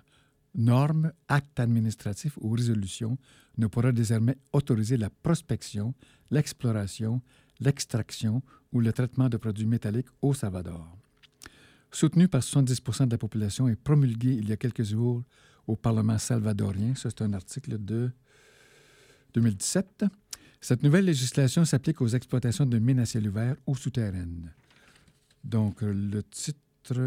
norme, 0.54 1.12
acte 1.28 1.60
administratif 1.60 2.36
ou 2.40 2.50
résolution 2.50 3.18
ne 3.58 3.66
pourra 3.66 3.92
désormais 3.92 4.36
autoriser 4.52 4.96
la 4.96 5.10
prospection, 5.10 5.94
l'exploration, 6.30 7.22
l'extraction 7.60 8.42
ou 8.72 8.80
le 8.80 8.92
traitement 8.92 9.28
de 9.28 9.36
produits 9.36 9.66
métalliques 9.66 10.08
au 10.20 10.34
Salvador. 10.34 10.86
Soutenu 11.90 12.28
par 12.28 12.42
70% 12.42 13.06
de 13.06 13.12
la 13.12 13.18
population 13.18 13.68
et 13.68 13.76
promulgué 13.76 14.34
il 14.34 14.48
y 14.48 14.52
a 14.52 14.56
quelques 14.56 14.82
jours 14.82 15.22
au 15.66 15.76
Parlement 15.76 16.18
salvadorien, 16.18 16.94
c'est 16.94 17.22
un 17.22 17.32
article 17.32 17.78
de 17.78 18.10
2017, 19.34 20.04
cette 20.60 20.82
nouvelle 20.82 21.04
législation 21.04 21.64
s'applique 21.64 22.00
aux 22.00 22.08
exploitations 22.08 22.66
de 22.66 22.78
mines 22.78 22.98
à 22.98 23.06
ciel 23.06 23.28
ouvert 23.28 23.56
ou 23.66 23.76
souterraines. 23.76 24.52
Donc, 25.44 25.80
le 25.82 26.22
titre 26.24 27.00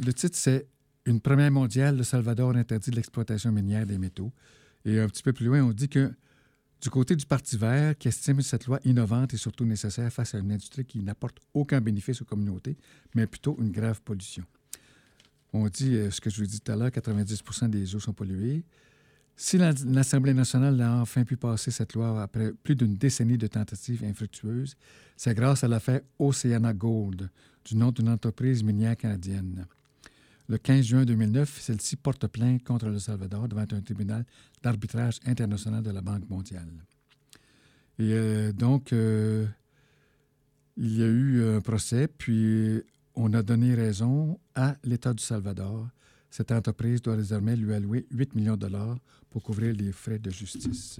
le 0.00 0.12
titre, 0.12 0.36
c'est 0.36 0.66
Une 1.06 1.20
première 1.20 1.50
mondiale, 1.50 1.96
le 1.96 2.02
Salvador 2.02 2.56
interdit 2.56 2.90
l'exploitation 2.90 3.52
minière 3.52 3.86
des 3.86 3.98
métaux. 3.98 4.32
Et 4.84 5.00
un 5.00 5.08
petit 5.08 5.22
peu 5.22 5.32
plus 5.32 5.46
loin, 5.46 5.62
on 5.62 5.72
dit 5.72 5.88
que 5.88 6.12
du 6.80 6.90
côté 6.90 7.16
du 7.16 7.24
Parti 7.24 7.56
vert, 7.56 7.96
qui 7.96 8.08
estime 8.08 8.42
cette 8.42 8.66
loi 8.66 8.78
innovante 8.84 9.32
et 9.32 9.38
surtout 9.38 9.64
nécessaire 9.64 10.12
face 10.12 10.34
à 10.34 10.38
une 10.38 10.52
industrie 10.52 10.84
qui 10.84 11.02
n'apporte 11.02 11.38
aucun 11.54 11.80
bénéfice 11.80 12.20
aux 12.20 12.26
communautés, 12.26 12.76
mais 13.14 13.26
plutôt 13.26 13.56
une 13.58 13.70
grave 13.70 14.02
pollution. 14.02 14.44
On 15.54 15.68
dit, 15.68 15.94
euh, 15.94 16.10
ce 16.10 16.20
que 16.20 16.28
je 16.28 16.40
vous 16.40 16.46
dit 16.46 16.60
tout 16.60 16.72
à 16.72 16.76
l'heure, 16.76 16.90
90% 16.90 17.70
des 17.70 17.94
eaux 17.94 18.00
sont 18.00 18.12
polluées. 18.12 18.64
Si 19.36 19.58
l'Assemblée 19.58 20.32
nationale 20.32 20.80
a 20.80 21.00
enfin 21.00 21.24
pu 21.24 21.36
passer 21.36 21.72
cette 21.72 21.94
loi 21.94 22.22
après 22.22 22.52
plus 22.52 22.76
d'une 22.76 22.94
décennie 22.94 23.36
de 23.36 23.48
tentatives 23.48 24.04
infructueuses, 24.04 24.76
c'est 25.16 25.34
grâce 25.34 25.64
à 25.64 25.68
l'affaire 25.68 26.02
Oceana 26.20 26.72
Gold, 26.72 27.28
du 27.64 27.76
nom 27.76 27.90
d'une 27.90 28.08
entreprise 28.10 28.62
minière 28.62 28.96
canadienne. 28.96 29.66
Le 30.48 30.58
15 30.58 30.84
juin 30.84 31.04
2009, 31.04 31.60
celle-ci 31.60 31.96
porte 31.96 32.26
plainte 32.28 32.62
contre 32.62 32.86
le 32.88 32.98
Salvador 32.98 33.48
devant 33.48 33.62
un 33.62 33.80
tribunal 33.80 34.24
d'arbitrage 34.62 35.18
international 35.26 35.82
de 35.82 35.90
la 35.90 36.02
Banque 36.02 36.28
mondiale. 36.28 36.70
Et 37.98 38.12
euh, 38.12 38.52
donc, 38.52 38.92
euh, 38.92 39.46
il 40.76 40.96
y 40.98 41.02
a 41.02 41.06
eu 41.06 41.56
un 41.56 41.60
procès, 41.60 42.08
puis 42.08 42.82
on 43.14 43.32
a 43.32 43.42
donné 43.42 43.74
raison 43.74 44.38
à 44.54 44.76
l'État 44.84 45.14
du 45.14 45.22
Salvador 45.22 45.88
cette 46.34 46.50
entreprise 46.50 47.00
doit 47.00 47.16
désormais 47.16 47.54
lui 47.54 47.72
allouer 47.72 48.06
8 48.10 48.34
millions 48.34 48.56
de 48.56 48.62
dollars 48.62 48.98
pour 49.30 49.40
couvrir 49.40 49.72
les 49.72 49.92
frais 49.92 50.18
de 50.18 50.32
justice. 50.32 50.98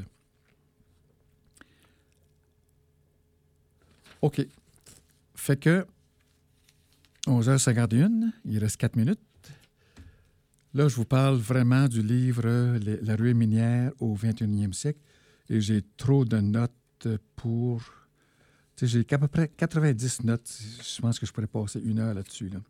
OK. 4.22 4.47
Fait 5.35 5.57
que 5.57 5.85
11h51, 7.26 8.30
il 8.45 8.59
reste 8.61 8.76
4 8.76 8.95
minutes. 8.95 9.18
Là, 10.72 10.87
je 10.87 10.95
vous 10.95 11.05
parle 11.05 11.39
vraiment 11.39 11.89
du 11.89 12.01
livre 12.01 12.78
La 13.03 13.16
ruée 13.16 13.35
minière 13.35 13.91
au 13.99 14.14
21e 14.14 14.72
siècle 14.72 15.01
et 15.51 15.61
j'ai 15.61 15.82
trop 15.97 16.24
de 16.24 16.39
notes 16.39 17.09
pour. 17.35 17.82
J'ai 18.80 19.05
à 19.11 19.18
peu 19.18 19.26
près 19.26 19.49
90 19.49 20.22
notes. 20.22 20.49
Je 20.80 21.01
pense 21.01 21.18
que 21.18 21.26
je 21.26 21.32
pourrais 21.32 21.49
passer 21.49 21.80
une 21.80 21.99
heure 21.99 22.14
là-dessus. 22.14 22.51
Là 22.51 22.61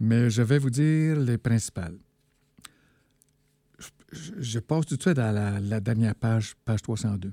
mais 0.00 0.30
je 0.30 0.42
vais 0.42 0.58
vous 0.58 0.70
dire 0.70 1.18
les 1.18 1.38
principales. 1.38 1.98
Je, 4.12 4.60
passe 4.60 4.86
tout 4.86 4.96
de 4.96 5.02
suite 5.02 5.18
à 5.18 5.32
la, 5.32 5.80
dernière 5.80 6.14
page, 6.14 6.54
page 6.64 6.82
302. 6.82 7.32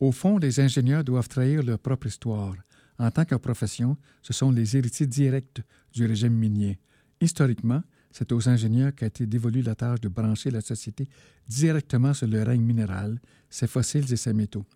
Au 0.00 0.12
fond, 0.12 0.38
les 0.38 0.60
ingénieurs 0.60 1.04
doivent 1.04 1.28
trahir 1.28 1.62
leur 1.62 1.78
propre 1.78 2.06
histoire. 2.06 2.54
En 2.98 3.10
tant 3.10 3.24
que 3.24 3.34
profession, 3.36 3.96
ce 4.22 4.32
sont 4.34 4.50
les 4.50 4.76
héritiers 4.76 5.06
directs 5.06 5.62
du 5.92 6.04
régime 6.04 6.34
minier. 6.34 6.78
Historiquement, 7.20 7.82
c'est 8.10 8.32
aux 8.32 8.48
ingénieurs 8.48 8.94
qu'a 8.94 9.06
été 9.06 9.26
dévolue 9.26 9.62
la 9.62 9.74
tâche 9.74 10.00
de 10.00 10.08
brancher 10.08 10.50
la 10.50 10.60
société 10.60 11.08
directement 11.48 12.12
sur 12.12 12.26
le 12.26 12.42
règne 12.42 12.62
minéral, 12.62 13.18
ses 13.48 13.66
fossiles 13.66 14.12
et 14.12 14.16
ses 14.16 14.34
métaux. 14.34 14.66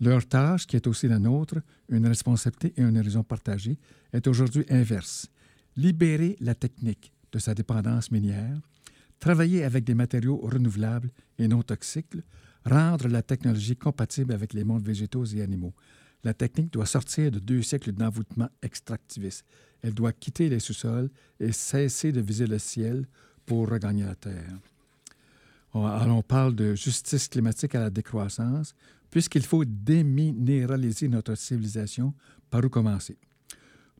Leur 0.00 0.26
tâche, 0.26 0.66
qui 0.66 0.76
est 0.76 0.86
aussi 0.86 1.06
la 1.06 1.18
nôtre, 1.18 1.56
une 1.88 2.06
responsabilité 2.06 2.72
et 2.80 2.82
un 2.82 2.96
horizon 2.96 3.22
partagé, 3.22 3.78
est 4.12 4.26
aujourd'hui 4.26 4.64
inverse 4.70 5.28
libérer 5.80 6.36
la 6.40 6.54
technique 6.54 7.12
de 7.32 7.38
sa 7.38 7.54
dépendance 7.54 8.10
minière, 8.10 8.60
travailler 9.18 9.64
avec 9.64 9.84
des 9.84 9.94
matériaux 9.94 10.36
renouvelables 10.42 11.10
et 11.38 11.48
non 11.48 11.62
toxiques, 11.62 12.16
rendre 12.64 13.08
la 13.08 13.22
technologie 13.22 13.76
compatible 13.76 14.34
avec 14.34 14.52
les 14.52 14.64
mondes 14.64 14.84
végétaux 14.84 15.24
et 15.24 15.40
animaux. 15.40 15.72
La 16.22 16.34
technique 16.34 16.72
doit 16.72 16.84
sortir 16.86 17.30
de 17.30 17.38
deux 17.38 17.62
siècles 17.62 17.92
d'envoûtement 17.92 18.50
extractiviste. 18.62 19.46
Elle 19.82 19.94
doit 19.94 20.12
quitter 20.12 20.50
les 20.50 20.60
sous-sols 20.60 21.10
et 21.38 21.52
cesser 21.52 22.12
de 22.12 22.20
viser 22.20 22.46
le 22.46 22.58
ciel 22.58 23.06
pour 23.46 23.70
regagner 23.70 24.04
la 24.04 24.14
Terre. 24.14 24.58
Alors, 25.72 26.18
on 26.18 26.22
parle 26.22 26.54
de 26.54 26.74
justice 26.74 27.28
climatique 27.28 27.74
à 27.74 27.80
la 27.80 27.90
décroissance, 27.90 28.74
puisqu'il 29.10 29.44
faut 29.44 29.64
déminéraliser 29.64 31.08
notre 31.08 31.36
civilisation. 31.36 32.12
Par 32.50 32.64
où 32.64 32.68
commencer? 32.68 33.16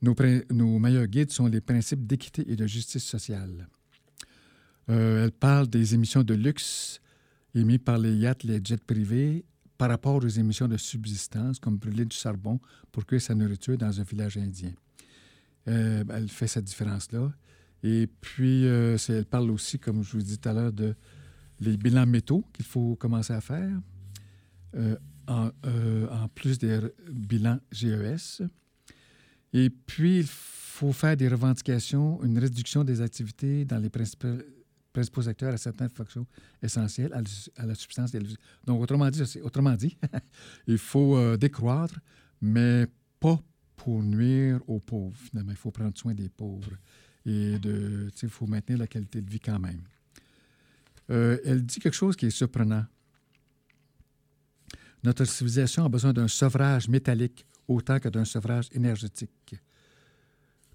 Nos, 0.02 0.78
meilleurs 0.78 1.06
guides 1.06 1.30
sont 1.30 1.46
les 1.46 1.60
principes 1.60 2.06
d'équité 2.06 2.50
et 2.50 2.56
de 2.56 2.66
justice 2.66 3.04
sociale. 3.04 3.68
Euh, 4.88 5.24
elle 5.24 5.32
parle 5.32 5.68
des 5.68 5.94
émissions 5.94 6.22
de 6.22 6.34
luxe 6.34 7.00
émises 7.54 7.80
par 7.84 7.98
les 7.98 8.14
yachts, 8.14 8.44
les 8.44 8.60
jets 8.64 8.78
privés, 8.78 9.44
par 9.76 9.90
rapport 9.90 10.16
aux 10.16 10.28
émissions 10.28 10.68
de 10.68 10.78
subsistance, 10.78 11.58
comme 11.58 11.76
brûler 11.76 12.06
du 12.06 12.16
charbon 12.16 12.60
pour 12.90 13.04
cuire 13.04 13.20
sa 13.20 13.34
nourriture 13.34 13.76
dans 13.76 14.00
un 14.00 14.02
village 14.02 14.38
indien. 14.38 14.72
Euh, 15.68 16.02
elle 16.08 16.28
fait 16.28 16.46
cette 16.46 16.64
différence-là. 16.64 17.32
Et 17.82 18.08
puis, 18.20 18.66
euh, 18.66 18.96
elle 19.08 19.26
parle 19.26 19.50
aussi, 19.50 19.78
comme 19.78 20.02
je 20.02 20.12
vous 20.12 20.22
disais 20.22 20.36
tout 20.38 20.48
à 20.48 20.54
l'heure, 20.54 20.72
de 20.72 20.94
les 21.60 21.76
bilans 21.76 22.06
métaux 22.06 22.44
qu'il 22.54 22.64
faut 22.64 22.96
commencer 22.96 23.34
à 23.34 23.40
faire, 23.42 23.78
en, 25.26 26.28
plus 26.34 26.58
des 26.58 26.80
bilans 27.10 27.60
GES. 27.70 28.42
Et 29.52 29.70
puis, 29.70 30.20
il 30.20 30.26
faut 30.26 30.92
faire 30.92 31.16
des 31.16 31.28
revendications, 31.28 32.22
une 32.22 32.38
réduction 32.38 32.84
des 32.84 33.00
activités 33.00 33.64
dans 33.64 33.78
les 33.78 33.90
principaux 33.90 35.28
acteurs 35.28 35.52
à 35.52 35.56
certaines 35.56 35.90
fonctions 35.90 36.26
essentielles 36.62 37.12
à, 37.56 37.66
la 37.66 37.74
substance 37.74 38.12
des 38.12 38.20
Donc, 38.64 38.80
autrement 38.80 39.10
dit, 39.10 39.22
autrement 39.42 39.74
dit 39.74 39.96
il 40.66 40.78
faut 40.78 41.16
euh, 41.16 41.36
décroître, 41.36 41.98
mais 42.40 42.86
pas 43.18 43.38
pour 43.76 44.02
nuire 44.02 44.60
aux 44.66 44.80
pauvres, 44.80 45.16
finalement. 45.16 45.52
Il 45.52 45.56
faut 45.56 45.70
prendre 45.70 45.96
soin 45.96 46.14
des 46.14 46.28
pauvres 46.28 46.72
et 47.26 47.56
il 47.62 48.28
faut 48.28 48.46
maintenir 48.46 48.78
la 48.78 48.86
qualité 48.86 49.20
de 49.20 49.30
vie 49.30 49.40
quand 49.40 49.58
même. 49.58 49.82
Euh, 51.10 51.38
elle 51.44 51.64
dit 51.64 51.80
quelque 51.80 51.94
chose 51.94 52.16
qui 52.16 52.26
est 52.26 52.30
surprenant. 52.30 52.84
Notre 55.02 55.24
civilisation 55.24 55.84
a 55.84 55.88
besoin 55.88 56.12
d'un 56.12 56.28
sevrage 56.28 56.88
métallique 56.88 57.46
autant 57.70 57.98
que 58.00 58.08
d'un 58.08 58.24
sevrage 58.24 58.68
énergétique. 58.72 59.54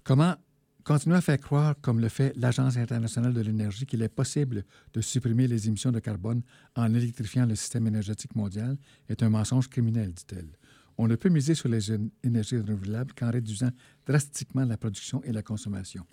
Comment 0.02 0.36
Continuer 0.82 1.16
à 1.16 1.20
faire 1.20 1.40
croire, 1.40 1.74
comme 1.80 1.98
le 1.98 2.08
fait 2.08 2.32
l'Agence 2.36 2.76
internationale 2.76 3.34
de 3.34 3.40
l'énergie, 3.40 3.86
qu'il 3.86 4.02
est 4.02 4.08
possible 4.08 4.62
de 4.94 5.00
supprimer 5.00 5.48
les 5.48 5.66
émissions 5.66 5.90
de 5.90 5.98
carbone 5.98 6.42
en 6.76 6.94
électrifiant 6.94 7.44
le 7.44 7.56
système 7.56 7.88
énergétique 7.88 8.36
mondial 8.36 8.78
est 9.08 9.20
un 9.24 9.28
mensonge 9.28 9.68
criminel, 9.68 10.12
dit-elle. 10.12 10.48
On 10.96 11.08
ne 11.08 11.16
peut 11.16 11.28
miser 11.28 11.56
sur 11.56 11.68
les 11.68 11.92
énergies 12.22 12.58
renouvelables 12.58 13.12
qu'en 13.14 13.32
réduisant 13.32 13.70
drastiquement 14.06 14.64
la 14.64 14.76
production 14.76 15.20
et 15.24 15.32
la 15.32 15.42
consommation. 15.42 16.06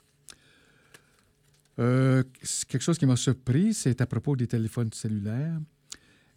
Euh, 1.78 2.24
quelque 2.68 2.82
chose 2.82 2.98
qui 2.98 3.06
m'a 3.06 3.16
surpris, 3.16 3.76
c'est 3.76 4.02
à 4.02 4.08
propos 4.08 4.36
des 4.36 4.48
téléphones 4.48 4.92
cellulaires. 4.92 5.60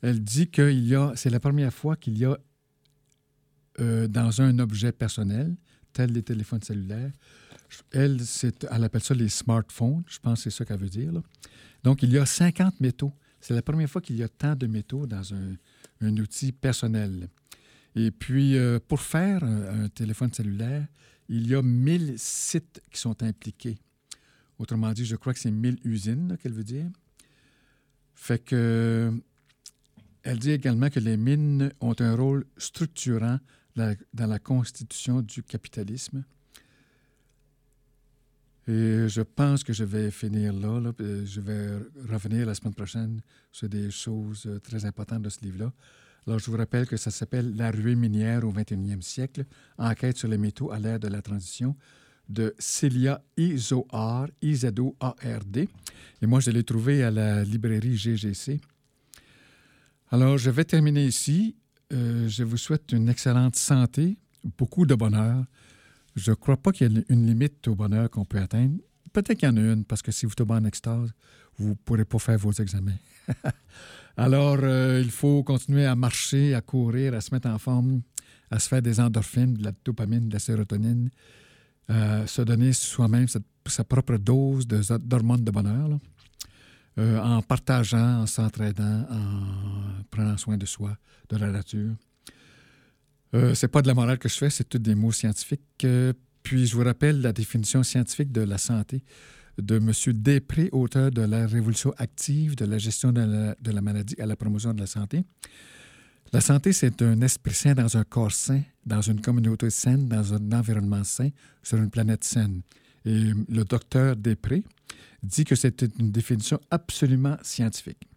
Elle 0.03 0.23
dit 0.23 0.51
a, 0.95 1.13
c'est 1.17 1.31
la 1.31 1.41
première 1.41 1.73
fois 1.73 1.97
qu'il 1.97 2.19
y 2.19 2.27
a 2.27 2.39
euh, 3.81 4.09
dans 4.09 4.41
un 4.41 4.59
objet 4.59 4.93
personnel, 4.93 5.55
tel 5.93 6.12
les 6.12 6.22
téléphones 6.22 6.62
cellulaires, 6.62 7.12
elle, 7.93 8.20
elle 8.70 8.85
appelle 8.85 9.03
ça 9.03 9.14
les 9.14 9.29
smartphones. 9.29 10.03
Je 10.09 10.18
pense 10.18 10.45
que 10.45 10.51
c'est 10.51 10.57
ça 10.57 10.64
qu'elle 10.64 10.79
veut 10.79 10.89
dire. 10.89 11.12
Donc, 11.83 12.03
il 12.03 12.11
y 12.12 12.18
a 12.18 12.27
50 12.27 12.81
métaux. 12.81 13.12
C'est 13.41 13.55
la 13.55 13.62
première 13.62 13.89
fois 13.89 14.01
qu'il 14.01 14.16
y 14.16 14.22
a 14.22 14.29
tant 14.29 14.55
de 14.57 14.66
métaux 14.66 15.07
dans 15.07 15.22
un, 15.35 16.16
outil 16.18 16.53
personnel. 16.53 17.29
Et 17.95 18.11
puis, 18.11 18.57
euh, 18.57 18.79
pour 18.87 19.01
faire 19.01 19.45
un, 19.45 19.89
téléphone 19.89 20.33
cellulaire, 20.33 20.87
il 21.29 21.47
y 21.47 21.55
a 21.55 21.62
1000 21.62 22.14
sites 22.18 22.83
qui 22.91 23.01
sont 23.01 23.22
impliqués. 23.22 23.79
Autrement 24.59 24.93
dit, 24.93 25.05
je 25.05 25.16
crois 25.16 25.35
que 25.35 25.39
c'est 25.39 25.51
1000 25.51 25.79
usines 25.85 26.37
qu'elle 26.41 26.53
veut 26.53 26.64
dire. 26.64 26.87
Fait 28.14 28.43
que. 28.43 29.12
Elle 30.22 30.41
dit 30.41 30.51
également 30.51 30.91
que 30.91 30.99
les 30.99 31.16
mines 31.16 31.70
ont 31.81 31.95
un 32.01 32.16
rôle 32.16 32.47
structurant 32.57 33.39
dans 33.77 34.27
la 34.27 34.39
constitution 34.39 35.20
du 35.22 35.43
capitalisme. 35.43 36.24
Et 38.68 39.09
je 39.09 39.22
pense 39.22 39.62
que 39.62 39.72
je 39.72 39.85
vais 39.85 40.11
finir 40.11 40.53
là, 40.53 40.81
Je 41.24 41.41
vais 41.41 41.79
revenir 42.09 42.47
la 42.47 42.55
semaine 42.55 42.74
prochaine 42.74 43.20
sur 43.53 43.68
des 43.68 43.93
choses 43.93 44.45
euh, 44.47 44.59
très 44.59 44.85
importantes 44.85 45.22
de 45.22 45.29
ce 45.29 45.41
livre-là. 45.43 45.72
Alors, 46.27 46.41
je 46.41 46.51
vous 46.51 46.57
rappelle 46.57 46.89
que 46.89 46.97
ça 46.97 47.12
s'appelle 47.12 47.55
La 47.55 47.70
ruée 47.70 47.95
minière 47.95 48.45
au 48.45 48.53
21e 48.53 49.03
siècle, 49.03 49.45
enquête 49.79 50.16
sur 50.16 50.27
les 50.27 50.39
métaux 50.39 50.72
à 50.72 50.81
l'ère 50.81 50.99
de 50.99 51.07
la 51.07 51.22
transition 51.22 51.77
de 52.29 52.53
Celia 52.59 53.22
Izoard, 53.37 54.31
I-Z-O-A-R-D. 54.43 55.68
Et 56.22 56.27
moi, 56.27 56.41
je 56.41 56.51
l'ai 56.51 56.64
trouvé 56.64 57.05
à 57.05 57.12
la 57.12 57.45
librairie 57.45 57.97
GGC. 57.97 58.61
Alors, 60.11 60.39
je 60.39 60.51
vais 60.51 60.64
terminer 60.64 61.07
ici. 61.07 61.55
Euh, 61.93 62.28
je 62.28 62.43
vous 62.43 62.57
souhaite 62.57 62.93
une 62.93 63.09
excellente 63.09 63.57
santé, 63.57 64.18
beaucoup 64.59 64.87
de 64.87 64.95
bonheur, 64.95 65.45
je 66.16 66.30
ne 66.30 66.34
crois 66.34 66.57
pas 66.57 66.72
qu'il 66.72 66.91
y 66.91 66.99
ait 66.99 67.05
une 67.09 67.26
limite 67.26 67.68
au 67.68 67.74
bonheur 67.74 68.11
qu'on 68.11 68.24
peut 68.24 68.39
atteindre. 68.39 68.78
Peut-être 69.12 69.39
qu'il 69.39 69.49
y 69.49 69.53
en 69.53 69.57
a 69.57 69.61
une, 69.61 69.84
parce 69.84 70.03
que 70.03 70.11
si 70.11 70.26
vous 70.26 70.34
tombez 70.34 70.55
en 70.55 70.64
extase, 70.64 71.12
vous 71.59 71.70
ne 71.70 71.74
pourrez 71.74 72.05
pas 72.05 72.18
faire 72.18 72.39
vos 72.39 72.53
examens. 72.53 72.97
Alors, 74.16 74.59
euh, 74.62 75.01
il 75.03 75.11
faut 75.11 75.43
continuer 75.43 75.84
à 75.84 75.95
marcher, 75.95 76.55
à 76.55 76.62
courir, 76.62 77.14
à 77.14 77.20
se 77.20 77.34
mettre 77.34 77.49
en 77.49 77.59
forme, 77.59 78.03
à 78.51 78.59
se 78.59 78.68
faire 78.68 78.82
des 78.82 78.99
endorphines, 78.99 79.55
de 79.55 79.64
la 79.64 79.72
dopamine, 79.84 80.28
de 80.28 80.32
la 80.32 80.39
sérotonine, 80.39 81.11
euh, 81.91 82.26
se 82.26 82.43
donner 82.43 82.72
soi-même 82.72 83.26
sa, 83.28 83.84
propre 83.84 84.16
dose 84.16 84.66
d'hormones 84.66 85.45
de, 85.45 85.51
bonheur, 85.51 85.99
euh, 86.99 87.19
en 87.19 87.43
partageant, 87.43 88.23
en 88.23 88.27
s'entraidant, 88.27 89.07
en 89.11 90.03
prenant 90.11 90.37
soin 90.37 90.57
de 90.57 90.67
soi, 90.67 90.97
de 91.29 91.37
la 91.37 91.51
nature. 91.51 91.95
Euh, 93.35 93.55
c'est 93.55 93.69
pas 93.69 93.83
de 93.83 93.89
la 93.89 93.95
morale 93.95 94.19
que 94.19 94.29
je 94.29 94.37
fais, 94.37 94.51
c'est 94.51 94.69
tous 94.69 94.79
des 94.79 94.95
mots 94.95 95.13
scientifiques. 95.13 95.61
Euh, 95.85 96.13
puis 96.43 96.67
je 96.67 96.75
vous 96.75 96.85
rappelle 96.85 97.21
la 97.21 97.33
définition 97.33 97.83
scientifique 97.83 98.33
de 98.33 98.41
la 98.41 98.57
santé 98.57 99.03
de 99.59 99.77
M. 99.77 99.93
Després, 100.15 100.69
auteur 100.73 101.11
de 101.11 101.23
La 101.23 101.47
Révolution 101.47 101.93
active 101.99 102.57
de 102.57 102.65
la 102.65 102.79
gestion 102.79 103.13
de 103.13 103.55
la, 103.73 103.81
maladie 103.81 104.15
à 104.21 104.27
la 104.27 104.37
promotion 104.37 104.73
de 104.73 104.81
la 104.81 104.87
santé. 104.87 105.25
La 106.33 106.41
santé, 106.41 106.73
c'est 106.73 107.03
un 107.03 107.21
esprit 107.21 107.55
sain 107.55 107.75
dans 107.75 107.97
un 107.97 108.05
corps 108.05 108.33
sain, 108.33 108.63
dans 108.85 109.01
une 109.01 109.21
communauté 109.21 109.71
saine, 109.71 110.09
dans 110.09 110.35
un 110.35 110.53
environnement 110.53 111.05
sain, 111.05 111.31
sur 111.63 111.79
une 111.79 111.91
planète 111.91 112.25
saine. 112.25 112.63
Et 113.05 113.33
le 113.49 113.65
docteur 113.65 114.17
Després 114.17 114.65
dit 115.22 115.45
que 115.45 115.55
c'est 115.55 115.82
une 115.99 116.11
définition 116.11 116.61
absolument 116.70 117.37
scientifique. 117.43 118.09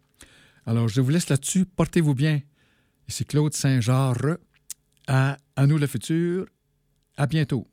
Alors, 0.66 0.88
je 0.88 1.00
vous 1.00 1.10
laisse 1.10 1.28
là-dessus. 1.28 1.64
Portez-vous 1.64 2.14
bien. 2.14 2.40
Ici 3.08 3.24
Claude 3.24 3.54
Saint-Jean 3.54 4.14
à, 5.06 5.36
à 5.56 5.66
nous 5.66 5.78
le 5.78 5.86
futur. 5.86 6.46
À 7.16 7.26
bientôt. 7.26 7.70